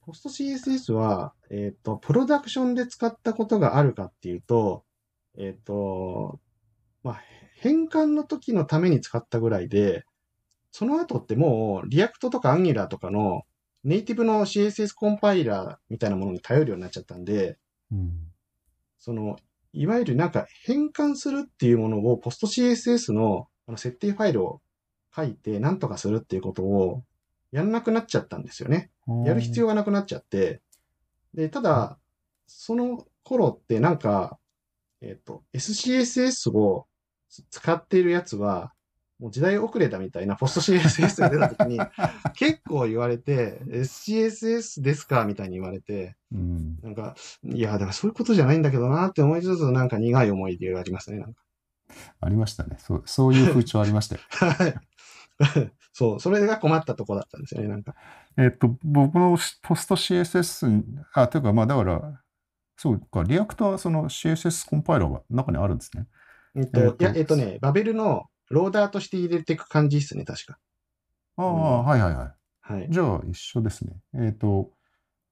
[0.00, 4.84] ポスト CSS は、えっ、と、プロダクションで使ったことがあるかっていうと、
[5.38, 6.40] えっ、と、
[7.04, 7.20] まあ、
[7.60, 10.06] 変換の時のために使ったぐらいで、
[10.72, 13.42] その後ってもう、 React とか Angular とかの
[13.84, 17.58] ネイティブの CSS コンパイラーみたいなものに頼るようになっちゃったんで、
[17.92, 18.12] うん。
[18.98, 19.36] その、
[19.74, 24.62] いわゆるなんか変換するっていうものをポスト CSS のあの設定ファイルを
[25.14, 27.04] 書いてなんとかするっていうことを
[27.52, 28.90] やんなくなっちゃったんですよね。
[29.26, 30.62] やる必要がなくなっちゃって。
[31.34, 31.98] で、ただ、
[32.46, 34.38] その頃ってなんか、
[35.02, 36.86] えっ、と、SCSS を
[37.50, 38.72] 使っているやつは、
[39.18, 41.78] もう時代遅れだみたいなポスト CSS が出た時に
[42.34, 46.78] 結構言われて、SCSS ですかみたいに言われて、うん。
[46.82, 51.18] なんか、いや、だからそういうことじゃないんだけどなって思いつつ、なんか苦い思い出がありますね。
[51.18, 51.42] なんか
[52.20, 52.76] ありましたね。
[52.78, 54.20] そうそういう風潮ありましたよ。
[54.30, 54.74] はい。
[55.92, 57.94] そう、それが困ったとこだったんですよね、なんか。
[58.38, 62.22] えっと、僕のポスト CSS に、あ、というか、まあ、だから、
[62.76, 66.06] そうか、 React はその CSS コンパイラーが中にあるんですね。
[66.56, 70.58] えっと、えっといや、えっとね、バベルの loader として入れていく感じですね、確か。
[71.36, 72.32] ああ、うんはいはいはい。
[72.60, 72.88] はい。
[72.90, 73.92] じゃあ、一緒ですね。
[74.14, 74.70] えっ、と、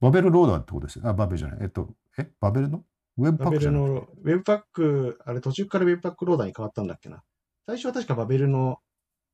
[0.00, 1.08] Babel loader ってことですよ。
[1.08, 1.58] あ、バベルじゃない。
[1.62, 2.84] えっ、と、え、バベルの？
[3.18, 7.24] webpack じゃないの、 webpack、あれ途中から webpack loader に変わったんだっけな。
[7.66, 8.78] 最初は確かバベルの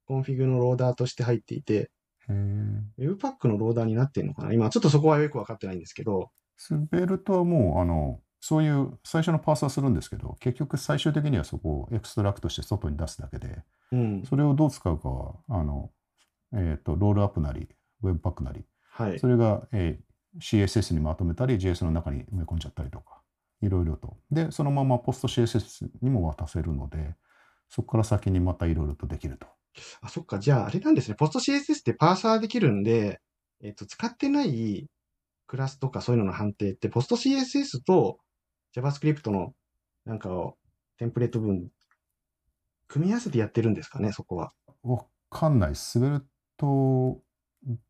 [0.06, 1.90] config の loader として入っていて、
[2.26, 14.22] webpack の loader になってるのかな今、ちょっとそこはよくわかってないんですけど、Svelte はもう、あの、そういう最初の parse はするんですけど、結局最終的にはそこを extract して外に出すだけで、うん。
[14.28, 15.90] それをどう使うかは、あの、
[16.54, 17.70] えっ、と、 Rollup なり、
[18.02, 19.18] webpack なり、はい。
[19.18, 23.22] それが、えー CSS にまとめたり、JS の中に埋め込んじゃったりとか、
[23.62, 24.16] いろいろと。
[24.30, 27.14] で、そのままポスト CSS にも渡せるので、
[27.68, 29.46] そこから先にまたいろいろとできると。
[30.00, 30.38] あ、そっか。
[30.38, 31.14] じゃあ、あれなんですね。
[31.14, 33.20] ポスト CSS ってパーサーできるんで、
[33.62, 34.88] えっと、使ってない
[35.46, 38.18] クラスとかそういうのの判定って、ポスト CSS と
[38.74, 39.54] JavaScript の
[40.04, 40.56] なんかを
[40.98, 41.70] テンプレート分、
[42.88, 44.52] 組み合わせてやってるんですかね、そこは。
[44.82, 45.74] わかんない。
[45.74, 46.26] スベル
[46.56, 47.20] ト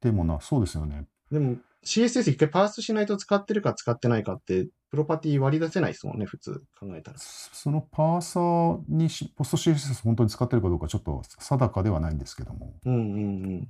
[0.01, 1.07] でもな、そうですよね。
[1.31, 7.19] でも、CSS 一回パースしないと使ってるか使ってないかって、プロパティ割り出せないですもんね、普通考えたら。
[7.19, 13.01] そのパーサーにしポスト CSS 本当に使ってるかどうかちょっと定かではないんですけども、うんうんう
[13.63, 13.69] ん。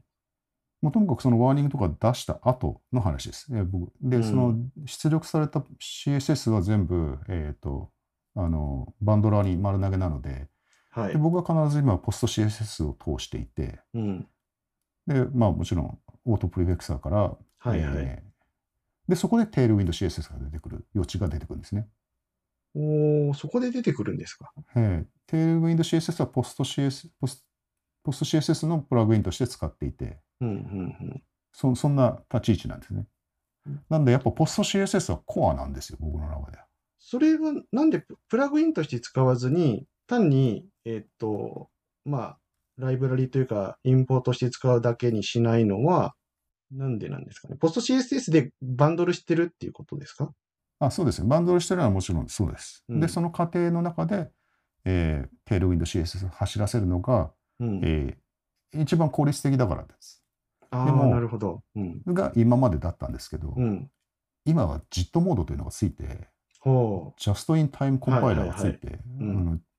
[0.85, 3.47] もうとにかくそのワーニングとか出した後の話です。
[3.51, 4.55] えー僕で、うんその
[4.85, 7.91] 出力された CSS は全部、えっ、と、
[8.37, 10.49] あの、バンドラーに丸投げなので、
[10.91, 11.19] はいで。
[11.19, 14.27] 僕は必ず今ポスト CSS を通していて、うん。
[15.07, 17.37] で、まあもちろんオートプリフェクサーから、は
[17.67, 17.81] いはい。
[17.97, 18.35] えー
[19.09, 21.87] で、そこでテールウィンド CSS が出てくる、余地が出てくるんですね。
[22.75, 24.53] おー、そこで出てくるんですか？
[24.77, 27.47] えーテールウィンド CSS はポスト CS、ポス
[28.05, 30.57] ポスト CSS のプラグインとして使っていて、うんうんう
[31.15, 31.23] ん。
[31.53, 33.07] そそんな立ち位置なんですね
[33.67, 33.81] うん。
[33.89, 36.65] なんでやっぱポスト CSS はコアなんですよ、僕の中では。
[36.99, 41.71] それはなんでププラグインとして使わずに、単に、えっと、
[42.05, 42.39] まあ、
[42.77, 46.15] ライブラリというか、インポートして使うだけにしないのは、
[46.71, 47.57] なんでなんですかね。
[47.57, 50.31] ポスト CSS でバンドルしてるっていうことですか？
[50.81, 51.27] あそうですよ。
[51.27, 52.85] バンドルしてるのはもちろんそうです。
[52.89, 54.31] うんで、その過程の中で、
[54.85, 57.81] えー、テールウィンド CSS を走らせるのが、うん。
[57.83, 58.25] えー
[58.77, 60.23] 一番効率的だからです。
[60.71, 61.63] ああ、でもなるほど。
[61.77, 62.03] うん。
[62.07, 63.89] が今までだったんですけど、うん。
[64.45, 66.29] 今は JIT モードというのがついて、
[66.61, 68.99] ほ Just in Time コンパイラーがついて、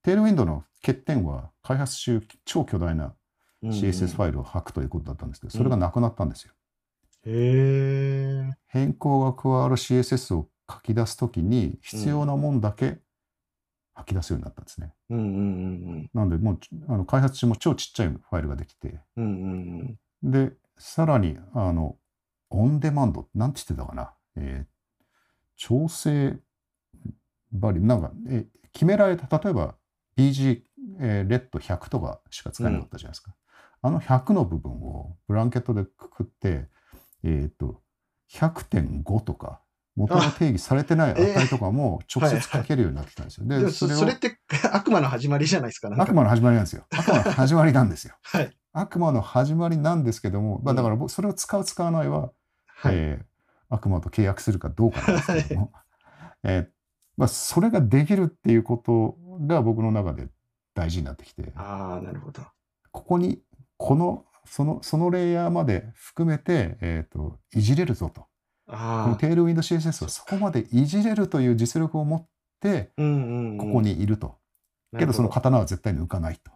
[0.01, 3.13] テールウィンドの欠点は開発中超巨大な
[3.63, 3.67] う。
[3.67, 6.53] CSS ファイルを吐くということだったんですけど、それがなくなったんですよ。
[7.25, 7.31] ル。
[7.31, 8.57] へえ。
[8.67, 12.99] 変更が加わる CSS を書き出すときに必要なもんだけ
[13.95, 14.93] 吐き出すようになったんですね。
[15.09, 15.29] うんうんう
[15.97, 16.59] んなので、もう
[16.89, 19.25] あの開発中も超ちっちゃいファイルができて、うん。
[19.25, 21.97] うんうんで、さらに、あの、
[22.49, 24.75] オンデマンド、なんて言ってたかな、えー
[25.57, 26.37] 調整
[27.53, 29.75] バリなんか、えー決められた、例えば
[30.17, 30.63] BG、
[30.99, 33.33] えーレッド100とかしか使えなかったじゃないですか。
[33.81, 36.67] あの100の部分をブランケットでくくって、
[37.23, 37.81] えっ、と、
[38.31, 39.61] 100.5とか、
[39.95, 43.47] 元の定義されてない値とかも直接書けるようになってきたんですよ。
[43.47, 44.37] でそれって
[44.71, 45.89] 悪魔の始まりじゃないですか。
[45.97, 46.85] 悪魔の始まりなんですよ。
[46.91, 48.15] 悪魔の始まりなんですよ。
[48.23, 48.57] はい。
[48.73, 52.31] 悪魔の始まりなんですけども、まあ、だから僕それを使う使わないは、
[52.67, 52.95] はい。
[52.95, 53.25] えー
[53.69, 55.71] 悪魔と契約するかどうかなんですけども、
[56.43, 56.67] えー
[57.17, 60.27] まあ、それができるっていうことが僕の中で
[60.73, 62.41] 大事になってきて、ああ、なるほど。
[62.91, 63.41] ここに
[63.77, 68.27] このそのそのレイヤーまで含めて、えー、といじれるぞと。
[68.67, 72.25] テールウィンド CSS をそこまでいじれるという実力を持っ
[72.59, 73.57] てうんうんうん。
[73.57, 74.35] ここにいると。
[74.97, 76.51] けどその刀は絶対抜かないと。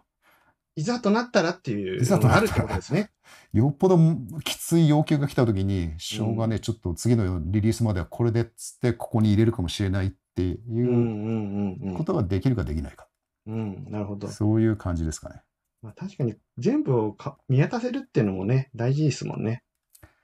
[0.76, 3.10] いざとなったらっていういざのがあるっとなったらてことですね。
[3.52, 3.98] よっぽど
[4.44, 13.08] きつい要求が来たときに、しょうがね、ちょっと次のリリースまではこれでっつって、ここに入れるかもしれないってうんいううんうんことができるかできないか。
[13.46, 13.54] うん。
[13.54, 14.28] うん、なるほど。
[14.28, 15.42] そういう感じですかね。
[15.82, 19.62] まあ、確かに全部をか見渡せるっていうのもね、大事ですもんね。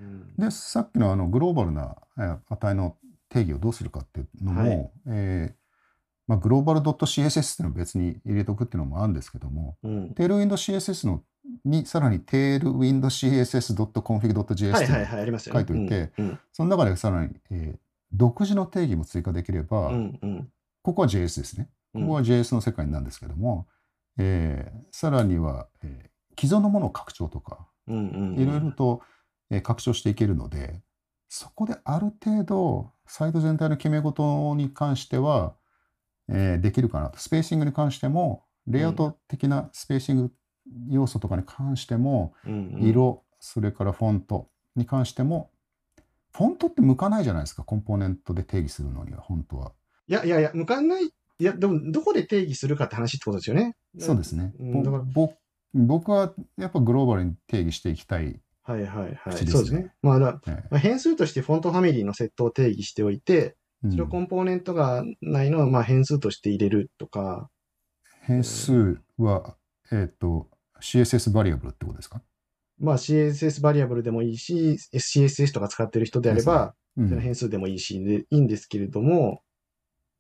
[0.00, 2.96] うん、で、さっきのあのグローバルなえー値の
[3.28, 4.90] 定義をどうするかっていうのも、はい。
[5.08, 5.66] えー
[6.26, 10.14] まあ、グローバル .css っていうのを別に入れとくっていうのもあるんですけども、うん。
[10.14, 11.22] テールウィンド CSS の
[11.64, 15.26] にさらにテールウィンド CSS.config.js っていうのはいはいはい、
[15.88, 17.78] てうんその中でさらに、えー
[18.12, 20.48] 独自の定義も追加できれば、うんうん。
[20.80, 21.68] ここは JS ですね。
[21.92, 22.02] うん。
[22.02, 23.66] ここは JS の世界なんですけども、
[24.16, 28.38] えーさらには、えー既存のものを拡張とか、うんうんうん。
[28.38, 29.00] いろいろと、
[29.50, 30.82] えー拡張していけるので、
[31.28, 35.54] そこである程度、サイト全体の決め事に関しては、
[36.28, 37.18] えーできるかなと。
[37.18, 40.32] スペーシングに関しても、レイアウト的なスペーシング
[40.90, 45.50] 要素とかに関しても、うんうん色、それからフォントに関しても、
[46.32, 49.72] フォントって向かないじゃないですか、コンポーネントで定義するのには、本当は。
[50.08, 51.04] いやいやいや、向かんない。
[51.06, 53.76] いや、でも、どこで定義するかって話ってことですよね。
[53.98, 54.52] そうですね。
[54.58, 55.32] うんだからぼ
[55.74, 58.40] 僕はやっぱグローバルに定義していきたい。
[58.66, 59.46] はいはいはい。
[59.46, 59.92] そうですね。
[60.02, 67.48] まあだ、えまあ、変数としてフォントファミリーのセットを定義しておいて、ーそれをコうんンポーネントがないのをまあ変数として入れるとか、
[68.22, 69.54] 変数は、
[69.92, 70.48] えっ、と、
[70.80, 72.22] CSS バリアブルってことですか、
[72.80, 79.42] まあ CSS バリアブルでもいいし、CSS とか使ってる人であれば、変数でもいいし、で、いいんですけれども、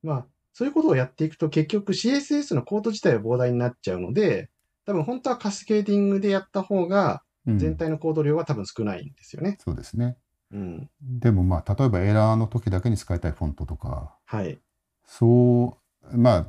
[0.04, 4.50] まあ、そういうことをやっていくと結局 CSS のコード自体は膨大になっちゃうので、
[4.86, 9.58] 多分本当はカスケーディングでやった方がうん全体のコード量は多分少ないんですよね。
[9.64, 10.16] そうですね。
[10.52, 10.90] うん。
[11.00, 14.58] でもまあ、例えばエラーの時だけに使いたいフォントとか、はい。
[15.04, 15.78] そ
[16.12, 16.46] う、まあ、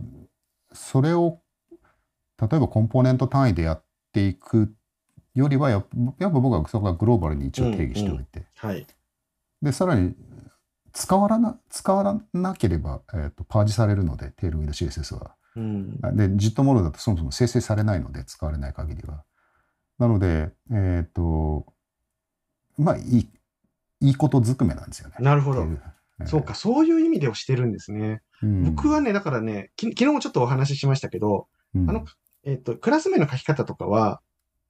[0.73, 1.39] それを、
[2.39, 4.73] 例えばコンポーネント単位でやっていく
[5.35, 8.85] よりはやっぱ、やっぱ僕はそこはグローバルに一応定義しておいて、はい。
[9.61, 10.15] で、さらに、
[10.93, 15.35] 使わらな、使わなければ、えーと、パージされるので、テールウィンド CSS は。
[15.55, 15.91] うん。
[15.91, 19.23] で、JIT モードだとそもそも生成されないので、使われない限りは。
[19.99, 21.65] なので、えっ、と、
[22.77, 23.29] まあ、いい、
[24.01, 25.15] いいことずくめなんですよね。
[25.19, 28.23] なるほどえーそうか、そういう意味でをしてるんですね。
[28.41, 32.05] うん僕はね、だからね、き昨日もちょっとお話ししましたけど、うんあの、
[32.43, 34.21] えっ、と、クラス名の書き方とかは、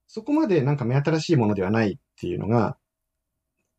[0.06, 2.76] そこまでなんか目新しいものではないっていうのが、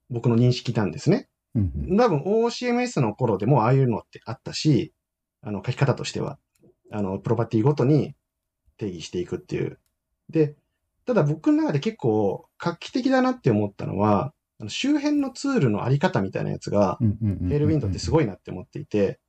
[0.09, 1.29] 僕の認識なんですね。
[1.55, 4.93] うんうん多分 OCMS の頃でもああいうのってあったし、
[5.41, 6.39] あの書き方としては、
[6.91, 8.15] あの、プロパティごとに
[8.77, 9.79] 定義していくっていう。
[10.29, 10.55] で、
[11.09, 14.31] ただ僕の中で結構画期的だなって思ったのは、
[14.67, 19.19] 周辺のツールのあり方みたいなやつが、テールウィンドってすごいなって思っていて、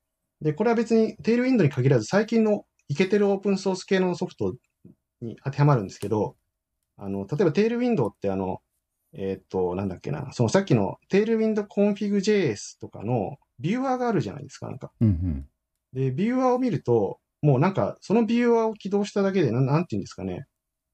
[0.43, 4.57] で、これは別にテールウィンドに限らず最近のイケてるオープンソース系のソフト
[5.23, 6.37] に当てはまるんですけど、
[6.99, 8.61] あの、例えば Tailwind ってあの、
[9.15, 14.93] えーっと、なんだっけな、そのさっきのテールウィンドコンフィグ JS とかのビューアーがあるじゃないですか、なんか。
[15.01, 15.47] うんうん
[15.95, 20.45] で、ビューアーを見ると、もうなんか、そのビューアーを起動しただけで、なんなんて言うんですかね。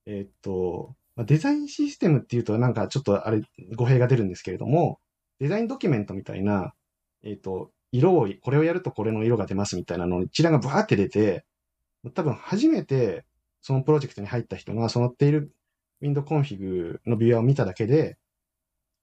[0.06, 3.42] えーっと、まあデザインシステムっていうとなんかちょっとあれ、
[3.76, 5.00] 語弊が出るんですけれども、
[5.40, 6.74] デザインドキュメントみたいな、
[7.22, 11.44] えーっと、色を、これをやるとこれの色が出ますみたいなの一覧がブワーって出て、
[12.14, 13.24] 多分初めて
[13.62, 18.16] そのプロジェクトに入った人が、その Tailwind コンフィグのビューアーを見ただけで、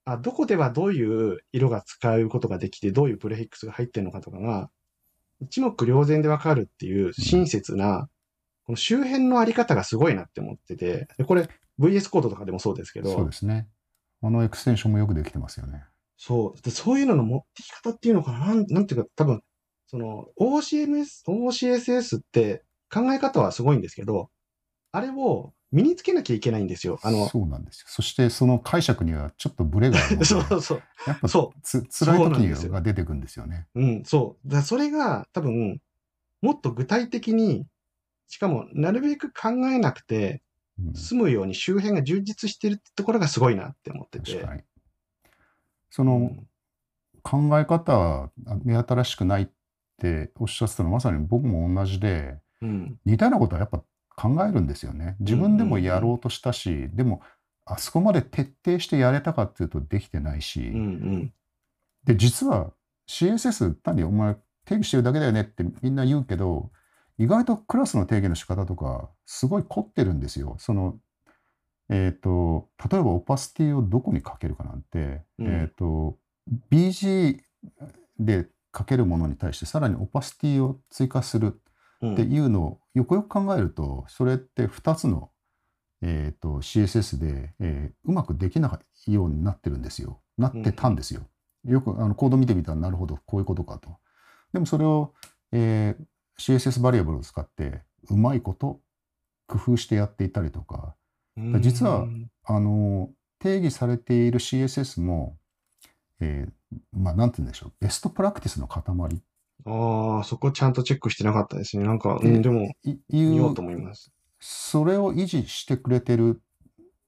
[0.06, 4.70] あ、どこではどういう色が使うことができて、どういうプレフィックスが入ってるのかとかが、
[5.42, 8.10] 一目瞭然でわかるっていう親切な、
[8.66, 11.50] この周辺のあり方がすごいなって思ってて、でこれ
[11.80, 13.68] VS コードとかでもそうですけど、そうですね。
[14.22, 15.84] あのエクステンションもよくできてますよね。
[16.18, 16.62] そう。
[16.62, 18.40] でそういうのの持ってき方っていうのかな？
[18.48, 19.42] なんなんていうか、多分、
[19.88, 24.30] その OCMS、OCSS って考え方はすごいんですけど、
[24.92, 27.00] あれを身につけなきゃいけないんですよ。
[27.04, 27.86] あの、そうなんですよ。
[27.90, 30.84] そしてその解釈にはちょっとブレがあるので、 そうそう。
[31.08, 33.68] やっぱそつ辛い時が出てくるんですよね。
[33.76, 34.48] うん、そう。
[34.48, 35.82] だそれが多分、
[36.42, 37.66] もっと具体的に、
[38.34, 40.42] しかもなるべく考えなくて
[40.80, 44.44] うん済むように周辺が充実してるってところがすごいなって思ってて。
[45.92, 46.48] そうのん
[47.22, 48.32] 考え方は
[48.64, 49.48] 目新しくないっ
[50.00, 53.00] ておっしゃってたのはまさに僕も同じで、うん。
[53.06, 53.84] 似たようなことはやっぱ
[54.16, 55.16] 考えるんですよね。
[55.20, 57.22] 自分でもやろうとしたし、でも
[57.66, 61.34] あそこまで徹底してやれたかっていうとできてないし、うんうん。
[62.04, 62.74] で実は
[63.08, 64.36] CSS 単にお前
[64.66, 66.72] 定義してるだけだよねってみんな言うけど
[67.18, 70.56] 意外とクラスの定義の仕方とかすごい凝ってるんですよ。
[70.60, 70.98] その
[71.90, 76.18] えっ、と例えばオパシティをどこにかけるかなんて、うんえっ、と
[76.72, 77.40] BG
[78.20, 81.60] でかけるものに対してさらにオパシティを追加する
[82.02, 85.30] うんっていうのをよくよく考えるとそれって2つの、
[86.02, 90.20] えー、と CSS で、えーうまくできないようになってるんですよ。
[90.38, 91.22] なってたんですよ。
[91.66, 93.98] よくあのコード見てみたらなるほどこういうことかと。
[94.52, 95.14] でもそれを、
[95.52, 96.04] えー
[96.40, 98.80] CSS バリアブルを使ってうまいこと
[99.48, 100.96] 工夫してやっていたりとか
[101.38, 102.08] うん実は
[102.46, 105.38] あの定義されている CSS も、
[106.20, 106.52] えー
[106.92, 108.82] まあなんて言うんでしょうベストプラクティスの塊
[109.66, 111.86] ああ、そこちゃんとチェックしてなかったですね。
[111.86, 114.12] なんか、うでん、でも、いいう見ようと思います。
[114.40, 116.42] それを維持してくれてる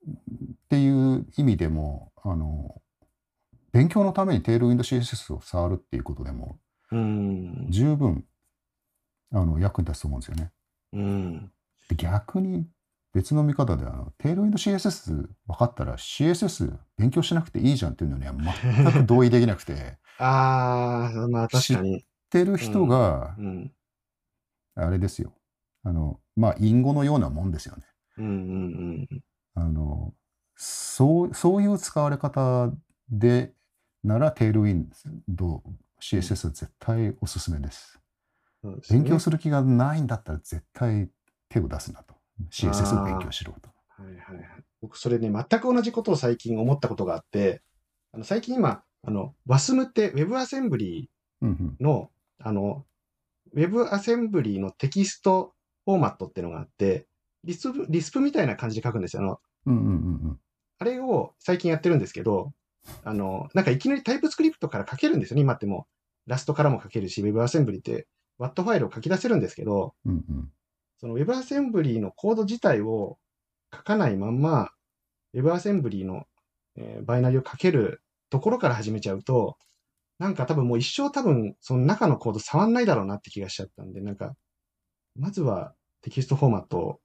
[0.07, 2.81] っていう意味でもあの
[3.73, 6.57] 勉強のためにテールウィンド CSS を触るっていうことでも
[6.91, 7.67] うん。
[7.69, 8.23] 十分
[9.35, 10.51] あの役に立つと思うんですよね。
[10.93, 11.51] うん。
[11.89, 12.65] で逆に
[13.13, 21.99] 別の見方であのテールウィンド CSS 分かったら CSS 勉強しなくていいじゃんっていうのには全く同意できなくて ああ、まあ確かに。
[21.99, 23.71] 知ってる人がうん。
[24.75, 25.33] あれですよ
[25.83, 27.83] あのまあ隠語のようなもんですよね。
[28.17, 29.23] うんうん
[29.55, 30.13] あの
[30.55, 32.71] そうそういう使われ方
[33.09, 33.53] で
[34.03, 34.89] ならテールウィン
[35.27, 35.61] ド
[36.01, 37.99] CSS は絶対おすすめです。
[38.71, 41.09] ね勉強する気がないんだったら絶対
[41.49, 42.15] 手を出すなと。
[42.51, 43.69] CSS を勉強しろと。
[43.89, 44.63] はいはいはい。
[44.81, 47.61] 僕、それね、全く同じことを最近思ったことがあって、
[48.11, 51.09] あの最近今、あの、WASM って Web アセンブリ
[51.41, 51.77] うん
[52.39, 52.85] あの、
[53.53, 55.53] Web アセンブリーのテキスト
[55.85, 57.07] フォーマットっていうのがあって、
[57.43, 59.21] リスプ、リスプみたいな感じで書くんですよ。
[59.23, 59.91] あの、うんうんう
[60.31, 60.39] ん
[60.77, 62.51] あれを最近やってるんですけど、
[63.05, 65.87] あの、なんかいきなりタイプスクリプトから書けるんですよね、今っても
[66.27, 66.29] う。
[66.29, 68.07] ラストからも書けるし、WebAssembly って
[68.39, 70.51] WAT ファイルを書き出せるんですけど、うんうん
[70.97, 73.17] その WebAssembly のコード自体を
[73.73, 74.69] 書かないまんま、
[75.35, 76.23] WebAssembly の、
[76.77, 79.57] えーバイナリを書けるところから始めちゃうと、
[80.19, 84.35] なんか多分もう一生多分その中のコード触んないだろうなって気がしちゃったんで、なんか、
[85.15, 86.99] まずはテキストフォーマットを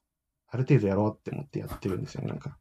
[0.46, 2.58] ある程度やろうって思ってやってるんですよね、なんか。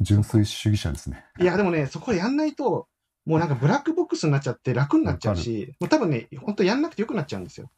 [0.00, 1.24] 純粋主義者ですね。
[1.40, 2.88] いや、でもね、そこやんないと、
[3.24, 7.70] もうなんかブラックボックスになっちゃって楽になっちゃうし、もう多分ね、本当やんなくてよくなっちゃうんですよ。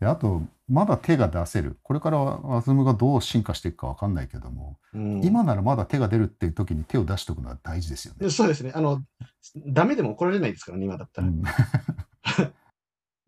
[0.00, 1.78] であと、まだ手が出せる。
[1.82, 8.30] これからは WASM がどう進化していくかわかんないけども、うん、今ならまだ手が出るっていう時に手を出しておくのは大事ですよね。
[8.30, 8.72] そうですね。
[8.74, 9.02] あの、
[9.66, 11.28] ダメでも怒られないですからね、今だったら。
[11.28, 11.42] うん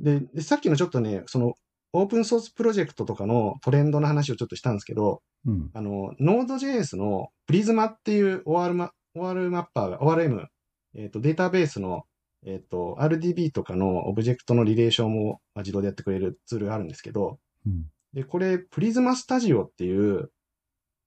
[0.01, 1.55] でで、さっきのちょっとね、その、
[1.93, 10.47] オープンソースプロジェクトとかのトレンドの話をちょっとしたんですけど、うんあの、Node.js のプリズマっていう OR マ OR マッパーが、ORM、
[10.95, 12.05] えっ、と、データベースの、
[12.47, 20.31] えっ、と、RDB とかのオブジェクトのリレーションをまあ自動でやってくれるツールがあるんですけど、うんで、これ、プリズマスタジオっていう、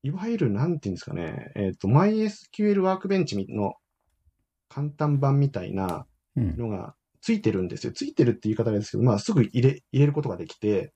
[0.04, 3.74] いわゆる、なんていうんですかね、えっ、と、MySQL ワークベンチの
[4.70, 6.06] 簡単版みたいな
[6.36, 7.94] うんのがついてるんですよ。
[7.94, 10.94] ついてるって言い方がですけど、まあ、すぐ入れ、入れることができて、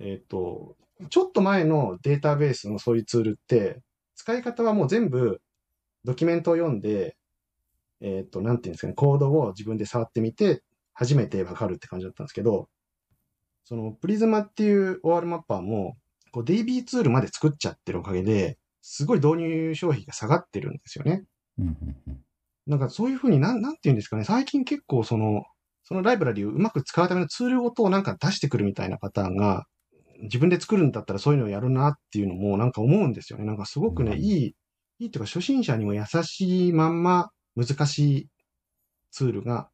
[0.00, 0.76] えっ、と、
[1.10, 3.82] ちょっと前のデータベースのそういうツールって、
[4.14, 5.40] 使い方はもう全部
[6.04, 7.16] ドキュメントを読んで、
[8.02, 10.62] えっ、と、なんていうんですかね、コードを自分で触ってみて、
[10.92, 12.68] 初めてわかるって感じだったんですけど、
[13.64, 15.96] そのプリズマっていう OR マッパーも、
[16.32, 21.24] こう DB ツールまで作っちゃってるおかげで、すごい導入消費が下がってるんですよね。
[22.66, 25.44] なんかそういうふうになん、なんていうんですかね、最近結構その、
[25.84, 29.66] そのライブラリをうまく使うためのツールごとをなんか出してくるみたいなパターンが、
[30.22, 33.44] 自分で作るんだったらそういうのをやるなっていうのもなんか思うんですよね。
[33.44, 34.54] なんかすごくね、うんいい、
[34.98, 38.28] いいっていうか初心者にも優しいまんま、難しい
[39.10, 39.68] ツールが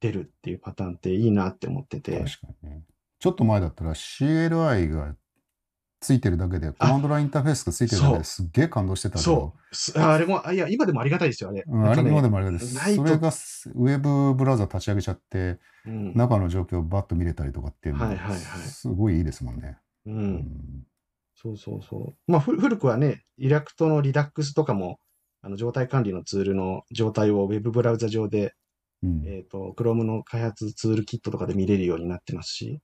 [0.00, 2.18] 出るっていうパターンっていいなって思ってて。
[2.18, 2.82] 確かにね。
[3.18, 5.14] ちょっと前だったら CLI が
[6.04, 10.02] ついてるだけで、コマンドラインインターフェースがついてるだけですっげえ感動してたけど、そう。
[10.02, 11.64] あれも、あいや、今でもありがたいですよ、あれ。
[11.66, 12.74] うん、あれ今でもあれです。
[12.74, 16.14] ないとそれがウェブブラウザ立ち上げちゃって、うん。
[16.14, 19.78] 中の状況をバッと見れたりとかっていうのはいはいはいすごいいいですもんね。
[20.04, 20.10] う。
[20.10, 20.86] うんん
[21.34, 22.30] そうそうそう。
[22.30, 24.98] まあ、ふ古くはね、リラクトのリダックスとかも、
[25.44, 28.54] あの状態管理のツールの状態をウェブブラウザ上で、
[29.02, 32.80] うんえっ、と、Chrome の開発ツールキットとかで見れるようになってますし、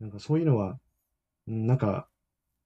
[0.00, 0.76] なんかそういうのは、
[1.48, 2.08] うんなんか、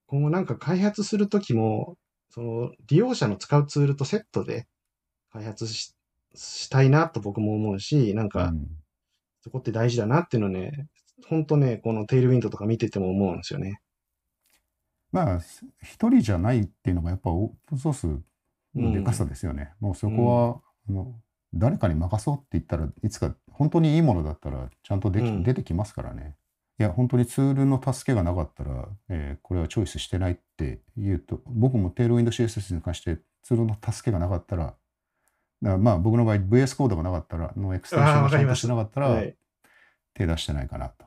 [0.07, 1.97] 今後なんか開発するときも、
[2.29, 4.67] その利用者の使うツールとセットで
[5.31, 5.95] 開発し
[6.35, 8.67] したいなと僕も思うし、なんかうん
[9.41, 10.87] そこって大事だなっていうのね、
[11.27, 13.79] 本当ね、このテールウィンドとか見てても思うんですよね。
[15.11, 15.39] まあ、
[15.81, 18.19] 一人じゃないっていうのがやっぱオープンソースの
[18.75, 19.71] でかさですよね。
[19.79, 21.13] もうそこは、あの
[21.53, 26.35] 誰かに任そうって言ったらいつか本当にいいものだったらちゃんとでき、うん出てきますからね。
[26.79, 34.75] いや本当にツールの助けがなかったら、えーこれはチョイスしてないって言うと僕もテールウィンド CSS に関してツールの助けがなかったら
[35.61, 39.35] まあ僕の場合 VS コードがなかったらのエクステンションがちゃんとしてなかったらはい。
[40.19, 41.05] 手出してないかなと。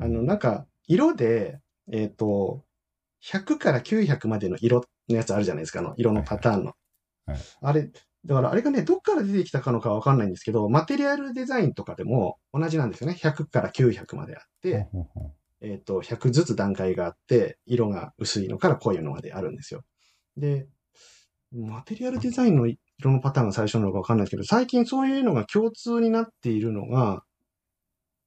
[0.00, 1.60] あの、なんか、色で、
[1.90, 2.64] えっ、と、
[3.22, 6.58] 100から900までの色のやつあるじゃないですか、あの、色のパターンの。
[6.58, 6.74] はいはい
[7.60, 7.90] あれ、
[8.24, 13.16] だからあれがね、どっから出てきたかのかわかんないんですけど、マテリアルデザインとかでも同じなんですよね。
[13.18, 14.88] 100から900まであって、
[15.62, 19.82] えっ、と、100ずつ段階があって、色が薄いのから濃いのまであるんですよ。
[20.36, 20.68] で、
[21.52, 22.78] マテリアルデザインの色
[23.10, 27.24] のパターンが最初なのかわかんないですけど、最近そういうのが共通になっているのが、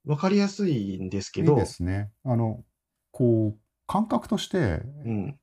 [0.06, 2.12] わかりやすいんですけど、ういいですね。
[2.26, 2.64] あの
[3.12, 5.40] こう感覚としてうん。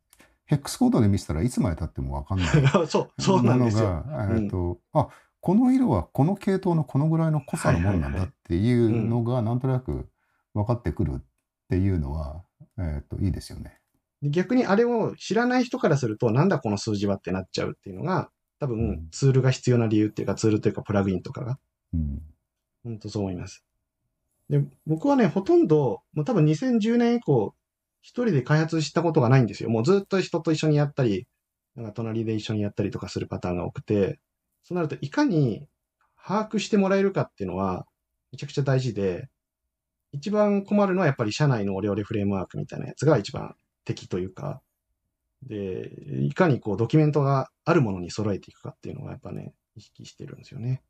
[0.51, 2.49] ヘックスコードで見せたらいつまで経っても分かんない。
[2.91, 3.89] そう、そうなんですよ。
[3.89, 5.07] なのが、えっと、あ、
[5.41, 10.09] この色はこの系統のこのぐらいの濃さのものなんだっていうのがなんとなく
[10.53, 11.23] 分かってくるっ
[11.69, 12.43] ていうのは、
[12.79, 13.79] えっと、いいですよね。
[14.23, 21.61] で逆にあれを知らない人からすると、なんだこの数字はってなっちゃうっていうのが、多う分んツールが必要な理由っていうか、ツールというかプラグインとかが、
[21.95, 22.23] うん。
[22.83, 23.65] 本当そう思います。
[24.49, 27.55] で、僕はね、ほとんど、もう多分2010年以降、
[28.03, 29.71] 一人で開発したことがないんですよ。
[29.71, 31.27] もうずっと人と一緒にやったり、
[31.77, 34.19] なんか隣で一緒にやったりとかするパターンが多くて、
[34.63, 35.67] そうなるといかに
[36.17, 37.87] 把握してもらえるかっていうのは、
[38.33, 39.29] めちゃくちゃ大事で、
[40.13, 43.55] 一番困るのはやっぱり社内のオレオレフレームワークみたいなやつが一番
[43.85, 44.61] 敵というか、
[45.43, 45.91] で、
[46.27, 50.83] いかにこうドキュメントがあるものに揃えていくかっていうのがやっぱね、意識してるんですよね。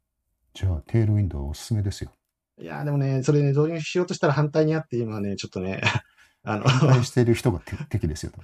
[0.54, 2.12] じゃあ、テールウィンドウおすすめですよ。
[2.58, 5.80] いやーでもね、それね、導入しようとしたら反対にあって、今ね、ちょっとね、
[6.42, 8.32] あの、反対している人が敵敵ですよ。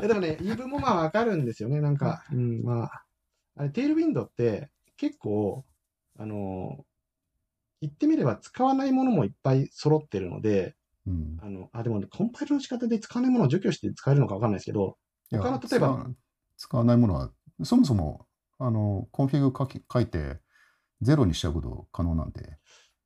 [0.00, 1.80] いやでもね、言い分もまあわかるんですよね。
[1.80, 3.04] なんか、うん、まあ、
[3.56, 5.64] あれ、 Tailwind って結構、
[6.18, 6.84] あの、
[7.80, 10.74] 言ってみれば使わないものもいっぱい揃ってるので、
[11.06, 14.98] うんあの、あ、でも、コンパイルの仕方で使わないものを除去して使えるのかわかんないですけど、
[15.30, 16.10] 他の例えば使わ
[16.56, 17.30] 使わないものは、
[17.62, 18.26] そもそも
[18.58, 20.38] あのコンフィグ書き書いて
[21.00, 22.58] ゼロにしちゃうこと可能なんで、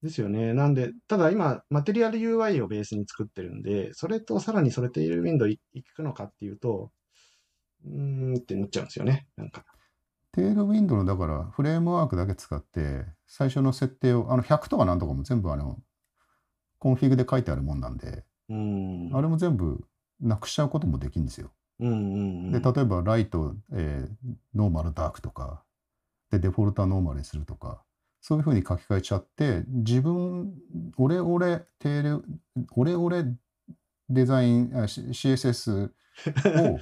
[0.02, 0.52] ですよね。
[0.52, 6.90] なんで、ただ今、マテリアル UI をベースに作ってるんで、それとさらにそれ Tailwind い行くのかっていうと、
[7.84, 9.28] うーんってなっちゃうんですよね。
[9.36, 9.64] なんか。
[10.32, 15.78] テールウィンドウのだからフレームワークだけ使って、最初の設定を、あの100とかなんとかも全部あの
[16.78, 19.16] コンフィグで書いてあるもんなんで、うーん。
[19.16, 19.84] あれも全部
[20.20, 21.52] なくしちゃうこともできるんですよ。
[21.78, 21.98] うんうんう
[22.48, 22.52] ん。
[22.52, 25.62] で、例えばライト、えーノーマル、ダークとか、
[26.30, 27.82] で、デフォルトはノーマルにするとか、
[28.22, 30.54] そういうふうに書き換えちゃって、自分、
[30.96, 32.24] オレオレ、テール、
[32.76, 33.24] オレオレ
[34.08, 35.90] デザイン、CSS を、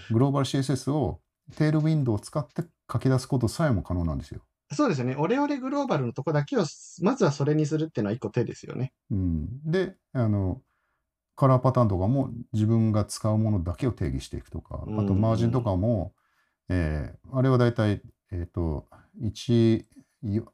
[0.13, 1.23] グローバル CSS を
[1.57, 4.43] テールウィンドウを使って書き出すことさえも可能なんですよ。
[4.71, 5.17] そうですよね。
[5.17, 6.65] オレオレグローバルのとこだけを、
[7.01, 8.93] まずはそれにするっていうのは一個手ですよね。
[9.11, 10.61] うん、で、あの、
[11.37, 16.13] カラーパターンとかも自分が使うものだけを定義していくとか、あとうんマージンとかも、
[16.69, 18.87] えーあれはだいたい、えっ、と、
[19.23, 19.87] 1、
[20.25, 20.53] よ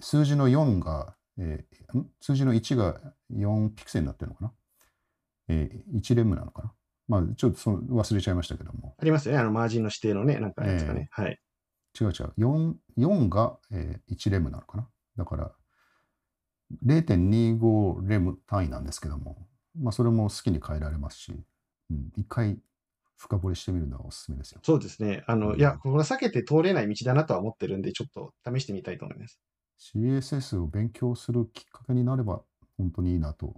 [0.00, 2.10] 数字の4が、えーん？
[2.20, 3.00] 数字の1が
[3.32, 4.52] 4ピクセルになってるのかな、
[5.48, 6.72] えー、1レムなのかな？
[7.08, 9.40] まあ、ちょっとその忘れちゃいましたけども、ありますよね。
[9.40, 11.08] あの、マージンの指定のね、なんかやつがね。
[11.10, 11.38] はい。
[12.00, 14.88] 違う違う、4, 4が、えー1レムなのかな？
[15.16, 15.52] だから、
[16.86, 19.46] 0.25レム単位なんですけども、
[19.78, 21.32] まあ、それも好きに変えられますし、
[21.90, 22.58] うん、一回
[23.18, 24.60] 深掘りしてみるのはおすすめですよ。
[24.62, 25.22] そうですね。
[25.26, 29.38] あの、うんいや、これは避けて通れない道だなとは思ってるんで、ちょっと試してみたいと思います。
[29.82, 32.42] CSS を勉強するきっかけになれば
[32.78, 33.56] 本当にいいなと。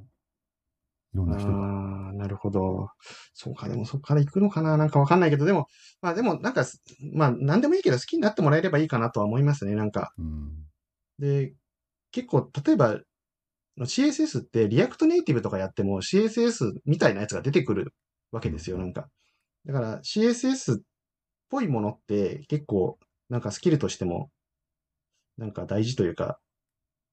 [1.13, 1.53] いろんな人が。
[1.53, 2.89] ああ、なるほど。
[3.35, 4.77] そうか、でもそこから行くのかな？
[4.77, 5.67] なんかわかんないけど、でも、
[6.01, 6.65] まあでも、なんか、
[7.13, 10.13] まあ、なんでもいいけど、好きになってもらえればいいかなとは思いますね、なんか。
[10.19, 10.67] うん。
[11.19, 11.55] で、
[12.11, 13.01] 結構、例えば、
[13.79, 17.93] CSS って React Native とかやっても CSS みたいなやつが出てくる
[18.33, 19.09] わけですよ、なんか。
[19.67, 20.81] だから CSS っ
[21.51, 22.99] ぽいものって結構、
[23.29, 24.31] なんかスキルとしても、
[25.39, 26.39] なんか大事というか、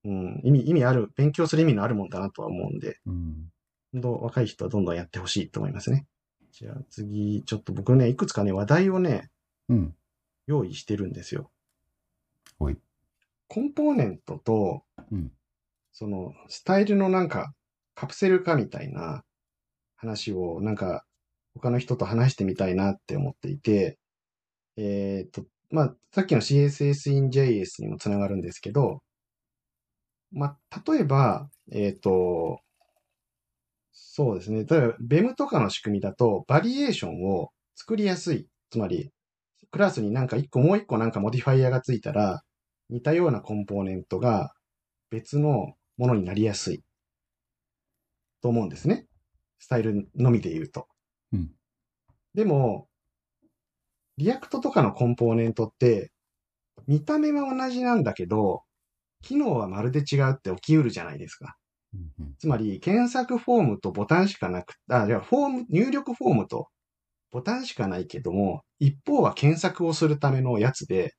[0.04, 3.52] うん、意味、意味ある、勉強する意味のあるもんだなとは思うんで、うん。
[3.94, 6.08] 若い人はどんどんやってほしいと思いますね。
[6.52, 9.30] じゃあ次、ちょっと僕ね、いくつかね、話題をね、
[9.70, 9.96] うん。
[10.48, 11.52] 用意してるんですよ。
[12.58, 12.78] ほい。
[13.48, 15.32] コンポーネントと、うん。
[15.92, 17.54] その、スタイルのなんか、
[17.96, 19.24] カプセル化みたいな
[19.96, 21.06] 話を、なんか、
[21.54, 23.98] 他の人と話してみたいなって思っていて、
[24.78, 29.02] えっ、と、まあ、さっきの CSS in JS にもつながるんですけど、
[30.32, 32.60] まあ、例えば、えっ、と、
[33.92, 34.66] そうですね。
[34.66, 38.48] 例えば、BEM とかの仕組みだと、バリエーションを作りやすい。
[38.70, 39.12] つまり、
[39.72, 42.44] クラスになんか一個もう一個なんかモディファイアがついたら、
[42.90, 44.54] 似たようなコンポーネントが
[45.10, 46.84] 別のものになりやすい。
[48.42, 49.06] と思うんですね。
[49.60, 50.88] スタイルのみで言うと。
[51.32, 51.52] うん。
[52.34, 52.88] でも、
[54.22, 56.12] React とかのコンポーネントって、
[56.88, 58.62] 見た目は同じなんだけど、
[59.24, 61.56] 機能はまるで違うって起きうるじゃないですか。
[61.94, 66.70] うんうんつまり、検索フォームとボタンしかなく、あ、じゃあ、フォーム、入力フォームと
[67.32, 71.16] ボタンしかないけども、一方は検索をするためのやつで、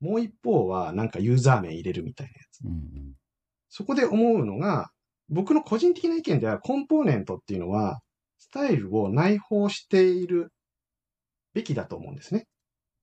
[0.00, 2.64] もう一方はなんかユーザー名入れるみたいなやつ。
[2.64, 3.14] うん
[3.74, 4.90] そこで思うのが、
[5.30, 8.00] 僕の個人的な意見では、コンポーネントっていうのは、
[8.38, 10.52] スタイルを内包している
[11.54, 12.46] べきだと思うんですね。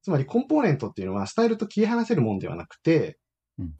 [0.01, 3.17] つまり、コンポーネントっていうのは、スタイルと切り離せるもんではなくて、
[3.57, 3.73] うん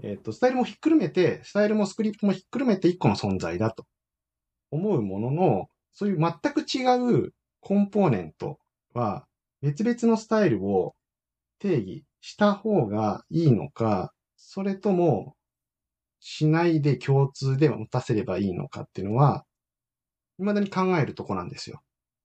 [0.00, 3.84] えっ、と、スタイルもひっくるめて、スタイルもスクリプトもひっくるめて一個の存在だと
[4.70, 8.58] 思うものの、そういう全く違うコンポーネント
[8.94, 9.26] は、
[9.60, 10.94] 別々のスタイルを
[11.58, 15.34] 定義した方がいいのか、それとも、
[16.20, 19.44] しないで共通で持たせればいいのかっていうのは、
[20.38, 21.80] 未だに考えるとこなんですよ。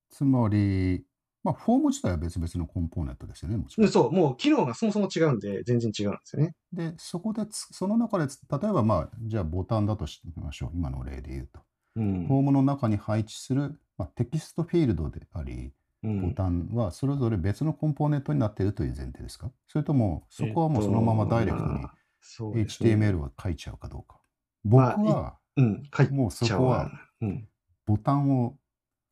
[0.10, 1.04] つまり、
[1.44, 3.86] まあ、フォーム自体は別々のコンポーネントですよね、もちろん。
[3.88, 6.56] でそう、もう機能がそもそも違うんで、全然違うんですよね。
[6.72, 10.72] で、そこでつ、その中でつ、例えば、まあ、じゃあボタンだとしましょう。
[10.74, 11.60] 今の例で言うと。
[11.96, 15.72] うんフォームの中に配置する、まあ、テキストフィールドであり、
[16.02, 19.52] うんボタンはそれぞれ別のコンポーネントになっているという前提ですか？
[19.68, 24.20] それとも、そこはもうそのままダイレクトに HTML を書いちゃうかどうか。
[24.66, 26.90] 僕まあは、うん、書いもうそこは。
[27.22, 27.48] うん。
[27.86, 28.58] ボタンを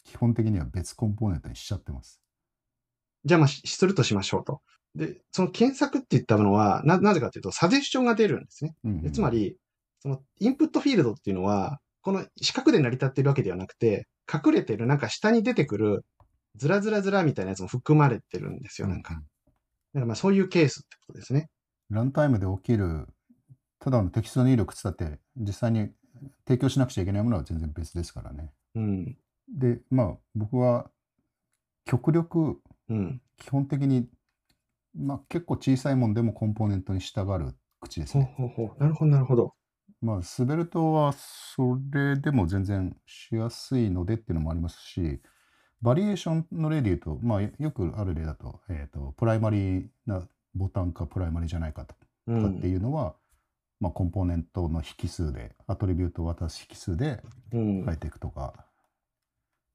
[0.03, 2.20] 基本的には別コンポーネントにしちゃってます。
[3.26, 4.61] じゃあ、まあ、しするとしましょうと。
[4.95, 8.76] で、その検索って言ったのは、な、なぜかというと、サジェスションが出るんですね。
[8.84, 9.56] うんうんでつま、り、
[9.99, 16.06] そのインプットフィールドっていうのは、この四角で成り立ってるわけではなくて、隠れてるなんか下に出てくる
[16.56, 19.15] ずらずらずらみたいなやつも含まれてるんですよ、なんか。
[19.15, 19.23] うん
[19.93, 21.49] だからまあそういうケースってことですね。
[21.89, 23.07] ランタイムで起きる、
[23.80, 25.91] ただのテキスト入力つったって、実際に
[26.48, 28.52] 提供しなくちゃいけないものは全然別ですからね。
[28.76, 29.18] うん。
[29.49, 30.89] で、まあ、僕は
[31.85, 32.61] 極力、
[32.92, 33.22] うん。
[33.38, 34.10] 基本的に、
[34.94, 38.34] まあ、結構小さいもんでもコンポーネントに従う口ですほうね。
[38.36, 38.80] ほうほう。
[38.80, 39.54] なるほど、なるほど。
[40.02, 45.22] まあ、 Svelte はそれでも全然しやすいのでっていうのもありますし、
[45.82, 50.22] バリエーションの例で言うと、まあ、よくある例だと、えっ、と、プライマリーな
[50.54, 51.95] ボタンかプライマリーじゃないかど
[52.28, 52.72] うかってん。
[52.72, 53.16] いうのは、
[53.80, 57.22] まあ、コンポーネントの引数で、アトリビュートを渡す引数で
[57.54, 58.54] うん書いていくとか、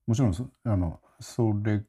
[0.06, 1.82] もちろんそ、あの、それ、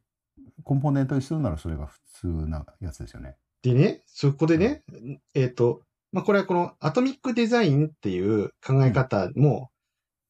[0.64, 3.36] コンポーネントにするならそれが普通なやつですよね。
[3.64, 4.84] でね、そこでね、
[5.34, 9.70] えっ、と、まあ、これはこのアトミックデザインっていう考え方も、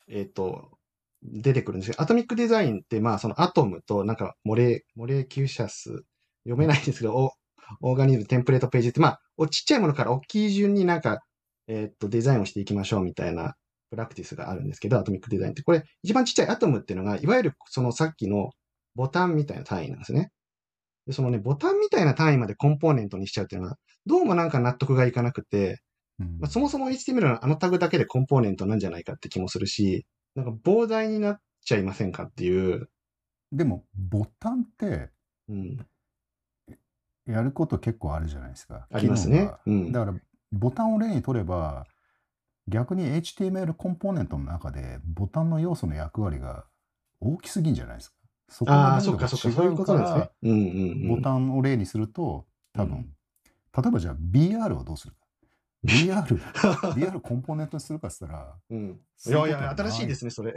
[0.10, 0.78] えっ、と、
[1.24, 6.04] 出てくるんですけど、アトミックデザインって、まあ、そのアトムと、なんか、モレ、モレキューシャス、
[6.46, 7.32] 読めないんですけど、オ
[7.82, 11.20] オーガニズム、テンプレートページって、まあ、おちっちゃいものから大きい順になんか、
[11.68, 13.56] えっ、と、デザインをしていきましょうみたいな
[13.90, 15.64] プラクティスがあるんですけど、アトミックデザインって。
[15.64, 18.52] これ、一番ちっちゃいアトムっていうのが、いわゆるそのさっきの
[18.98, 20.32] ボタンみたいな単位なんですね。
[21.06, 25.82] で、そのね、ボタンみたいな単位までコンポーネントにしちゃうっていうのは、どうもなんか納得がいかなくて、
[26.20, 32.90] うんまあ、そもそも HTML のあのタグだけでコンポーネントなんじゃないかって気もするし、なんか膨大になっちゃいませんかっていう、
[33.52, 35.12] でも、ボタンって
[35.50, 35.86] うん、
[37.26, 38.88] やること結構あるじゃないですか。
[38.92, 39.30] あります。
[39.30, 39.92] ねうん。
[39.92, 40.18] だから、
[40.52, 41.86] ボタンを例に取れば、
[42.68, 46.66] 逆に HTML コンポーネントの中でボタンの要素の役割が
[47.22, 48.17] 大きすぎんじゃないですか。
[48.50, 50.30] そこああ、がそっかそっか、そういうことなんですね。
[50.44, 50.60] うんうんう
[51.14, 51.16] ん。
[51.16, 53.14] ボタンを例にすると、多分、うん
[53.78, 55.20] 例えばじゃあ BR をどうするか
[55.86, 56.24] ？BR、
[56.96, 58.90] BR コンポーネントにするかっつったら、うん。
[58.90, 60.56] いそういうやいや、新しいですね、それ。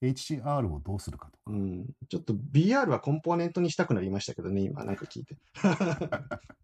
[0.00, 1.38] HCR をどうするかとか。
[1.48, 1.86] うん。
[2.08, 5.36] ちょっと BR はコンポーネントにしたくなりましたけどね、今なんか聞いて。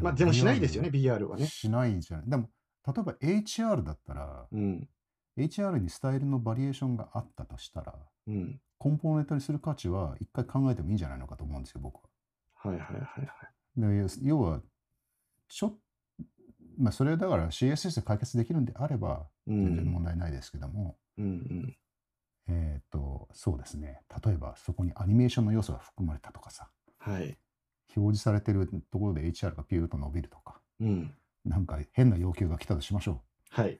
[0.00, 1.46] まあでもしないですよね、BR BR はね。
[1.46, 2.30] しないじゃない。
[2.30, 2.50] でも、
[2.86, 4.88] 例えば HR だったら、うん。
[5.44, 7.94] HR にスタイルのバリエーションがあったとしたら、
[8.28, 8.60] うん。
[8.78, 12.02] コンポーネントにする価値は一回考えてもいいんじゃないのかと思うんですよ、僕は。
[12.54, 13.26] はいはいはいは
[13.76, 14.06] い。
[14.06, 14.60] で要は、
[15.48, 15.78] ちょっ
[16.80, 21.76] まあ、それだから CSS で解決できるんであれば、うん全然問題ないですけども、うんうん。
[22.48, 24.00] えっ、と、そうですね。
[24.24, 27.36] 例えば、そこにアニメーションの要素が含まれたとかさ、はい。
[27.96, 31.14] 表示されてるところで HR がピューッと伸びるとか、うん。
[31.44, 33.78] なんか変な要求が来たとしましょはい。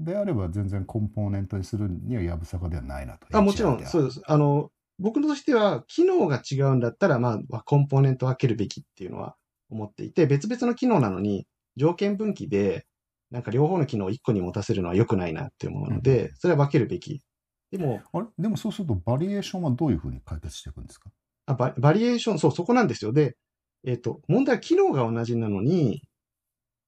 [0.00, 0.04] う。
[0.04, 3.26] であれば、全然コンポーネントにするにはやぶさかではないなと。
[3.36, 4.20] あ、もちろん、そうです。
[4.26, 9.36] あの、僕としては、機能が違うんだったら、まあ、コンポーネント分けるべきっていうのは
[9.70, 11.46] 思っていて、別々の機能なのに、
[11.76, 12.86] 条件分岐で、
[13.30, 17.22] なんか両方の機能を1個に持たせるのは良くないなって思うので、それは分けるべき。
[17.70, 18.26] でも、あれ？
[18.38, 21.10] でもそうすると、バリエーションはどういうふうに解決していくんですか？
[21.46, 23.12] あババリエーション、そう、そこなんですよ。
[23.12, 23.36] で、
[23.84, 26.02] えっ、と、問題は機能が同じなのに、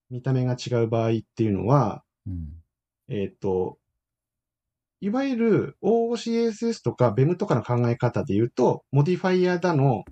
[0.09, 2.61] 見た目が違う場合っていうのは、うん。
[3.09, 3.77] えっ、と、
[5.01, 10.03] いわゆる OOCSS とか BEM とかの考え方で言うと、モディファイアだの、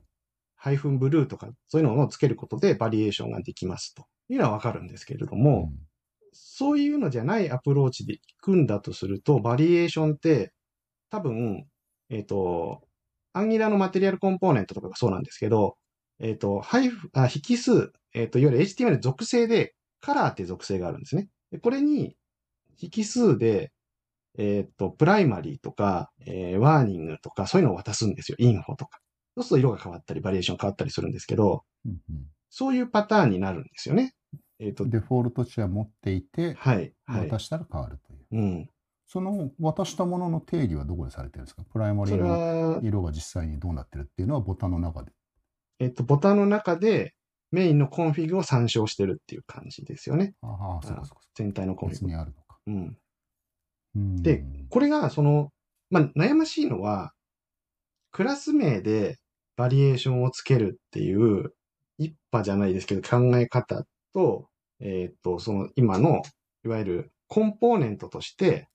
[0.55, 5.71] ハイフンブルーとか、そういうのをつけることでバリエーションができますというのはわかるんですけれども、
[6.31, 10.53] そういうのじゃないアプローチで行くんだとすると、バリエーションって
[11.09, 11.65] 多分、
[12.09, 12.81] えっ、と、
[13.33, 15.75] アンギラのマテリアルコンポーネントとかがそうなんですけど、
[16.19, 21.29] えっ、と、ハイフ、あ、引数、えっ、と、いわゆる HTML 属性で、カラーって属性があるんですね。
[21.51, 22.15] でこれに、
[22.79, 23.71] 引数で、
[24.37, 28.37] えっ、と、プライマリーとか、えーワーニングとか、そういうのを渡すんですよ。
[28.39, 28.99] インフォとか。
[29.35, 31.97] そうすると色が変わったり、バリエーション変わったりするんですけど、うん
[32.55, 34.13] そういうパターンになるんですよね。
[34.59, 37.29] えっ、とうん、デフォルト値は持っていて、はい、はい。
[37.29, 38.19] 渡したら変わるという。
[38.31, 38.69] うん。
[39.07, 41.63] その渡したものの定義はどこでされてるんですか？
[41.63, 45.11] プライマリーのは、色が実際にどうなってるっていうのはボタンの中で。
[45.79, 47.15] えっ、と、ボタンの中で
[47.51, 50.35] メインのコンフィグを参照してるっていう感じですよね。
[50.43, 52.07] ああ、そうかそうかそ全体のコンフィグ。
[52.07, 52.33] にある。
[52.67, 52.97] うん。
[53.95, 55.51] うんでこれが、その、
[55.91, 57.13] まあ、悩ましいのは、
[58.11, 59.17] クラス名で
[59.55, 61.53] バリエーションをつけるっていう、
[61.99, 63.83] 一派じゃないですけど考え方
[64.13, 64.47] と、
[64.79, 66.21] えっ、と、その今の、
[66.65, 68.67] いわゆるコンポーネントとして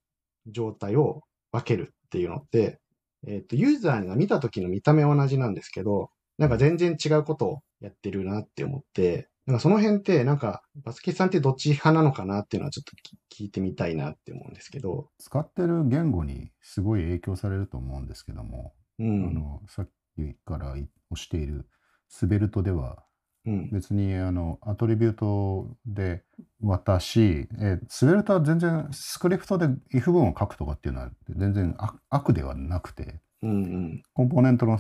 [0.47, 2.81] 状態を分けるっていうのって、
[3.27, 19.29] えっ、と、ユーザーが見た時の見た目は同じなんですけど、なんか全然違うことをやってるなって思って、なんかその辺って、なんか、バスケさんってどっち派なのかなっていうのはちょっと聞聞いてみたいなって思うんですけど、使ってる言語にすごい影響されると思うんですけども、うん。
[19.29, 21.67] あのさっきから押している
[22.11, 23.03] Svelte では
[23.47, 23.71] うん。
[23.71, 26.25] 別にあのアトリビュートで
[26.61, 34.03] 渡し、えー Svelte は全然スクリプトで if 文を書くとかっていうのは全然悪悪ではなくて、うんうん。
[34.13, 34.79] コンポーネントの、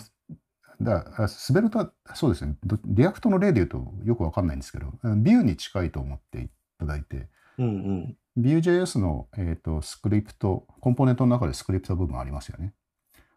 [0.80, 6.48] だあ Svelte はそうですね、ど React の例で言うとよくわかんないんですけど、 Vue に近いと思ってい
[6.78, 7.28] ただいて、
[7.58, 8.16] うんうん。
[8.38, 12.72] Vue.js の、えー、とスクリプト、コンポーネントの中でスクリプト部分ありますよね。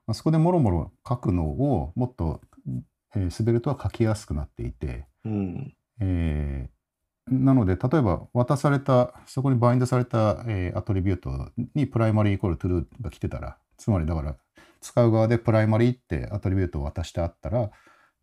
[0.08, 2.42] あそこでもろもろ書くのをもっと、
[3.16, 5.74] えー、 Svelte は書きやすくなっていて、うん。
[6.00, 6.82] えー
[7.30, 14.36] なので、例えば渡された、そこにバインドされた、えーアトリビュートにプライマリーイコールトゥルーが来てたら、つまりだから、
[14.82, 17.72] 使う側でプライマリーってアトリビュートを渡してあったら、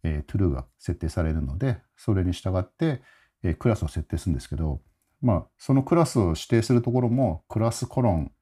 [0.03, 3.03] えー、トゥルーが設定されるので、それに従って、
[3.43, 4.81] えークラスを設定するんですけど、
[5.21, 8.33] まあ、そのクラスを指定するところも、クラスコロン、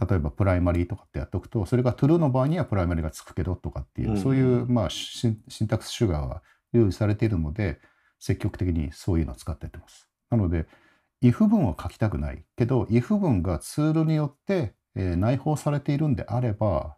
[0.00, 6.42] 例えばプライマリーとかってやっておくと、それがトゥルーの場合にはプライマリーがつくけどとかっていう、うんそういう、まあ、シンタクスシュガーが
[6.72, 7.80] 用意されているので、
[8.18, 10.08] 積極的にそういうのを使ってやってます。
[10.30, 10.66] なので、
[11.22, 16.96] if 文を書きたくないけど、if 文がツールによって、えー内包されているんであれば、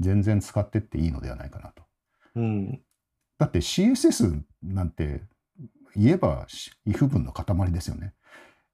[0.00, 1.82] 全然使ってっていいのではないかなと。
[2.36, 2.80] うん。
[3.38, 5.22] だって CSS なんて
[5.94, 6.46] 言えば
[6.86, 8.14] if 文の塊ですよね。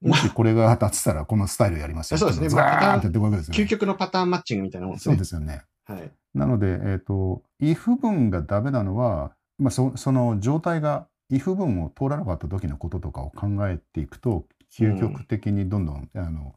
[0.01, 2.17] もしこれが立ってたらこのスタイルやりますよ。
[2.17, 3.63] そうですねズワーンってやってくわけですよ、ね。
[3.63, 5.19] 究極のパターンマッチングみたいなもんですそうね。
[5.19, 5.63] ですよね。
[5.85, 6.11] はい。
[6.33, 14.45] なので、えっ、と、if 文がダメなのは、まあ、そその状態が if 文を通らなかった時のこととかを考えていくと、
[14.77, 16.55] 究極的にどんどん、あの、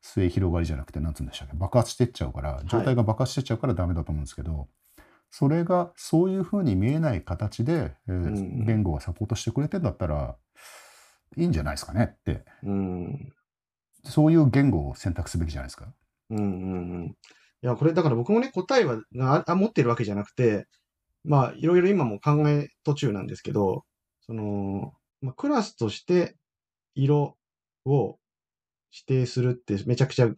[0.00, 4.68] 末広がりじゃなくて、なんつうんでしたっけ、爆発していっちゃうから、状態が爆発していっちゃうからダメだと思うんですけど、
[5.30, 10.36] それがそういうふうに見えない形で、えーうん言語がサポートしてくれてんだったら、
[11.36, 13.32] いいんじゃないですかねって、うん。
[14.04, 15.92] そういう言語を選択すべきじゃないですか。
[16.30, 17.06] うんうんうん。
[17.06, 17.14] い
[17.60, 20.66] や、これだから僕もね、答えはああ持ってるわけじゃなくて、
[21.24, 23.84] まあ、いろいろ今も考え途中なんですけど、
[24.20, 26.36] その、まあ、クラスとして
[26.94, 27.36] 色
[27.84, 28.18] を指
[29.06, 30.28] 定するってめちゃくちゃ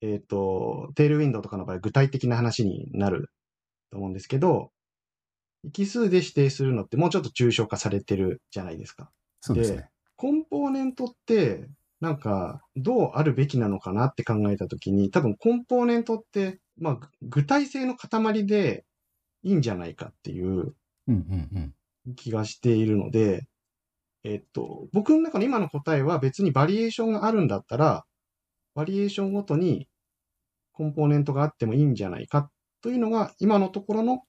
[0.00, 3.30] えっ、と、テールウィンドウとかの場合、具体的な話になる
[3.90, 4.70] と思うんですけど、
[5.72, 9.10] 奇数で指定するのってもうちょっと抽象化されてるじゃないですか。
[9.40, 9.88] そうですね。
[10.16, 11.68] コンポーネントって、
[12.00, 18.84] なんか、どうあるべきなのかなって考えたときに、多分コンポーネントって、まあ、ぐ具体性の塊で
[19.42, 20.74] いいんじゃないかっていううん
[21.08, 21.74] うん
[22.06, 22.14] うん。
[22.14, 23.48] 気がしているので、
[24.24, 28.04] えっと、僕の中の今の答えは別にバリエーションがあるんだったら、
[28.74, 29.88] バリエーションごとに
[30.72, 32.50] コンポーネントがあってもいいんじゃないか
[32.82, 34.22] というのが今のところの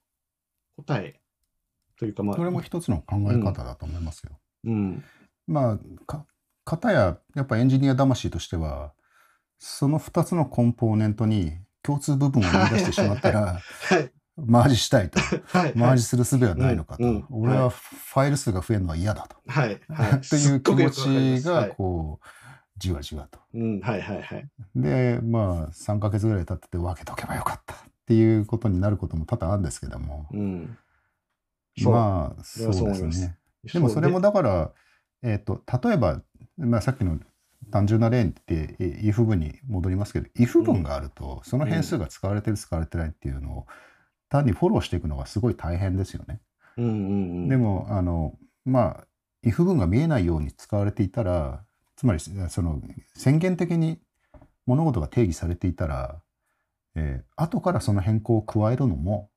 [0.76, 1.20] 答え
[1.98, 4.40] というか、まあ、それも一つの考え方だと思いますよ。
[4.64, 5.04] うん、
[5.46, 6.26] まあ、か、
[6.64, 8.92] 片や、やっぱエンジニア魂としては、
[9.58, 14.12] その2つのコンポーネントに共通部分を見出してしまったら、 はい、
[14.46, 15.18] マージしたいと。
[15.56, 17.04] はい、マージする術はないのかと。
[17.04, 19.36] うんうん俺はファイル数が増えるのは嫌だと。
[19.46, 20.20] はい、はい。
[20.28, 22.26] という気持ちが、はい、こう、
[22.76, 23.38] じわじわと。
[23.54, 24.48] うん、はい、はい、はい。
[24.74, 30.26] で、まあ、3ヶ月ぐらい経ってて分けとけばよかったっていうことになることも多々あるんですけども。
[30.32, 30.76] うん。
[31.84, 33.36] まあ、そうですね。
[33.72, 34.72] でもそれもだから、
[35.22, 36.22] えっ、と、例えば、
[36.56, 37.18] まあ、さっきの
[37.70, 43.66] 単純な例って、え if 文に戻りますけど、if 文があると、その変数が使われてる、使われてないっていうのを、
[44.30, 46.40] 単にフォローしていくのがすごい大変ですよね。
[46.78, 46.94] うんうんう
[47.46, 47.48] ん。
[47.48, 49.06] でも、あの、まあ、
[49.44, 51.64] if 文が見えないように使われていたら、
[51.96, 52.80] つまり、その、
[53.14, 54.00] 宣言的に
[54.66, 56.22] 物事が定義されていたら、
[56.94, 59.30] えー後からその変更を加えるのも、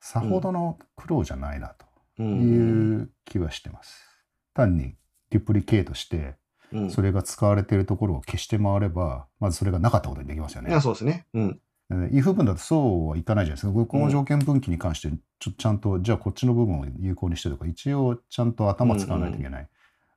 [0.00, 1.86] さほどの苦労じゃないなと。
[2.18, 4.04] うんうんいう気はしてます。
[4.52, 4.96] 単に
[5.30, 6.36] デュプリケートして、
[6.72, 6.90] うん。
[6.90, 10.80] それが使われているところを消して回れば、まずそれがなかったことにできますよねいや、。
[10.80, 11.26] そうですね。
[11.32, 11.60] うん。
[11.90, 13.86] えー if 文だとそうはいかないじゃないですか。
[13.86, 19.68] この条件分岐に関して、ちょちゃんと、じゃあこっちの部分を有効にしてとか、一応ちゃんと頭使わないといけない。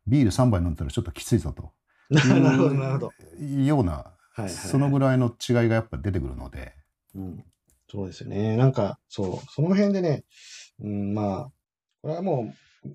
[0.07, 1.71] ビール3杯飲んだらちょっときついぞと。
[2.09, 3.11] なるほど、なるほど。
[3.39, 6.73] いうような、はいはいはいそのぐらいの違いがやっぱ出てくるので、
[7.13, 7.43] うん。
[7.87, 8.57] そうですよね。
[8.57, 10.23] なんか、そう、その辺でね、
[10.81, 11.51] うん、まあ、
[12.01, 12.51] これはも
[12.83, 12.89] う、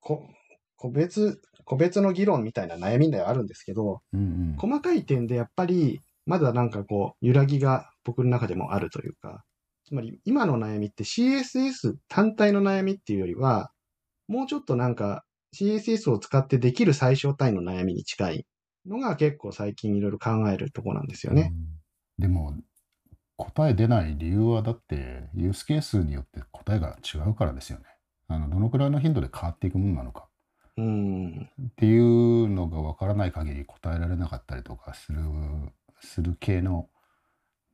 [0.00, 0.28] こ
[0.76, 4.22] 個別、個別の議論みたいな悩みではあるんですけど、うんう
[4.54, 9.44] ん細かい点でやっぱり、まだなんかこう、揺らぎが僕の中でもあるというか、
[9.84, 13.70] つまり今の悩みって CSS 単体の悩みっていうよりは、
[14.28, 15.24] もうちょっとなんか
[15.56, 18.46] CSS を使ってできる最小単位の悩みに近い
[18.86, 21.52] のが結構最近いろいろ考えるとこなんですよね。
[21.52, 21.82] うん
[22.18, 22.54] でも
[23.36, 27.86] 答え出ない理由はだってユースケースによって答えが違うからですよね。
[28.28, 30.28] あのどのくらいの頻度で変わっていくものなのか
[30.76, 31.50] うん。
[31.60, 35.20] っていうのがわからない限り答えられなかったりとかする
[36.00, 36.88] する系の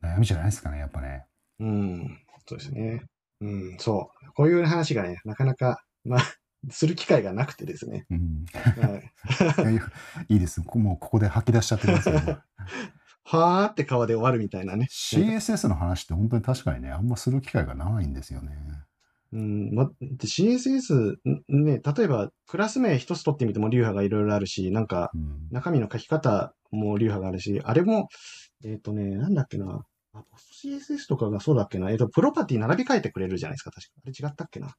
[0.02, 1.26] 悩みじゃないですかねやっぱね。
[1.60, 2.18] うん。
[2.46, 3.02] そうですね。
[3.40, 4.32] うん、そう。
[4.34, 6.20] こういう話がね、なかなか、まあ、
[6.70, 8.06] する機会がなくてですね。
[8.10, 9.82] うん、はい、 いや
[10.28, 12.38] いいですもうここで吐き出しちゃってください、ね。
[13.22, 14.88] はーって顔で終わるみたいなね。
[14.90, 18.56] CSS の話って本当に確かにねあんまする機会がないんですよね。
[19.32, 28.08] うん、ま、で CSS、んね、例えば、クラス名一つ取ってみても流派がいろいろあるし、なんか、うん中身の書き方も流派があるし、あれも、
[28.64, 29.85] えっ、とね、なんだっけな。
[30.14, 31.90] あ CSS とかがそうだっけな。
[31.90, 33.93] えっ、と、プロパティ並び替えてくれるじゃないですか、確か。
[34.05, 34.74] あれ違ったっけな。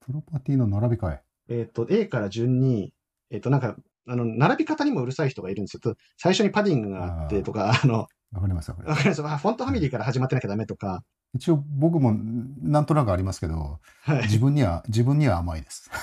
[0.00, 1.20] プロパティの並び替え。
[1.48, 2.92] えっ、と、A から順に、
[3.30, 3.76] えっ、と、なんか、
[4.06, 5.80] あの、並び方にもうるさい人がいるんですよ。
[5.80, 11.02] と最初にパディングがあってとか、あの、わかりますわかりますわかりますあフォントファミリーから始まってなきゃダメとか、
[11.34, 12.14] 一応僕も
[12.62, 14.22] なんとなくありますけど、はい。
[14.22, 15.90] 自分には、自分には甘いです。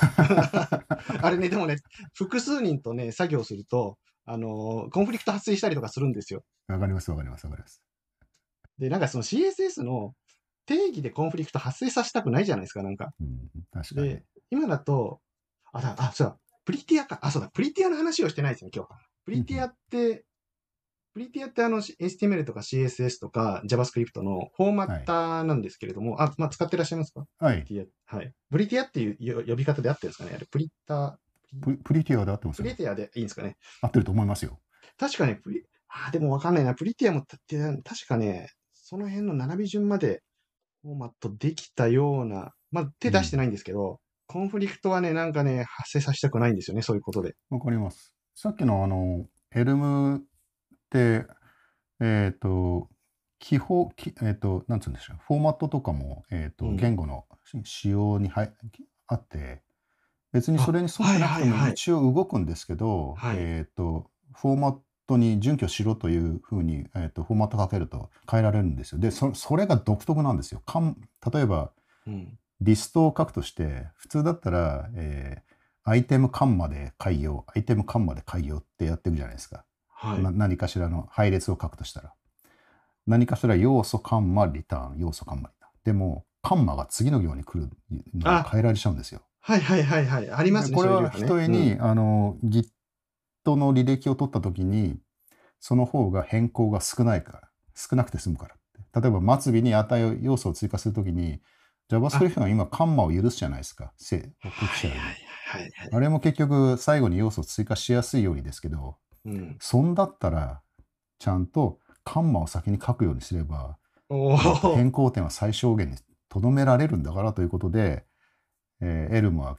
[1.21, 1.77] あれね、でもね、
[2.13, 6.43] 複数人とね、作業すると、あのーコンフリクト発生したりとかするんですよ。
[6.67, 7.81] わかりますわかりますわかります。
[8.79, 10.13] で、なんかその CSS の
[10.65, 13.11] 定義でコンフリクト発生させたくないじゃないですか、なんか。
[13.19, 15.19] うん、確かにで。、今だと、
[15.71, 17.19] あ、だ、あ、そうだ、 Prettier か。
[17.21, 18.89] あ、そうだ、 Prettier の話をしてないですね、今日。
[19.25, 20.25] Prettier って、
[21.13, 27.25] Prettier ってあの HTML とか CSS とか JavaScript のフォーマッターなんですけれども、あ、まあ、使ってらっしゃいますか？
[27.39, 27.63] はい。
[27.63, 28.15] Prettier。
[28.17, 28.33] はい。
[28.51, 31.15] Prettier っていうよ呼び方で合ってるんですかねあれ、プリッター、
[31.61, 32.75] ププリティアで合ってますよプリ。
[32.75, 34.59] ティアでいいんですかね合ってると思いますよ。
[34.97, 36.73] 確かね、プリ、あー、でもわかんないな。
[36.73, 40.21] プリティアもたって、確かね、その辺の並び順まで
[40.83, 47.35] フォーマットできたような、まあ、手出してないんですけど、コンフリクトはね、なんかね、発生させたくないんですよね、そういうことで。
[47.49, 48.13] わかります。
[48.35, 50.21] さっきのあの、エルムっ
[50.89, 51.25] て、
[51.99, 52.89] えっ、と、
[53.39, 57.25] 記法、きえっ、と、なんつうんでしょう、フォーマットとかも、えっ、と、うん言語の
[57.63, 58.47] 仕様には
[59.07, 59.63] あって、
[60.35, 68.99] 別にそれに沿ってなくても一応動くんですけど、はいえっ、と、フォーマットに準拠しろというふうに、えっ、と、フォーマットかけると変えられるんですよ。
[68.99, 70.61] で、そそれが独特なんですよ。
[70.65, 70.97] かん
[71.33, 71.71] 例えば、
[72.05, 72.37] うん。
[72.61, 75.55] リストを書くとして、普通だったら、えー
[75.87, 79.65] アイテム間まで開業、アイテム間まで開業ってやっていくじゃないですか。
[79.87, 80.23] はい。
[80.23, 82.13] な何かしらの配列を書くとしたら。
[83.05, 85.71] 何かしら要素、カンマ、リターン、要素、カンマ、リターン。
[85.83, 87.69] でも、カンマが次の行に来る
[88.15, 89.21] のが変えられちゃうんですよ。
[89.47, 90.31] はいはいはいはい。
[90.31, 90.75] ありますね。
[90.75, 92.65] でこれはひとえに、あの Git
[93.45, 94.97] の履歴を取ったときに、
[95.59, 97.41] その方が変更が少ないから、
[97.75, 98.55] 少なくて済むから。
[98.99, 101.41] 例えば、末尾に値要素を追加するときに、
[101.91, 103.93] JavaScript が今、カンマを許すじゃないですか。
[103.97, 104.31] せ
[105.45, 105.89] はいはい。
[105.91, 110.63] あれも結局、最後に要素を追加しやすいようにですけど、うん、そんだったら、
[111.19, 113.77] ちゃんとカンマを先に書くようにすれば、
[114.75, 115.97] 変更点は最小限に
[116.29, 118.05] とどめられるんだからということで、
[118.85, 119.57] えーエルムは、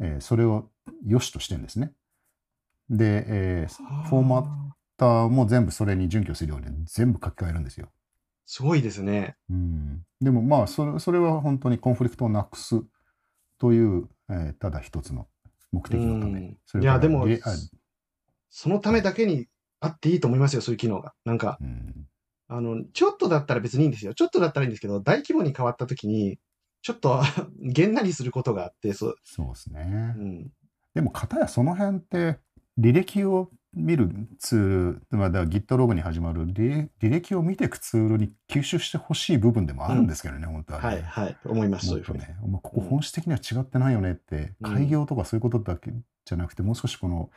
[0.00, 0.70] えーそれを
[1.06, 1.92] 良しとしてるんですね。
[2.88, 4.44] で、えーフォーマッ
[4.96, 7.90] ターも全部それに準拠するように全部書き換えるんですよ。
[8.46, 9.36] すごいですね。
[9.50, 12.82] うん、でもまあそれ、それは本当にコンフリクトをなくす
[13.58, 15.28] という、えーただ一つの
[15.70, 16.40] 目的のため。
[16.40, 17.26] うんそれいやでも
[18.50, 19.46] そのためだけに
[19.80, 21.14] あっていいと思いますよ、そういう機能が。
[21.24, 22.06] なんか、うん
[22.48, 24.12] あの、ちょっとだったら別にいいんですよ。
[24.12, 26.38] ちょっとだったらいいんですけど、大規模に変わった時に、
[26.82, 27.22] ちょっと
[27.58, 29.16] げんなりすることがあって、そう。
[29.22, 30.14] そうですね。
[30.18, 30.52] うん。
[30.94, 32.38] でも、かたやその辺って、
[32.78, 40.86] 履歴を見るツール、まあ、GitLog に始まる履履歴を見ていくツールに吸収してほしい部分でもあるんですけどね、本当はね。
[40.86, 41.36] はいはい。
[41.44, 42.22] 思います、そういうふうに。
[42.60, 45.92] ここ本質的には違ってないよねって、うん開業とかそういうことだけ
[46.24, 47.30] じゃなくて、もう少しこの、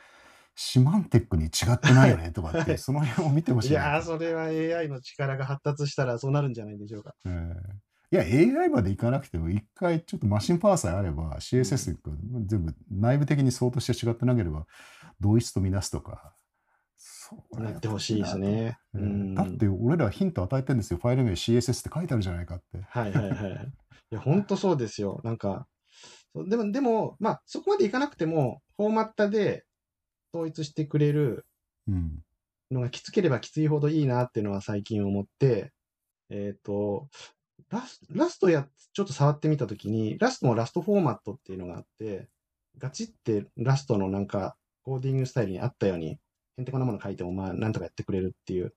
[0.58, 3.80] シマンテックに違ってないよねとかって、 はいその辺を見てほしいな。
[3.80, 7.14] いやー、それは AI の力が発達したらそうなるんじゃないでしょうか。
[7.26, 7.86] えー
[8.16, 12.00] いや、AI までいかなくても、一回ちょっとマシンパワーさえあれば、CSS が
[12.46, 14.66] 全部内部的に相当して違ってなければ、
[15.20, 16.34] 同一とみなすとか、
[16.98, 18.38] そうなってほしいです。
[18.38, 18.78] ね。
[18.94, 21.00] えーうんだって、俺らヒント与えてるんですよ。
[21.02, 22.82] ファイル名 CSS って書いてあるじゃないかって。
[22.88, 23.74] はいはいはい。
[24.12, 25.20] いや、本当そうですよ。
[25.24, 25.68] なんか、
[26.48, 29.66] でも、でも、まあ、そこまでいかなくても、フォーマッタで
[30.34, 31.46] 統一してくれる
[31.88, 32.24] うん。
[32.72, 35.72] のがきつければきついほどいいなっていうのは最近思って、
[36.30, 37.10] えっ、と、
[37.69, 42.30] ラスラストや、ちょっと触ってみたときに、ラストもラストフォーマットっていうのがあって、
[42.77, 46.19] ガチってラストのなんか、コーディングスタイルにあったように、
[46.57, 48.73] へんてこなもの書いても、まあ、なんとかやってくれるっていう、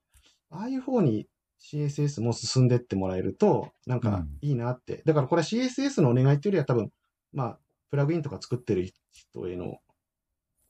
[0.51, 1.29] ああいう方に
[1.61, 5.03] CSS も進んでってもらえると、なんかうんいいなって。
[5.05, 6.91] だからこれは CSS のお願いっていうよりは多分、
[7.33, 7.59] まあ、
[7.91, 9.79] プラグインとか作ってる人への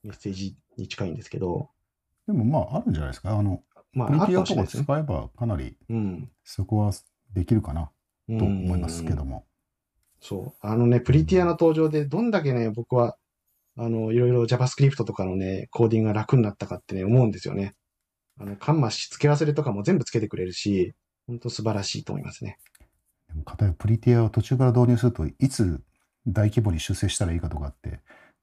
[0.03, 1.71] メッセージに近いんですけど、
[2.27, 3.31] でもまあ、あるんじゃないですか。
[3.31, 3.63] あの、
[3.93, 4.85] まあ、あるプリティアとかかもしれないですね。
[4.85, 6.31] 使えばかなりうん。
[6.45, 6.93] そこは
[7.33, 7.93] できるかなと
[8.29, 9.47] と思いますけども。
[10.21, 10.67] そう。
[10.67, 13.17] あのね、プリティアの登場でどんだけね、僕は、
[13.77, 17.75] あの、いろいろ JavaScript とかのね、コーディングが楽になったかってね、思うんですよね。
[18.41, 20.95] あの、カンマし付け忘れとかも全部つけてくれるし、
[21.27, 22.59] 本当素晴らしいと思いますね。
[23.29, 25.81] でも、かたやプリティアを途中から導入するといつ
[26.27, 28.01] 大規模に修正したらいいかとかって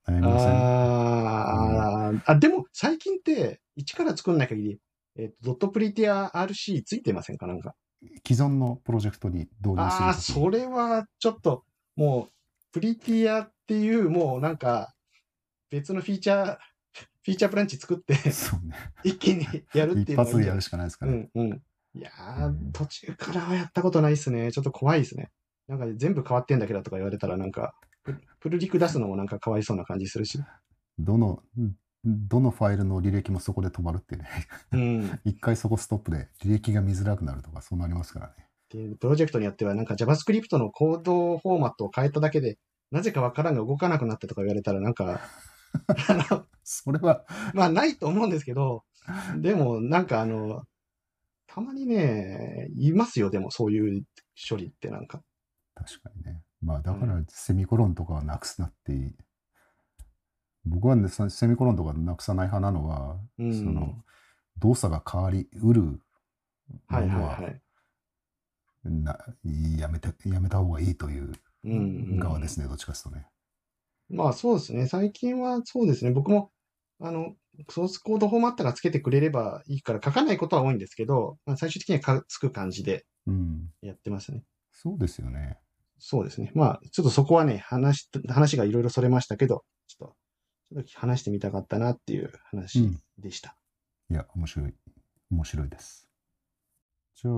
[0.07, 0.49] 悩みません？
[0.51, 4.79] あー、あ、でも最近って、一から作んない限り、
[5.17, 7.47] えっ、と、ドットプリティア RC ついてませんか？
[7.47, 7.75] なんか。
[8.27, 11.63] 既存のプロジェクトに導入するああ、それはちょっと、
[11.95, 12.33] もう、
[12.71, 14.93] プリティアっていう、もうなんか、
[15.69, 16.57] 別のフィーチャー、
[17.23, 18.19] フィーチャーブランチ作って、ね。
[19.03, 21.61] 一気にやるっていうの一発でやるしかないですから、うんうん。
[21.93, 24.51] いやー、うん途中からはやったことないですね。
[24.51, 25.31] ちょっと怖いですね。
[25.67, 30.39] なんか全部変わってんだけどとか言われたら、なんか、ププルリク出すのもなんかかわいそうな感じするし。
[30.99, 31.41] どの、
[32.05, 34.29] どのファイルの履歴もそこで止まるっていうね。
[34.71, 35.19] うん。
[35.25, 38.33] 一回そこストップで履歴が見づらくなるとか、そうなりますからね。
[38.69, 42.57] で、プロジェクトによっては、なんか JavaScript のコードフォーマットを変えただけで、
[42.91, 45.21] なぜかわからんが動かなくなってとか言われたら、なんか、
[45.87, 48.83] あの、それは、 まあ、ないと思うんですけど、
[49.37, 50.63] でも、なんかあの、
[51.47, 54.03] たまにね、いますよ、でも、そういう
[54.49, 55.21] 処理ってなんか。
[55.75, 56.41] 確かにね。
[56.61, 59.15] まあ、だからセミコロンとかはなくすなって。
[60.65, 63.95] 僕はね、さセミコロンとかなくさない派なのは、うんその、
[64.57, 65.99] 動作が変わりうるも
[66.87, 67.61] はいはいのははい。
[68.85, 69.17] な
[69.77, 71.33] やめて、やめた方がいいという
[71.63, 71.75] うんう
[72.15, 73.27] ん側ですね、どっちかというとね。
[74.09, 74.87] まあそうですね。
[74.87, 76.11] 最近はそうですね。
[76.11, 76.51] 僕も、
[76.99, 77.35] あの、
[77.69, 83.69] ソースコードフォーマットがつけてくれればいいから書かないことは多いんですけど、まあ、最終的にはかつく感じでうん。
[83.81, 84.43] やってますね。
[84.71, 85.57] そうですよね。
[85.97, 86.51] そうですね。
[86.53, 90.15] まあ、ちょっとそこはね、話、話がいろいろそれましたけど、ちょっと、
[90.73, 92.99] ちょっと話してみたかったなっていうう話ん。
[93.17, 93.55] でした。
[94.09, 94.73] いや、面白い。
[95.31, 96.09] 面白いです。
[97.15, 97.33] じゃあ、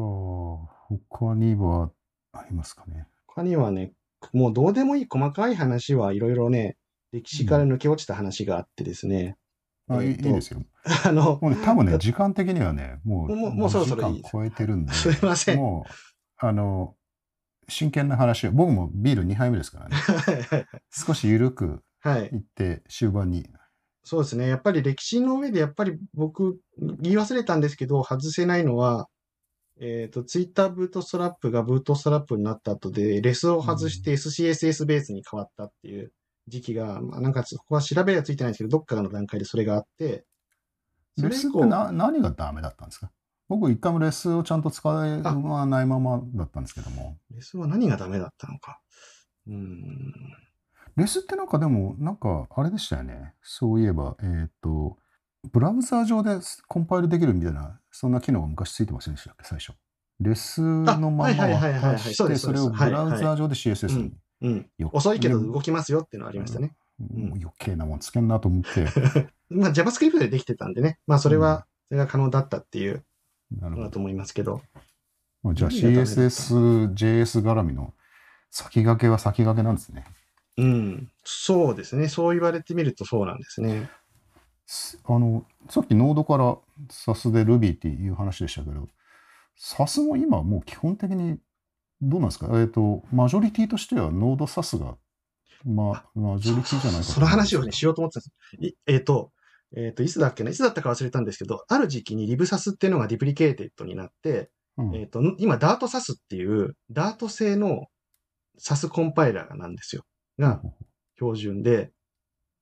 [0.88, 1.92] 他には
[2.34, 3.06] ありますかね？
[3.28, 3.94] 他にはね、
[4.34, 6.78] もうどうでもいい細かい話はいろいろね、
[7.12, 9.38] 歴史から抜け落ちた話があってですね。
[9.90, 10.64] あ、いいいいえーとですよ。
[11.06, 15.92] あの、もうね、多分ね、時間的にはね、もう、もうもうそろそろいい5時間超えてるんで、 すいませんもう、
[16.46, 16.96] あの、
[17.70, 19.96] 真剣な話を、僕もビール2杯目ですからね、
[20.92, 22.28] 少し緩くはい。
[22.28, 23.46] いって、終盤に。
[24.04, 24.48] そうですね。
[24.48, 26.60] やっぱり歴史の上で、やっぱり僕、
[27.02, 29.10] 言い忘れたんですけど、外せないのは、
[29.80, 36.14] えっ、と、ツイッターブートストラップがブートストラップになった後で、レスを外して SCSS ベースに変わったっていう
[36.48, 40.26] 時期が、まあ、なんか、ここは調べはついてないんですけど、どっかの段階でそれがあって、
[41.18, 43.12] そレスってれ以降、な何がダメだったんですか？
[43.50, 45.06] 僕一回もレスをちゃんと使わ
[45.66, 47.18] ないままだったんですけども。
[47.32, 48.80] レスは何がダメだったのか。
[49.48, 50.14] うーん。
[50.98, 53.34] レスってなんかでも、なんかあれでしたよね。
[53.44, 54.98] そういえば、えっ、と、
[55.52, 59.74] ブラウザー上でコンパイルできるみたいな、そんな機能が昔ついてませんでしたっけ、最初。
[60.20, 61.30] レスのまま
[61.98, 64.14] して、それをブラウザー上で CSS に。
[64.42, 64.70] うん。
[64.78, 66.76] よ遅いけどね動きますよっていうのはありましたね。
[67.00, 68.88] もう余計なもんつけんなと思って。
[69.50, 71.00] まあ JavaScript でできてたんでね。
[71.06, 73.04] まあそれうんは、それが可能だったっていう
[73.60, 74.62] のだと思いますけど。
[75.44, 77.94] まあじゃあ CSS、JS 絡みの
[78.50, 80.06] 先駆けは先駆けなんですね。
[80.58, 81.12] うん。
[81.24, 82.08] そうですね。
[82.10, 83.90] そう言われてみるとそうなんですね。
[84.66, 86.58] すあの、さっきノードから
[86.90, 88.88] SAS で Ruby っていう話でしたけど、
[89.58, 91.40] SAS も今もう基本的に
[92.02, 92.50] どうなんですか？
[92.60, 94.98] えっ、と、マジョリティとしては Node Sass が、
[95.66, 98.72] まあ、マジョリティじゃないかとその話をね、しようと思ってたんです。
[98.72, 99.32] いえっ、と、
[99.76, 100.52] えっ、と、いつだっけな？
[100.52, 107.88] いつだったか忘れたんですけど、ある時期に LibSass っていうのが deprecated になって、うんえっ、と、今、ダートサスっていう、ダート製の
[108.58, 110.04] サスコンパイラーなんですよ。
[110.38, 110.62] が
[111.16, 111.92] 標準で、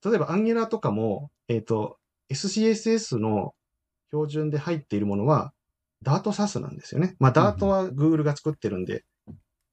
[0.04, 1.98] 例えば Angular とかも、えっ、と、
[2.30, 3.54] SCSS の
[4.10, 5.54] 標準で入っているものは、
[6.02, 7.16] ダートサスなんですよね。
[7.20, 9.04] まあ、ダートは Google が作ってるんで、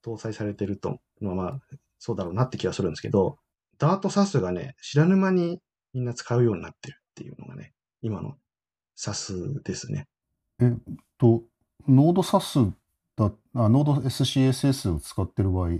[0.04, 1.60] 搭載されてると、まあまあ、
[1.98, 3.38] そうだろうなって気がするんですけど、
[3.78, 5.60] ダートサスがね、知らぬ間に
[5.92, 8.36] みんな使うようになってるっていうのがね、今の
[8.96, 10.08] Sass ですね。
[10.60, 10.72] えっ
[11.18, 11.42] と、
[11.88, 12.72] Node Sass
[13.16, 15.70] だ、あ Node SCSS を使ってる場合、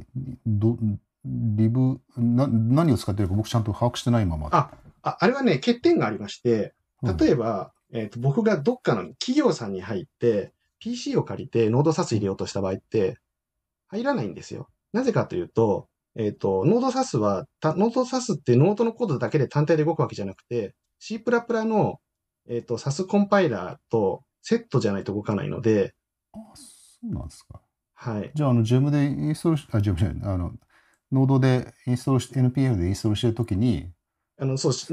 [0.46, 0.78] ど
[1.24, 4.48] Lib な、何を使ってるか僕ちゃんと把握してないまま。
[4.52, 4.70] あ
[5.02, 13.18] ああれはね、欠点がありまして、うん例えば、えっ、と、僕がどっかの企業さんに入って、PC を借りて Node Sass 入れようとした場合って、
[13.88, 14.68] 入らないんですよ。
[14.92, 22.00] なぜかというと、えっ、と、 Node Sass は、た Node Sass って Node のコードだけで単体で動くわけじゃなくて、C++ の、
[22.48, 25.94] えっ、と、サスコンパイラーとセットじゃないと動かないので、
[26.34, 27.60] あそうなんですか。
[27.94, 28.30] はい。
[28.34, 30.52] じゃあ、あの、ジェムでインストールし、あ、ジェムじゃない、あの、
[31.12, 33.90] ノードでインストールし、NPM でインストールしてるときに、
[34.40, 34.88] あの、そう、C++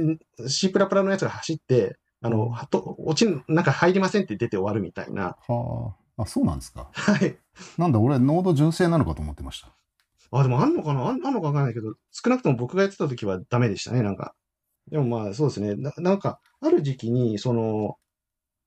[0.74, 5.38] のやつが走って、あの、はと、落ち、なんか入りませんって出て終わるみたいな。
[5.48, 6.90] はあ、あ、そうなんですか。
[6.94, 7.38] はい。
[7.78, 9.70] なんだ、俺、ノード純正なのかと思ってました。
[10.32, 11.08] あ、でもあんのかな？
[11.08, 14.36] あんあんのかわかんないけど、少なくとも僕がやってた時はダメでしたね、なんか。
[14.92, 15.76] でもまあ、そうですね。
[15.76, 17.96] ななんか、ある時期に、その、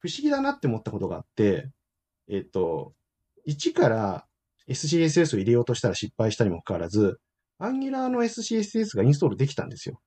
[0.00, 1.70] 不思議だなって思ったことがあって、
[2.28, 2.94] えっと、
[3.46, 4.26] 1から
[4.68, 7.20] SCSS を入れようとしたら失敗したにもかかわらず、
[7.62, 10.00] Angular の SCSS がインストールできたんですよ。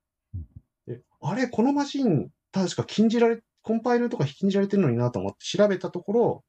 [0.86, 6.44] であれ、このマシン、確か禁じられ、コンパイルとか禁じられてるのになと思って調べたところ、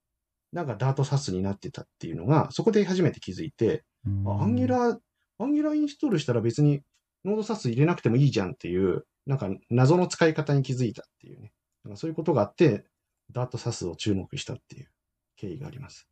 [0.51, 3.83] なんかダートサスになってたっていうのが、そこで初めて気づいて、
[4.25, 4.97] あアンギュラー、
[5.39, 6.81] アンギュラーインストールしたら別に
[7.25, 11.51] ノードサス入れなくてもいいじゃんっていう、なんか謎の使い方に気づいたっていうね。
[11.83, 12.85] なんかそういうことがあって、
[13.31, 14.89] ダートサスを注目したっていう
[15.35, 16.07] 経緯があります。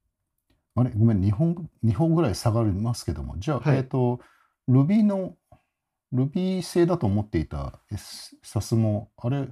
[0.75, 4.19] あれ、ごめん、2本、二本ぐらい下がりますけども、じゃあ、はいえっ、と、
[4.69, 5.35] Ruby の、
[6.13, 9.47] Ruby 製だと思っていた SAS も、あれ、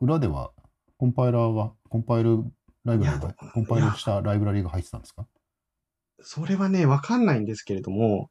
[0.00, 0.52] 裏では
[0.98, 2.44] コンパイラーが、コンパイル
[2.84, 5.26] ライブラリが、コンパイルしたライブラリが入ってたんですか？
[6.22, 8.30] それはね、わかんないんですけれども、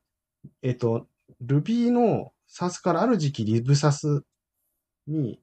[0.62, 1.08] えっと、
[1.46, 4.22] Ruby の SAS からある時期 LibSAS
[5.08, 5.40] に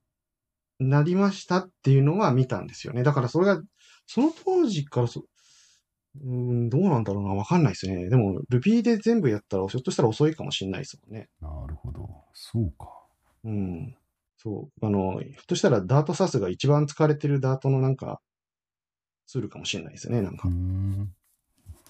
[0.78, 3.02] なりましたっていうのは見たんですよね。
[3.02, 3.62] だからそれが、
[4.06, 5.24] その当時からそ、
[6.22, 6.32] うー
[6.66, 8.08] ん、どうなんだろうな、わかんないですね。
[8.08, 11.28] でも Ruby で全部やったら、ひょっとしたら遅いかもしれないですもんね。
[11.40, 12.08] なるほど。
[12.32, 12.92] そうか。
[13.44, 13.96] うん。
[14.36, 14.86] そう。
[14.86, 18.20] あの、ひょっとしたらダートサスが一番使われてるダートのなんか、
[19.26, 20.48] ツールかもしれないですね、なんか。
[20.48, 21.12] ん。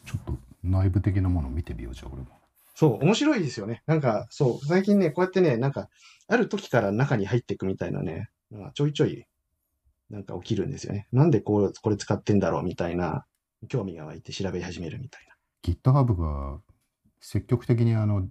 [0.04, 2.28] ちょっと内部的なものを見てみよう、じゃあ俺も。
[2.74, 3.82] そう、面白いですよね。
[3.86, 5.88] なんか、そう、最近ね、こうやってね、なんか、
[6.28, 9.26] ある時から中に入っていくみたいなね、なんかちょいちょい、
[10.10, 11.08] なんか起きるんですよね。
[11.12, 13.24] なんでこう、これ使ってんだろうみたいな、
[13.68, 15.34] 興味が湧いて調べ始めるみたいな。
[15.62, 16.60] GitHub が
[17.20, 18.28] 積極的にあの、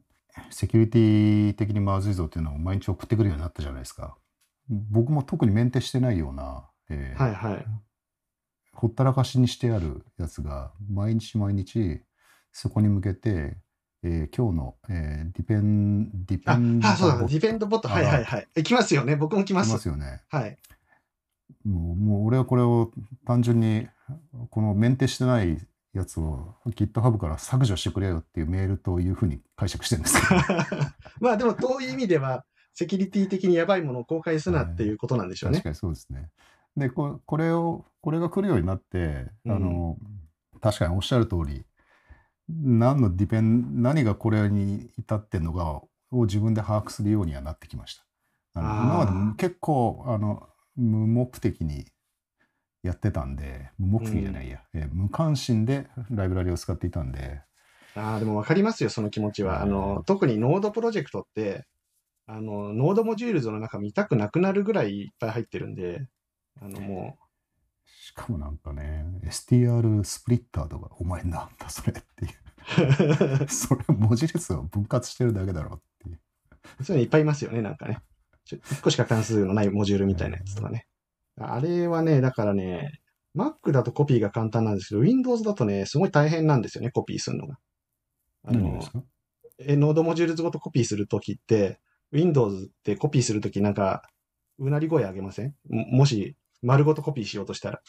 [0.49, 4.17] セキュリティ的にまずいぞっていうのを毎日送ってくるようになったじゃないですか。
[4.69, 7.65] 僕も特にメンテしてないような、えーはいはい。
[8.73, 12.01] ほったらかしにしてあるやつが毎日毎日
[12.51, 13.57] そこに向けて、
[14.03, 18.47] えー今日の、えーディペン、ディペあン、あ、そうだ、ディペンドボット、はいはいはい。
[18.55, 19.15] え、来ますよね。
[19.15, 19.63] 僕も来ま。
[19.63, 20.21] 来ますすよね。
[20.29, 20.57] はい。
[21.65, 22.91] もうもう俺はこれを
[23.25, 23.87] 単純に
[24.49, 25.57] このメンテしてない
[25.93, 30.41] やつを GitHub から削除してくれよっていうメールというふうに解釈してるんですけど
[31.19, 32.43] まあでも、どういう意味では、
[32.73, 35.57] セキュリティ的にやばいものを公開すなっていうことなんでしょうね。
[35.59, 36.29] 確かにそうですね。
[36.75, 39.97] でここれをこれが来るようになって、うんあの
[40.61, 41.63] 確かにおっしゃる通り、
[42.49, 48.03] 何のディペン、何がこれに至ってんのかを自分で把握するようにはなってきました。
[48.55, 51.85] あの今まで結構、あの、無目的に
[52.83, 57.41] やってたんで、無目的じゃないや、えー無関心でライブラリを使っていたんで、
[57.95, 59.61] ああ、でも分かりますよ、その気持ちは。
[59.61, 61.65] あの、特に Node プロジェクトって、
[62.27, 66.07] あの、 node modules の中見たくなくなるぐらいいっぱい入ってるんで、
[66.61, 67.17] あの、も
[67.85, 73.43] しかもなんかね、STR スプリッターとか、お前なんだそれっていう。
[73.43, 76.19] う、 それ文字列を分割してるだけだろっていう。
[76.83, 77.99] そういうのいっぱいいますよね、なんかね。
[78.45, 80.87] ちょ1個しか関数のないモジュールみたいなやつとかね。
[81.37, 83.01] あれはね、だからね、
[83.35, 87.57] Mac だとコピーが簡単なんですけど、Windows だとね、すごい大変なんですよね、コピーするのが。
[88.45, 89.03] あの何です、か？
[89.59, 91.79] え node modules ごとコピーするときって、
[92.11, 94.03] Windows ってコピーするときなんか、
[94.59, 95.55] うなり声上げません？
[95.67, 97.81] ももし、丸ごとコピーしようとしたら。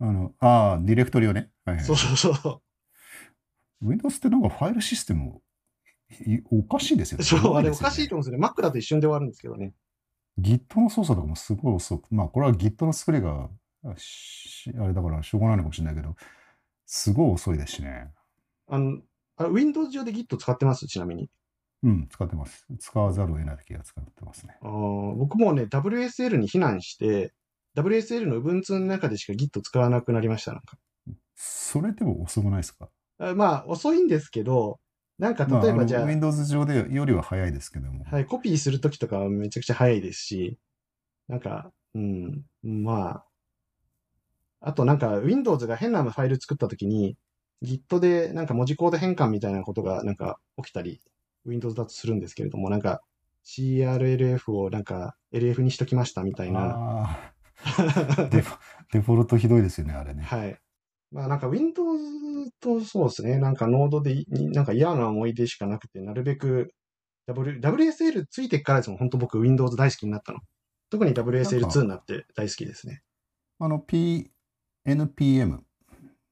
[0.00, 1.50] あの、ああ、ディレクトリをね。
[1.64, 2.62] はいはいそうそうそ
[3.82, 5.40] Windows ってなんかファイルシステム
[6.26, 7.20] いおかしいですよう。
[7.20, 7.24] ね。
[7.26, 8.10] そう、あれおかしいと。
[8.10, 8.46] と思うんですよね。
[8.46, 9.74] Mac だと一瞬で終わるんですけどね。
[10.38, 12.14] Git の操作とかもすごい遅く。
[12.14, 13.48] まあ、これは Git の作りが、
[13.96, 16.14] しあれだからしょうがないのかもしれないけど、
[16.86, 18.10] すごい遅いですしね。
[18.68, 18.98] あの、
[19.36, 20.86] あ Windows 上で Git 使ってます？
[20.86, 21.30] ちなみに。
[21.84, 22.66] うん、使ってます。
[22.80, 24.56] 使わざるを得ない時は使ってますね。
[24.62, 27.32] あー僕もね、WSL に避難して、
[27.76, 30.76] WSL の Ubuntu の中でしか Git 使わなくなりました、なんか。
[31.36, 32.88] それでも遅くないですか？
[33.20, 34.80] あまあ、遅いんですけど、
[35.18, 38.04] なんか例えばじゃあ、Windows 上でよりは早いですけども。
[38.04, 40.58] はい、コピーするときとかはめちゃくちゃ早いですし、
[41.26, 43.24] なんか、うん、まあ、
[44.60, 47.16] あとなんか Windows が変なファイル作ったときに
[47.62, 51.00] Git でなんか文字コード変換みたいなことがなんか起きたり、
[51.44, 53.02] Windows だとするんですけれども、なんか
[53.44, 57.32] CRLF をなんか LF にしときましたみたいな。
[58.30, 60.22] デフォルトひどいですよね、あれね。
[60.22, 60.58] はい。
[61.10, 66.74] まあなんか Windows とそうですね、なんかノードでいなんか嫌な思い出しかなくて、なるべく
[67.26, 70.40] W、WSL ついてからですもん、本当僕 Windows 大好きになったの。
[70.90, 73.02] 特に WSL2 になって大好きですね。
[73.58, 75.60] あの、PNPM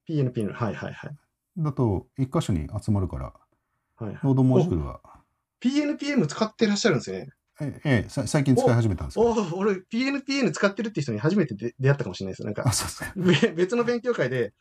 [0.08, 1.16] PNP の、はいはいはい。
[1.58, 3.32] だと一箇所に集まるから、
[3.96, 5.00] はいはい、ノードモジュールは、
[5.60, 7.28] PNPM 使ってらっしゃるんですね。
[7.60, 9.18] ええ最近使い始めたんです。
[9.18, 12.44] おお、俺 PNPN 使ってるって人に初めてで出会ったかもしれないです。
[12.44, 12.64] なんか
[13.56, 14.52] 別の勉強会で、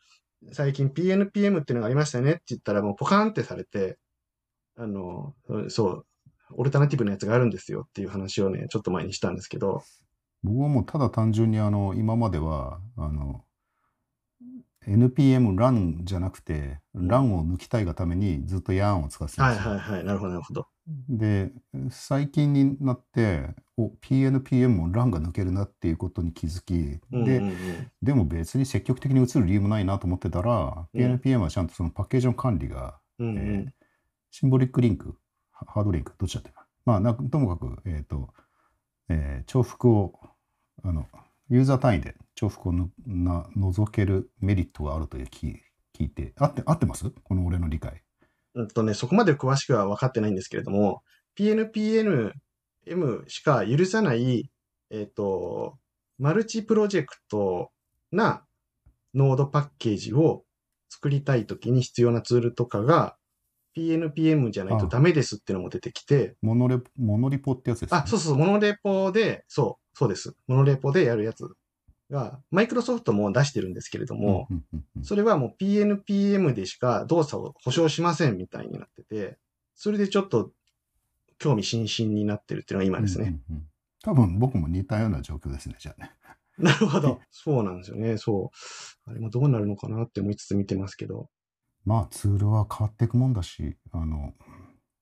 [0.54, 3.98] 最近 PNPM っていうのがありましたねって言ったら、もうポカーンってされて、
[4.78, 5.34] あの、
[5.70, 6.06] そう、
[6.52, 9.84] オルタナティブのやつがあるんですよっていう話をね、ちょっと前にしたんですけど、
[10.44, 13.44] 僕はもうただ単純にあの、今までは、あの、
[14.88, 19.72] NPM ランじゃなくて、ランを抜きたいがためにずっと YARN を使ってたんはいですよ。
[19.72, 20.68] はいはい、なるほどなるほど。
[21.10, 21.52] で、
[21.90, 33.86] 最近になって、お、PNPM もランが抜けるなっていうことに気づき、で、うんうんうん、でも別に積極的に移る理由もないなと思ってたら、うん PNPM はちゃんとそのパッケージの管理が、うんうんえー
[34.32, 35.16] シンボリックリンク、
[35.53, 36.68] ハハードリンク、どっちだったかな。
[36.86, 38.34] まあ、なともかく、えっ、と、
[39.07, 40.20] えー重複を、
[40.84, 41.07] あの、
[41.48, 45.56] ユーザー単位で重複をのな除けるメリットがあるという聞
[45.98, 47.10] 聞いて、合って、合ってます？
[47.24, 48.03] この俺の理解。
[48.56, 51.03] うんとね、そこまで詳しくは分かってないんですけれども、
[51.38, 52.34] PNPNM
[53.28, 54.49] しか許さない、
[54.90, 55.78] えっ、と、
[56.18, 57.72] マルチプロジェクト
[58.12, 58.45] な
[59.14, 60.44] ノードパッケージを
[60.90, 63.18] 作りたいときに必要なツールとかが
[63.76, 67.99] PNPM じゃないとダメですっていうのも出てきて、モノレモノリポってやつです、ね。
[68.03, 70.36] あ、そうそう、モノレポで、そう、そうです。
[70.48, 71.45] モノレポでやるやつ
[72.10, 74.48] が、マイクロソフトも出してるんですけれども、
[75.03, 79.38] それはもう PNPM でしか動作を保証しませんみたいになってて、
[79.73, 80.52] それでちょっと
[81.38, 83.26] 興味津々になってるっていうのが今ですね。
[83.49, 83.68] うんうんうん
[84.06, 86.11] 多分僕も似たような状況ですね、じゃあね。
[86.60, 87.19] なるほど。
[87.32, 88.18] そうなんですよね。
[88.18, 88.52] そ
[89.07, 89.10] う。
[89.10, 91.27] あれもどうなるのかなって思いつつ見てますけど。
[91.86, 94.36] まあツールは変わっていくもんだし、あの、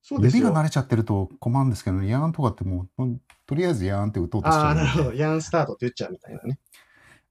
[0.00, 0.44] そうですよ。
[0.44, 5.16] 指が慣れちゃってると困るんですけど、ヤーンとかってもう、うんとりあえずヤーンって打とうとしちああ、ゃうんでなるほど。
[5.16, 6.58] ヤンスタートって言っちゃうみたいなね。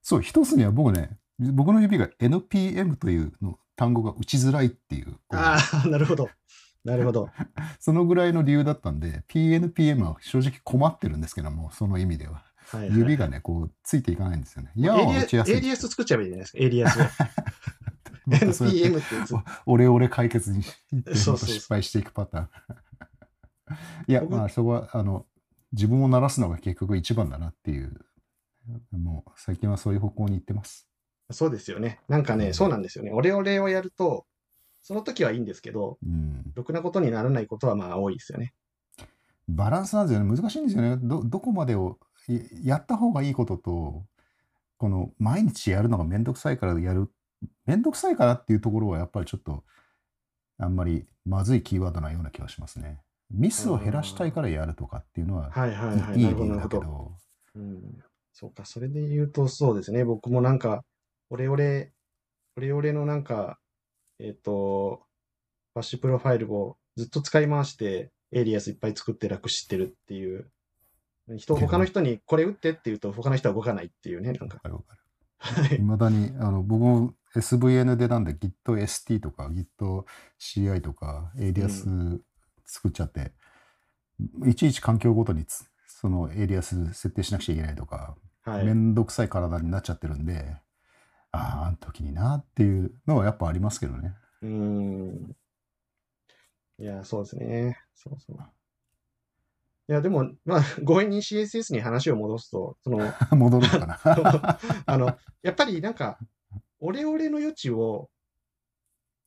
[0.03, 6.29] そう、一つには僕ね、僕の指が NPM というの単語が打ちづらいっていう、ああ、なるほど。
[6.83, 7.29] なるほど。
[7.79, 12.43] そのぐらいの理由だったんで、PNPM は正直困ってるんですけども、その意味では。
[12.67, 12.97] はい、はい。
[12.97, 14.71] 指がね、こう、ついていかないんですよね。
[14.75, 15.55] ヤーンは打ちやすい。
[15.55, 16.97] ADS 作っちゃえばいいじゃないですか。
[16.97, 17.33] ADS を。
[18.27, 19.35] NPM ってやつ。
[19.65, 20.63] オレオレ解決に
[21.13, 22.49] 失敗していくパターン。
[24.07, 25.25] いや、僕まあ、そこは、あの、
[25.71, 28.05] 自分を鳴らすのが結局一番だなっていう、
[28.91, 30.87] もう最近はそういう方向に行ってます。
[31.31, 31.99] そうですよね。
[32.07, 33.11] なんかね、うんそうなんですよね。
[33.11, 34.25] オレオレをやると、
[34.81, 36.51] その時はいいんですけど、うん。
[36.53, 38.53] ろくなことにならないことはまあ多いですよね。
[39.47, 40.35] バランスなんですよね。
[40.35, 40.97] 難しいんですよね。
[41.01, 44.05] ど、どこまでを、いやった方がいいことと、
[44.77, 47.09] この毎日やるのがめんどくさいからやる
[47.65, 49.63] めんどくさいからっていうところはやっぱりちょっと、
[50.57, 53.01] あんまりまずいキーワードなような気がしますね。
[53.31, 56.77] ミスを減らしたいからやるとかっていうのははいはい理由だけ。
[56.77, 57.15] ど、
[57.55, 58.03] うん。
[58.33, 60.03] そうか、それで言うとそうですね。
[60.03, 60.83] 僕もなんか、
[61.29, 61.93] オレオレ、
[62.57, 63.59] オレオレのなんか、
[64.19, 65.03] えっと、
[65.75, 70.49] bash profile をずっと使い回して、エイリアスいっぱい作って楽してるっていう。
[71.37, 74.55] 人、他の人にこれ打ってって言うと他の人は動かないっていうね、なんか。
[74.55, 79.49] わかるいいまだに、あの、僕も SVN でなんで GitST とか
[80.39, 82.19] GitCI とか ADS
[82.65, 83.33] 作っちゃって、
[84.45, 85.65] いちいち環境ごとにつ
[86.03, 88.65] その ADS 設定しなくちゃいけないとか、はい。
[88.65, 90.57] めんどくさい体になっちゃってるんで、
[91.31, 94.13] ああ、あの時になっていうのはやっぱありますけどね。
[94.41, 95.35] うーん。
[96.77, 97.79] いや、そうですね。
[97.95, 98.37] そうそう。
[99.87, 102.99] いや、でも、まあ、強引に CSS に話を戻すと、その、
[103.31, 103.99] 戻るのかな。
[104.85, 106.19] あの、やっぱりなんか、
[106.81, 108.09] オレオレの余地を、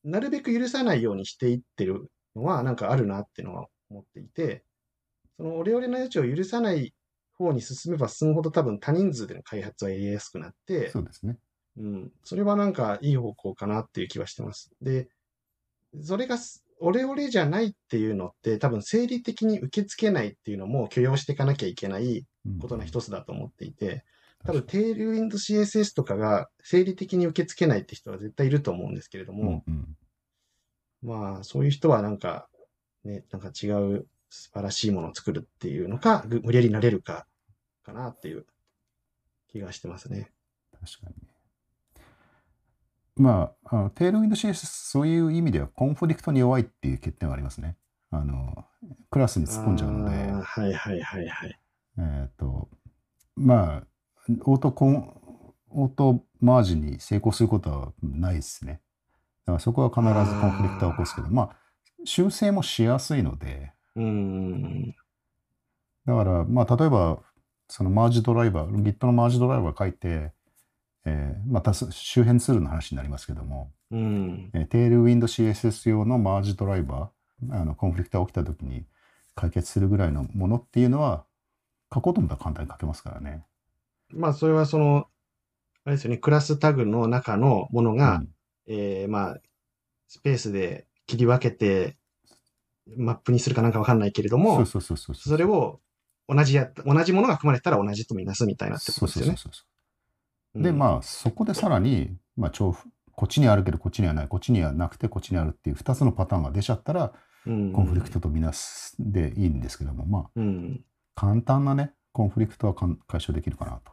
[0.05, 4.66] なるべく許さないようにしていってるのは、なんかあるなっていうのは思っていて、
[5.37, 6.95] そのオレオレの余地を許さない
[7.35, 11.39] 方に進めば進むほど多分多人数での開発はやりやすくなって、そうですね。
[11.77, 12.13] うん。
[12.25, 14.71] それはなんかいい方向かなっていう気はしてます。
[14.81, 15.09] で、
[16.03, 24.05] それがす、オレオレじゃないっていうのって多分生理的に受け付けないっていうのも許容していかなきゃいけないうんことの一つだと思っていて、
[24.45, 29.97] 多分テールウィンド CSS とかが生理的に受け付けないって人は絶対いると思うんですけれどうんも、うん
[31.03, 32.49] まあそういう人はなんか
[33.05, 37.27] ね、なんか違う素晴らしいものを作るっていうのか、ぐ無理やりなれるか、
[37.83, 38.47] かなっていう
[39.49, 40.31] 気がしてますね。
[40.73, 41.15] 確かに。
[43.17, 47.77] まあ、あのテールウィンド CSS、そういう意味ではコンフリクトに弱いっていう欠点はありますね。
[48.11, 48.65] あの、
[49.11, 51.59] クラスに突っ込んじゃうので、あーはいはいはいはい。
[51.99, 52.69] えっ、と、
[53.37, 53.83] まあ、
[54.45, 55.15] オートコン、
[55.71, 58.81] オートマージに成功することはないですね。
[59.47, 61.57] だからそこは必ずコンフリクトを起こすけど、まあ、
[62.05, 64.95] 修正もしやすいので、うーん。
[66.07, 67.23] だから、まあ、例えば、
[67.69, 70.33] そのマージドライバー、Git のマージドライバー書いて、
[71.05, 74.51] えーまたす周辺ツールの話になりますけども、うん。
[74.55, 78.85] えー、テールウィンド CSS 用のマージドライバー、あのコンフリクトが起きたときに
[79.35, 81.25] 解決するぐらいのものっていうのは、
[81.95, 83.45] 書こうと思ったら簡単に書けますからね。
[84.11, 85.07] まあそれはその、
[85.85, 88.29] あれですよね、クラスタグの中のものが、うん
[88.67, 89.41] えーまあ、
[90.09, 91.97] スペースで切り分けて、
[92.97, 95.81] マップにするかなんかわかんないけれども、それを
[96.29, 99.31] 同じや、同じものが含まれてたら同じとみなすみたいなってことですよね。
[99.33, 99.63] そうそうそ
[100.61, 107.13] うで、まあ、そこでさらに、まあ、重複こっちにあるけどこっちにはない、こっちにはなくてこっちにあるっていう2つのパターンが出ちゃったら、
[107.47, 110.85] うん、コンフリクトとみなすでいいんですけども、まあ、うん。
[111.15, 113.93] 簡単なね、コンフリクトはかん解消できるかなと。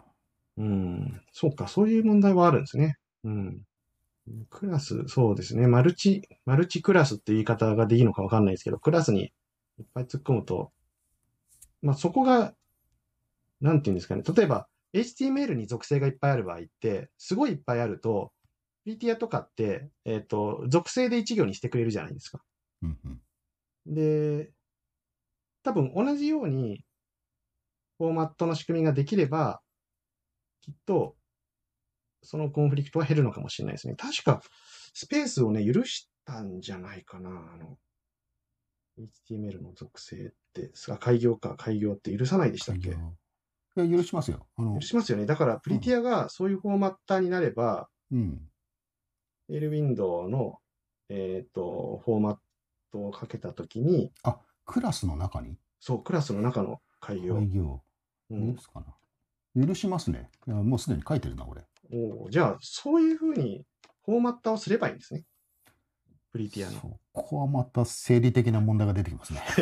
[0.57, 1.21] うん。
[1.31, 2.97] そうか、そういう問題はあるんですね。
[3.23, 3.61] うん。
[4.49, 5.67] クラス、そうですね。
[5.67, 9.33] マルチ、マルチクラスって言い方がでいいのかわかんないですけど、クラスに
[9.79, 10.71] いっぱい突っ込むと、
[11.81, 12.53] まあそこが、
[13.61, 14.23] なんていうんですかね。
[14.23, 18.31] 例えば、HTML に属性がいっぱいある場合って、すごいいっぱいあると、
[18.85, 22.41] PTR とかって、えっ、と、属性で一行にしてくれるじゃないですか。
[22.81, 23.19] うんうん
[23.85, 24.51] で、
[25.63, 26.85] 多分同じように
[27.97, 29.61] フォーマットの仕組みができれば、
[30.61, 31.15] きっと、
[32.23, 33.95] そのコンフリクトは減るのかもしれないですね。
[33.95, 34.41] 確か、
[34.93, 37.29] スペースをね、許したんじゃないかな。
[37.29, 37.77] あの、
[39.29, 40.19] HTML の属性っ
[40.53, 42.89] て、あ開業か、開業って許さないでしたっけ？
[42.89, 42.93] い
[43.75, 44.47] や、許しますよ。
[44.55, 45.25] あの許、しますよね。
[45.25, 48.49] だから、プリティアがそういうフォーマッターになれば、うん。
[49.47, 50.59] テールウィンドウの、
[51.09, 52.37] えっ、と、フォーマッ
[52.91, 55.57] トをかけたときに、あ、クラスの中に？
[55.79, 57.35] そう、クラスの中の開業。
[57.35, 57.81] 開業。
[58.29, 58.81] うん許すか
[59.55, 59.67] な。
[59.67, 60.29] 許しますね。
[60.47, 61.63] もうすでに書いてるな、俺。
[61.91, 63.65] おーじゃあ、そういうふうに
[64.05, 65.23] フォーマッターをすればいいんですね。
[66.31, 66.79] プリティアの。
[66.79, 69.41] そうここはまた生理的な問題が出てきますね。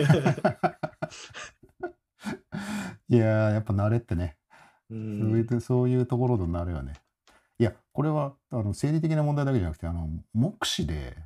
[3.09, 4.37] いやー、やっぱ慣れってね、
[4.89, 5.01] うそう
[5.37, 5.47] いん。
[5.57, 6.93] うそういうところの慣れはね。
[7.59, 11.17] いや、これはあの生理的な問題だけじゃなくて、あの目視で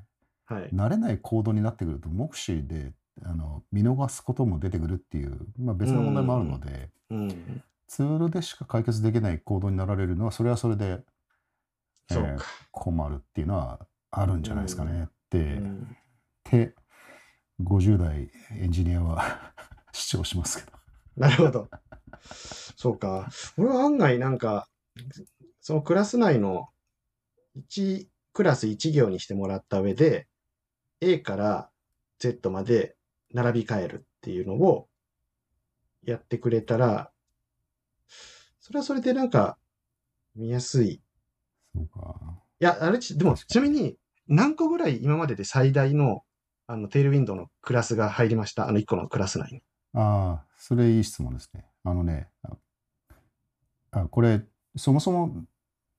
[0.45, 0.69] はい。
[0.72, 2.93] 慣れない行動になってくると、目視で
[3.23, 7.63] あの見逃すことも出てくるっていう、まあ、別の問題もあるので、うん。
[7.88, 11.03] ツールでしか解決できない行動になられるのは、それはそれで、
[12.12, 12.41] えー。
[12.72, 15.98] 困るっていうのはあるんじゃないですかねって、うん
[16.45, 16.76] って
[17.64, 19.53] 50代エンジニアは
[19.91, 20.78] 主張しますけど。
[21.18, 21.70] なるほど。
[22.78, 23.30] そうか。
[23.57, 24.68] 俺は案外なんか、
[25.62, 26.70] そのクラス内の
[27.70, 30.28] 1クラス1行にしてもらった上で、
[30.99, 31.72] A から
[32.20, 32.98] Z まで
[33.34, 34.90] 並び替えるっていうのを
[36.03, 37.12] やってくれたら、
[38.65, 39.59] それはそれでなんか
[40.35, 40.93] 見やすい。
[40.93, 41.01] い
[41.75, 42.15] そうか。
[42.57, 43.95] や、あれち、でも、ちなみに、
[44.27, 46.23] 何個ぐらい今までで最大の、
[46.65, 48.67] あの、テールウィンドウのクラスが入りました？
[48.67, 49.61] あの1個のクラス内に。
[49.93, 51.67] ああ、それいい質問ですね。
[51.83, 52.57] あのね、あ
[53.91, 54.41] あこれ、
[54.75, 55.45] そもそも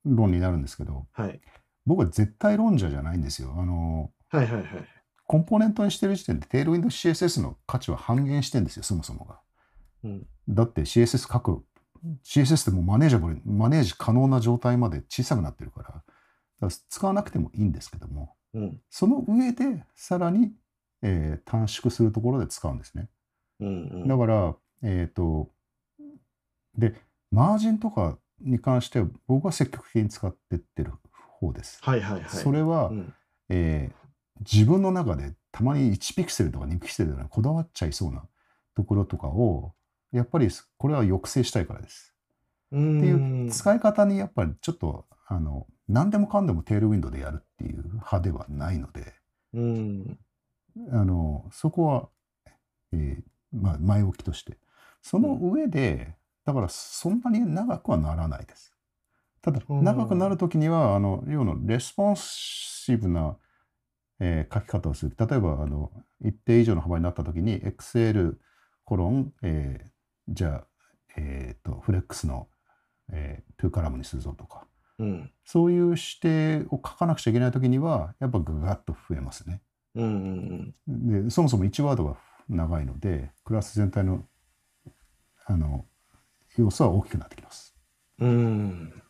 [0.05, 1.41] 論になるんですけど、はい。
[1.87, 3.55] 僕は絶対論者じゃないんですよ。
[3.57, 4.67] あの、はいはいはい。
[5.29, 9.39] コンポーネントにしてる時点で、テールウィンド CSS の価値は半減してるんですよ、そもそもが。
[10.03, 10.27] うん。
[10.49, 11.65] だって CSS 書く、
[12.25, 16.05] CSS ってもうマネージャブル、マネージ可能な状態まで小さくなってるから、だか
[16.61, 18.81] ら使わなくてもいいんですけども、うん。
[18.91, 20.53] その上でさらに、
[21.03, 23.09] えー短縮するところで使うんですね。
[23.61, 23.71] うんう
[24.05, 24.09] ん。
[24.09, 25.51] だから、えっ、と、
[26.77, 26.95] で、
[27.31, 30.93] マージンとかに関しては僕は積極的に使ってってる
[31.41, 31.79] 方です。
[31.83, 32.29] はいはいはい。
[32.29, 33.15] それは、うん。
[33.49, 34.07] えー
[34.41, 38.23] 自分の中でたまに1ピクセルとか2ピクセルとかにこだわっちゃいそうな
[38.75, 39.73] ところとかを、
[40.17, 40.49] やっぱり
[40.79, 42.15] これは抑制したいからです。
[42.75, 49.15] っっていう使い方にやっぱりちょっと、あの、何でもかんでも Tailwind でやるっていう派ではないので、
[49.55, 50.19] うん。
[50.91, 52.09] あの、そこは、
[52.93, 53.23] えー
[53.53, 54.59] まあ、前置きとして。
[55.01, 58.75] その上で、だからそんなに長くはならないです。
[59.43, 63.37] ただ、うん長くなるときには、あの、要のレスポンシブな、
[64.19, 65.17] えー書き方をする。
[65.17, 68.35] 例えば、あの、一定以上の幅になったときに、XL
[68.85, 69.96] コロン、えー
[70.29, 70.67] じゃあ、
[71.17, 72.49] えっ、と、フレックスの、
[73.13, 74.67] えー、トゥーカラムにするぞとか、
[74.99, 75.31] うん。
[75.45, 79.63] そういう指定を書かなくちゃいけないときには、やっぱガガッと増えますね。
[79.95, 82.17] うんうんでそもそも1ワードが
[82.51, 84.25] 長いのでクラス全体の
[85.47, 85.87] あの
[86.59, 87.75] 要素は大きくなってきます。
[88.19, 88.29] うん。
[88.29, 89.03] うん。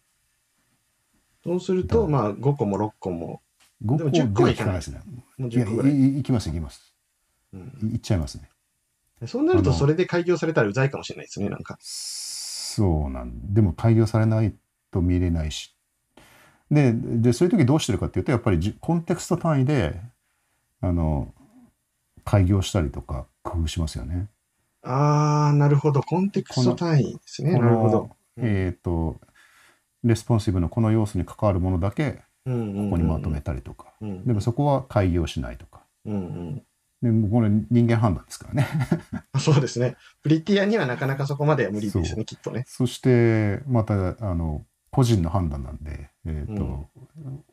[1.42, 3.40] そうすると、まあ、5個も6個も、
[3.84, 5.00] 5でも個10個はいでかないですね。
[5.38, 6.18] いや10個ぐらい。
[6.18, 6.94] いきますいきます。
[7.52, 8.50] うんいいっちゃいますね。
[9.24, 11.78] そうなると、それで開業されたらうざいかもしれないですね、なんか。
[11.80, 14.54] そうなんでも開業されない
[14.90, 15.74] と見れないし。
[16.70, 20.00] ででそういう時どうしてるかっていうとやっぱりじコンテクスト単位で
[20.80, 21.32] あの
[22.24, 24.28] 開業したりとか工夫しますよね。
[24.82, 26.02] あー、なるほど。
[26.02, 27.54] コンテクスト単位ですね。
[27.54, 28.16] こなるほどの。
[28.38, 29.16] えっ、と
[30.04, 33.94] レスポンシブのこの要素に関わるものだけここにまとめたりとか。
[34.00, 35.82] うんでもそこは改行しないとか。
[36.04, 36.62] うんうん
[37.02, 38.66] でもうこれ人間判断ですからね。
[39.32, 39.96] あ そうですね。
[40.22, 42.64] Prettier にはなかなかそこまでは無理ですね、きっとね。
[42.66, 46.88] そしてまたあの個人の判断なんで、えーと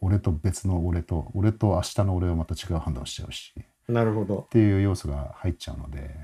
[0.01, 3.63] 俺と別の俺と俺と明日の俺はまた違う判断をしちゃうしっ
[3.93, 4.47] なるほど。
[4.49, 6.15] ていう要素が入っちゃうので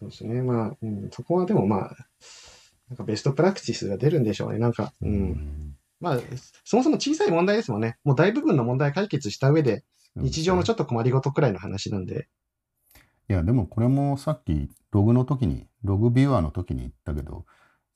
[0.00, 0.42] そうですね。
[0.42, 1.96] まあ、うん、そこはでもまあ、
[2.88, 4.58] なんかベストプラクティスが出るんでしょうね。
[4.58, 5.06] なんか、う。
[5.06, 6.20] うんまあ、
[6.64, 7.98] そもそも小さい問題ですもんね。
[8.04, 9.84] もう大部分の問題解決した上で、
[10.16, 12.28] 日常のちょっと困りごとくらいの話なんで。
[13.28, 17.44] いやでもこれもさっきログの時にログビュアーの時に言ったけど、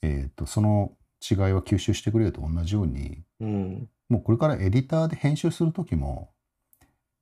[0.02, 3.88] えー、とその違いは吸収してくれると同じようにうん。
[4.08, 6.30] もうこれからエディターで編集する時も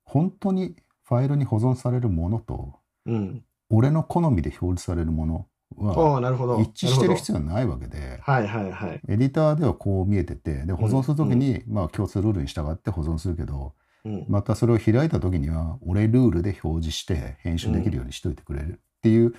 [0.03, 3.43] 本当にファイルに保存されるものとうん。
[3.69, 5.47] 俺の好みで表示されるもの
[5.77, 6.59] はああ、なるほど。
[6.59, 9.01] 一致してる必要要はないわけで、はいはいはい。
[9.07, 13.73] エディターではこう見えてて、で保存するときに、まあ共通ルールに従って保存するけど、
[14.05, 14.25] うん。
[14.27, 19.33] またそれを開いたときには、俺ルールで表示して編集できるようにしといてくれるっていう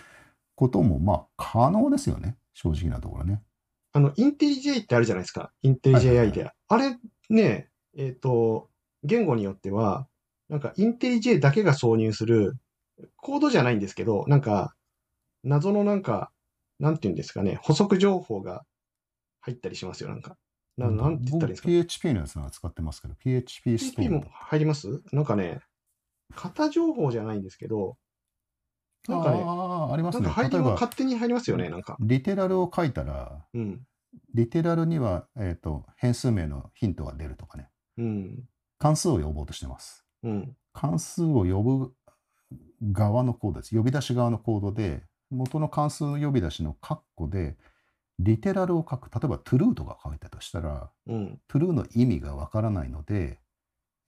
[0.55, 2.37] ことも、まあ可能ですよね。
[2.55, 3.43] 正直なところね。
[3.93, 5.53] あの、インテリジェイってあるじゃないですか。
[5.63, 6.55] インテリジェイアイデア。
[6.69, 6.99] あれ
[7.29, 8.71] ね、えっ、と、
[9.05, 10.07] 言語によっては、
[10.49, 12.57] なんかインテリジェイだけが挿入する、
[13.17, 14.75] コードじゃないんですけど、なんか、
[15.45, 16.31] 謎のなんか、
[16.79, 18.65] なんていうんですかね、補足情報が
[19.41, 20.37] 入ったりしますよ、なんか。
[20.77, 21.69] ななんて言ったらいいんですか？
[21.69, 24.25] 僕 PHP のやつは使ってますけど、PHP スト PHP ーンも。
[24.31, 25.03] 入ります？
[25.13, 25.61] なんかね、
[26.35, 27.97] 型情報じゃないんですけど、
[29.09, 30.25] なんかね、ああ、ありますね。
[30.27, 31.97] なんか入り例えば、も勝手に入りますよね、なんか。
[32.01, 33.81] リテラルを書いたら、うん。
[34.35, 37.69] リテラルには、えっ、と、変数名のヒントが出るとかね。
[37.99, 38.45] うん。
[38.79, 40.05] 関数を呼ぼうとしてます。
[40.23, 40.57] うん。
[40.73, 41.95] 関数を呼ぶ
[42.93, 43.77] 側のコードです。
[43.77, 47.57] 呼び出し側のコードで、元の関数の呼び出しのカッコで、
[48.19, 49.11] リテラルを書く。
[49.11, 51.41] 例えば true とか書いたとしたら、うん。
[51.49, 53.41] true の意味がわからないので、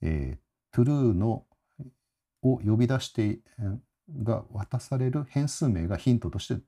[0.01, 1.45] えー、true の
[2.41, 3.79] を呼び出して、えー
[4.23, 6.61] が渡される変数名がヒントとして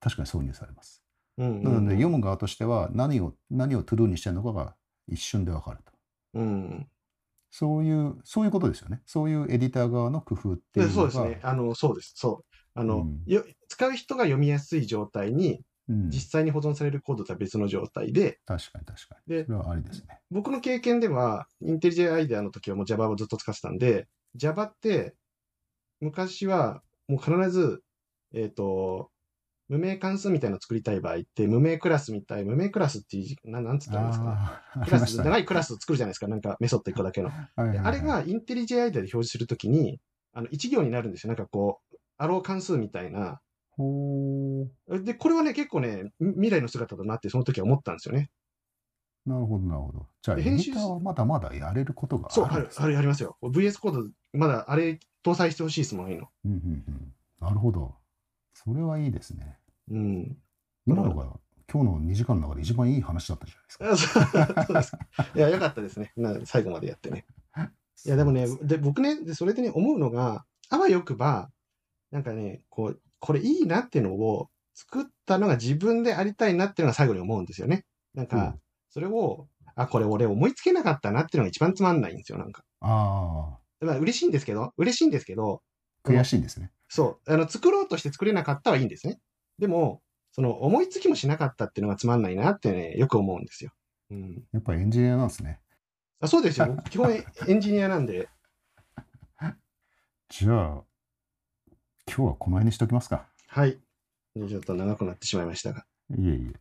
[0.00, 1.02] 確かに挿入されます。
[1.36, 1.62] うん。
[1.62, 4.74] なので読む側としては何を何を true にしてるのかが
[5.06, 5.92] 一瞬でわかると。
[6.34, 6.88] うん。
[7.50, 9.02] そういう、そういうことですよね。
[9.04, 11.06] そういうエディター側の工夫っていうのが。
[11.08, 11.40] でそうですね。
[11.42, 12.12] あの、そうです。
[12.14, 12.58] そう。
[12.74, 15.64] あの、うんよ使う人が読みやすい状態に、うん
[16.08, 19.34] 実際に保存されるコードとは別の状態で、確かに確かに。
[19.36, 20.20] でそれはありですね。
[20.30, 24.06] 僕の経験では、インテリジェアイデアの時はもう Java をずっと使ってたんで、
[24.36, 25.14] Java って、
[26.00, 27.82] 昔はもう必ず、
[28.32, 29.10] えっ、と、
[29.68, 34.84] 無名関数みたいなのを作りたい場合って、無名クラスみたい、無名クラスっていう、ななんつったんですかね。
[34.84, 36.26] クラス、長いクラスを作るじゃないですか。
[36.26, 37.28] なんかメソッド1個だけの。
[37.28, 40.00] はいはいはいであれがインテリジェ i で表示するときに、
[40.32, 41.28] あの、1行になるんですよ。
[41.28, 43.40] なんかこう、アロー関数みたいな。
[44.88, 48.30] で、これはね、結構ね、み未来の姿だなってその時は思ったんですよね。
[49.26, 50.06] なるほど、なるほど。
[50.22, 53.36] じゃあ、編集はまだまだやれることがそう、あるあるありますよ。
[53.42, 56.28] VS コード、まだあれ搭載してほしいですもん、いいの。
[56.44, 57.14] うんうんうん。
[57.40, 57.94] なるほど。
[58.54, 59.58] それはいいですね。
[59.90, 60.36] うん。
[60.86, 61.38] 今のが
[61.72, 64.20] 今日の2時間の中で一番いい話だったじゃないですか。
[64.58, 65.06] あそうですか。
[65.34, 66.12] いや、よかったですね。
[66.16, 67.26] な最後までやってね。
[68.06, 71.50] いや、でもね、で僕ね、でそれでね、思うのが、あわよくば、
[72.10, 77.84] なんかね、こう、これいいなっていうのを作ったのが自分でありたいなっていうのが最後に思うんですよね。
[78.14, 82.64] なんかうん、それを、あ、これ俺思いつけなかったなっていうのが一番つまんないんですよ、なんか。
[82.80, 85.62] あまあ、嬉しいんですけど、嬉しいんですけど、
[86.04, 86.72] あ、悔しいんですね。
[86.88, 89.20] そう、あの、作ろうとして作れなかったはいいんですね。
[89.58, 90.02] でも、
[90.32, 93.70] その、思いつきもしなかったっていうのがつまんないなってね、よく思うんですよ。
[94.10, 94.44] うん。
[94.52, 95.60] やっぱりエンジニアなんですね。
[96.20, 96.66] あそうですよ。
[96.66, 98.28] 僕基本エンジニアなんで。
[100.28, 100.84] じゃあ、
[102.12, 103.26] 今日はこの辺にしておきますか。
[103.46, 103.78] はい。
[104.48, 105.84] ちょっと長くなってしまいましたが。
[106.10, 106.60] いえいえ。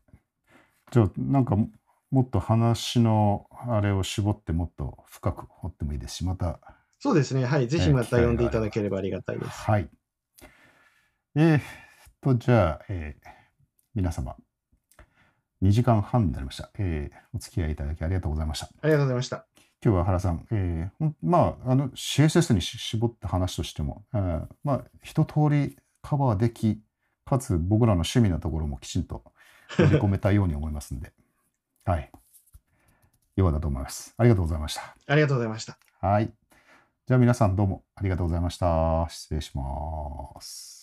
[0.92, 1.70] じゃあ、なんかも
[2.12, 6.60] もっと話のあれを絞ってもっと深く掘ってもいいですし、また、
[7.00, 7.46] そうですね。
[7.46, 7.68] はい。
[7.68, 9.52] ぜひえーまた呼んでいただければありがたいです。
[9.52, 9.90] はい。
[11.36, 11.62] えーっ
[12.22, 13.30] と、じゃあ、えー
[13.96, 14.36] 皆様、
[15.64, 18.68] 2時間半になりました、えーお付き合いいただきありがとうございました。
[18.82, 19.49] ありがとうございました。
[19.84, 26.82] 今日は原さん、えーまあ、あの CSS にし絞った話としても、えーまあ、一通りカバーでき、
[27.26, 29.24] かつ僕らの趣味なところもきちんと
[29.78, 31.14] 取り込めたように思いますんで、
[31.86, 32.12] はい。
[33.38, 34.14] よかったと思います。
[34.18, 34.96] ありがとうございました。
[35.08, 35.78] ありがとうございました。
[36.02, 36.34] はい。
[37.08, 39.08] じゃあ皆さんどうもありがとうございました。
[39.10, 40.79] 失礼します。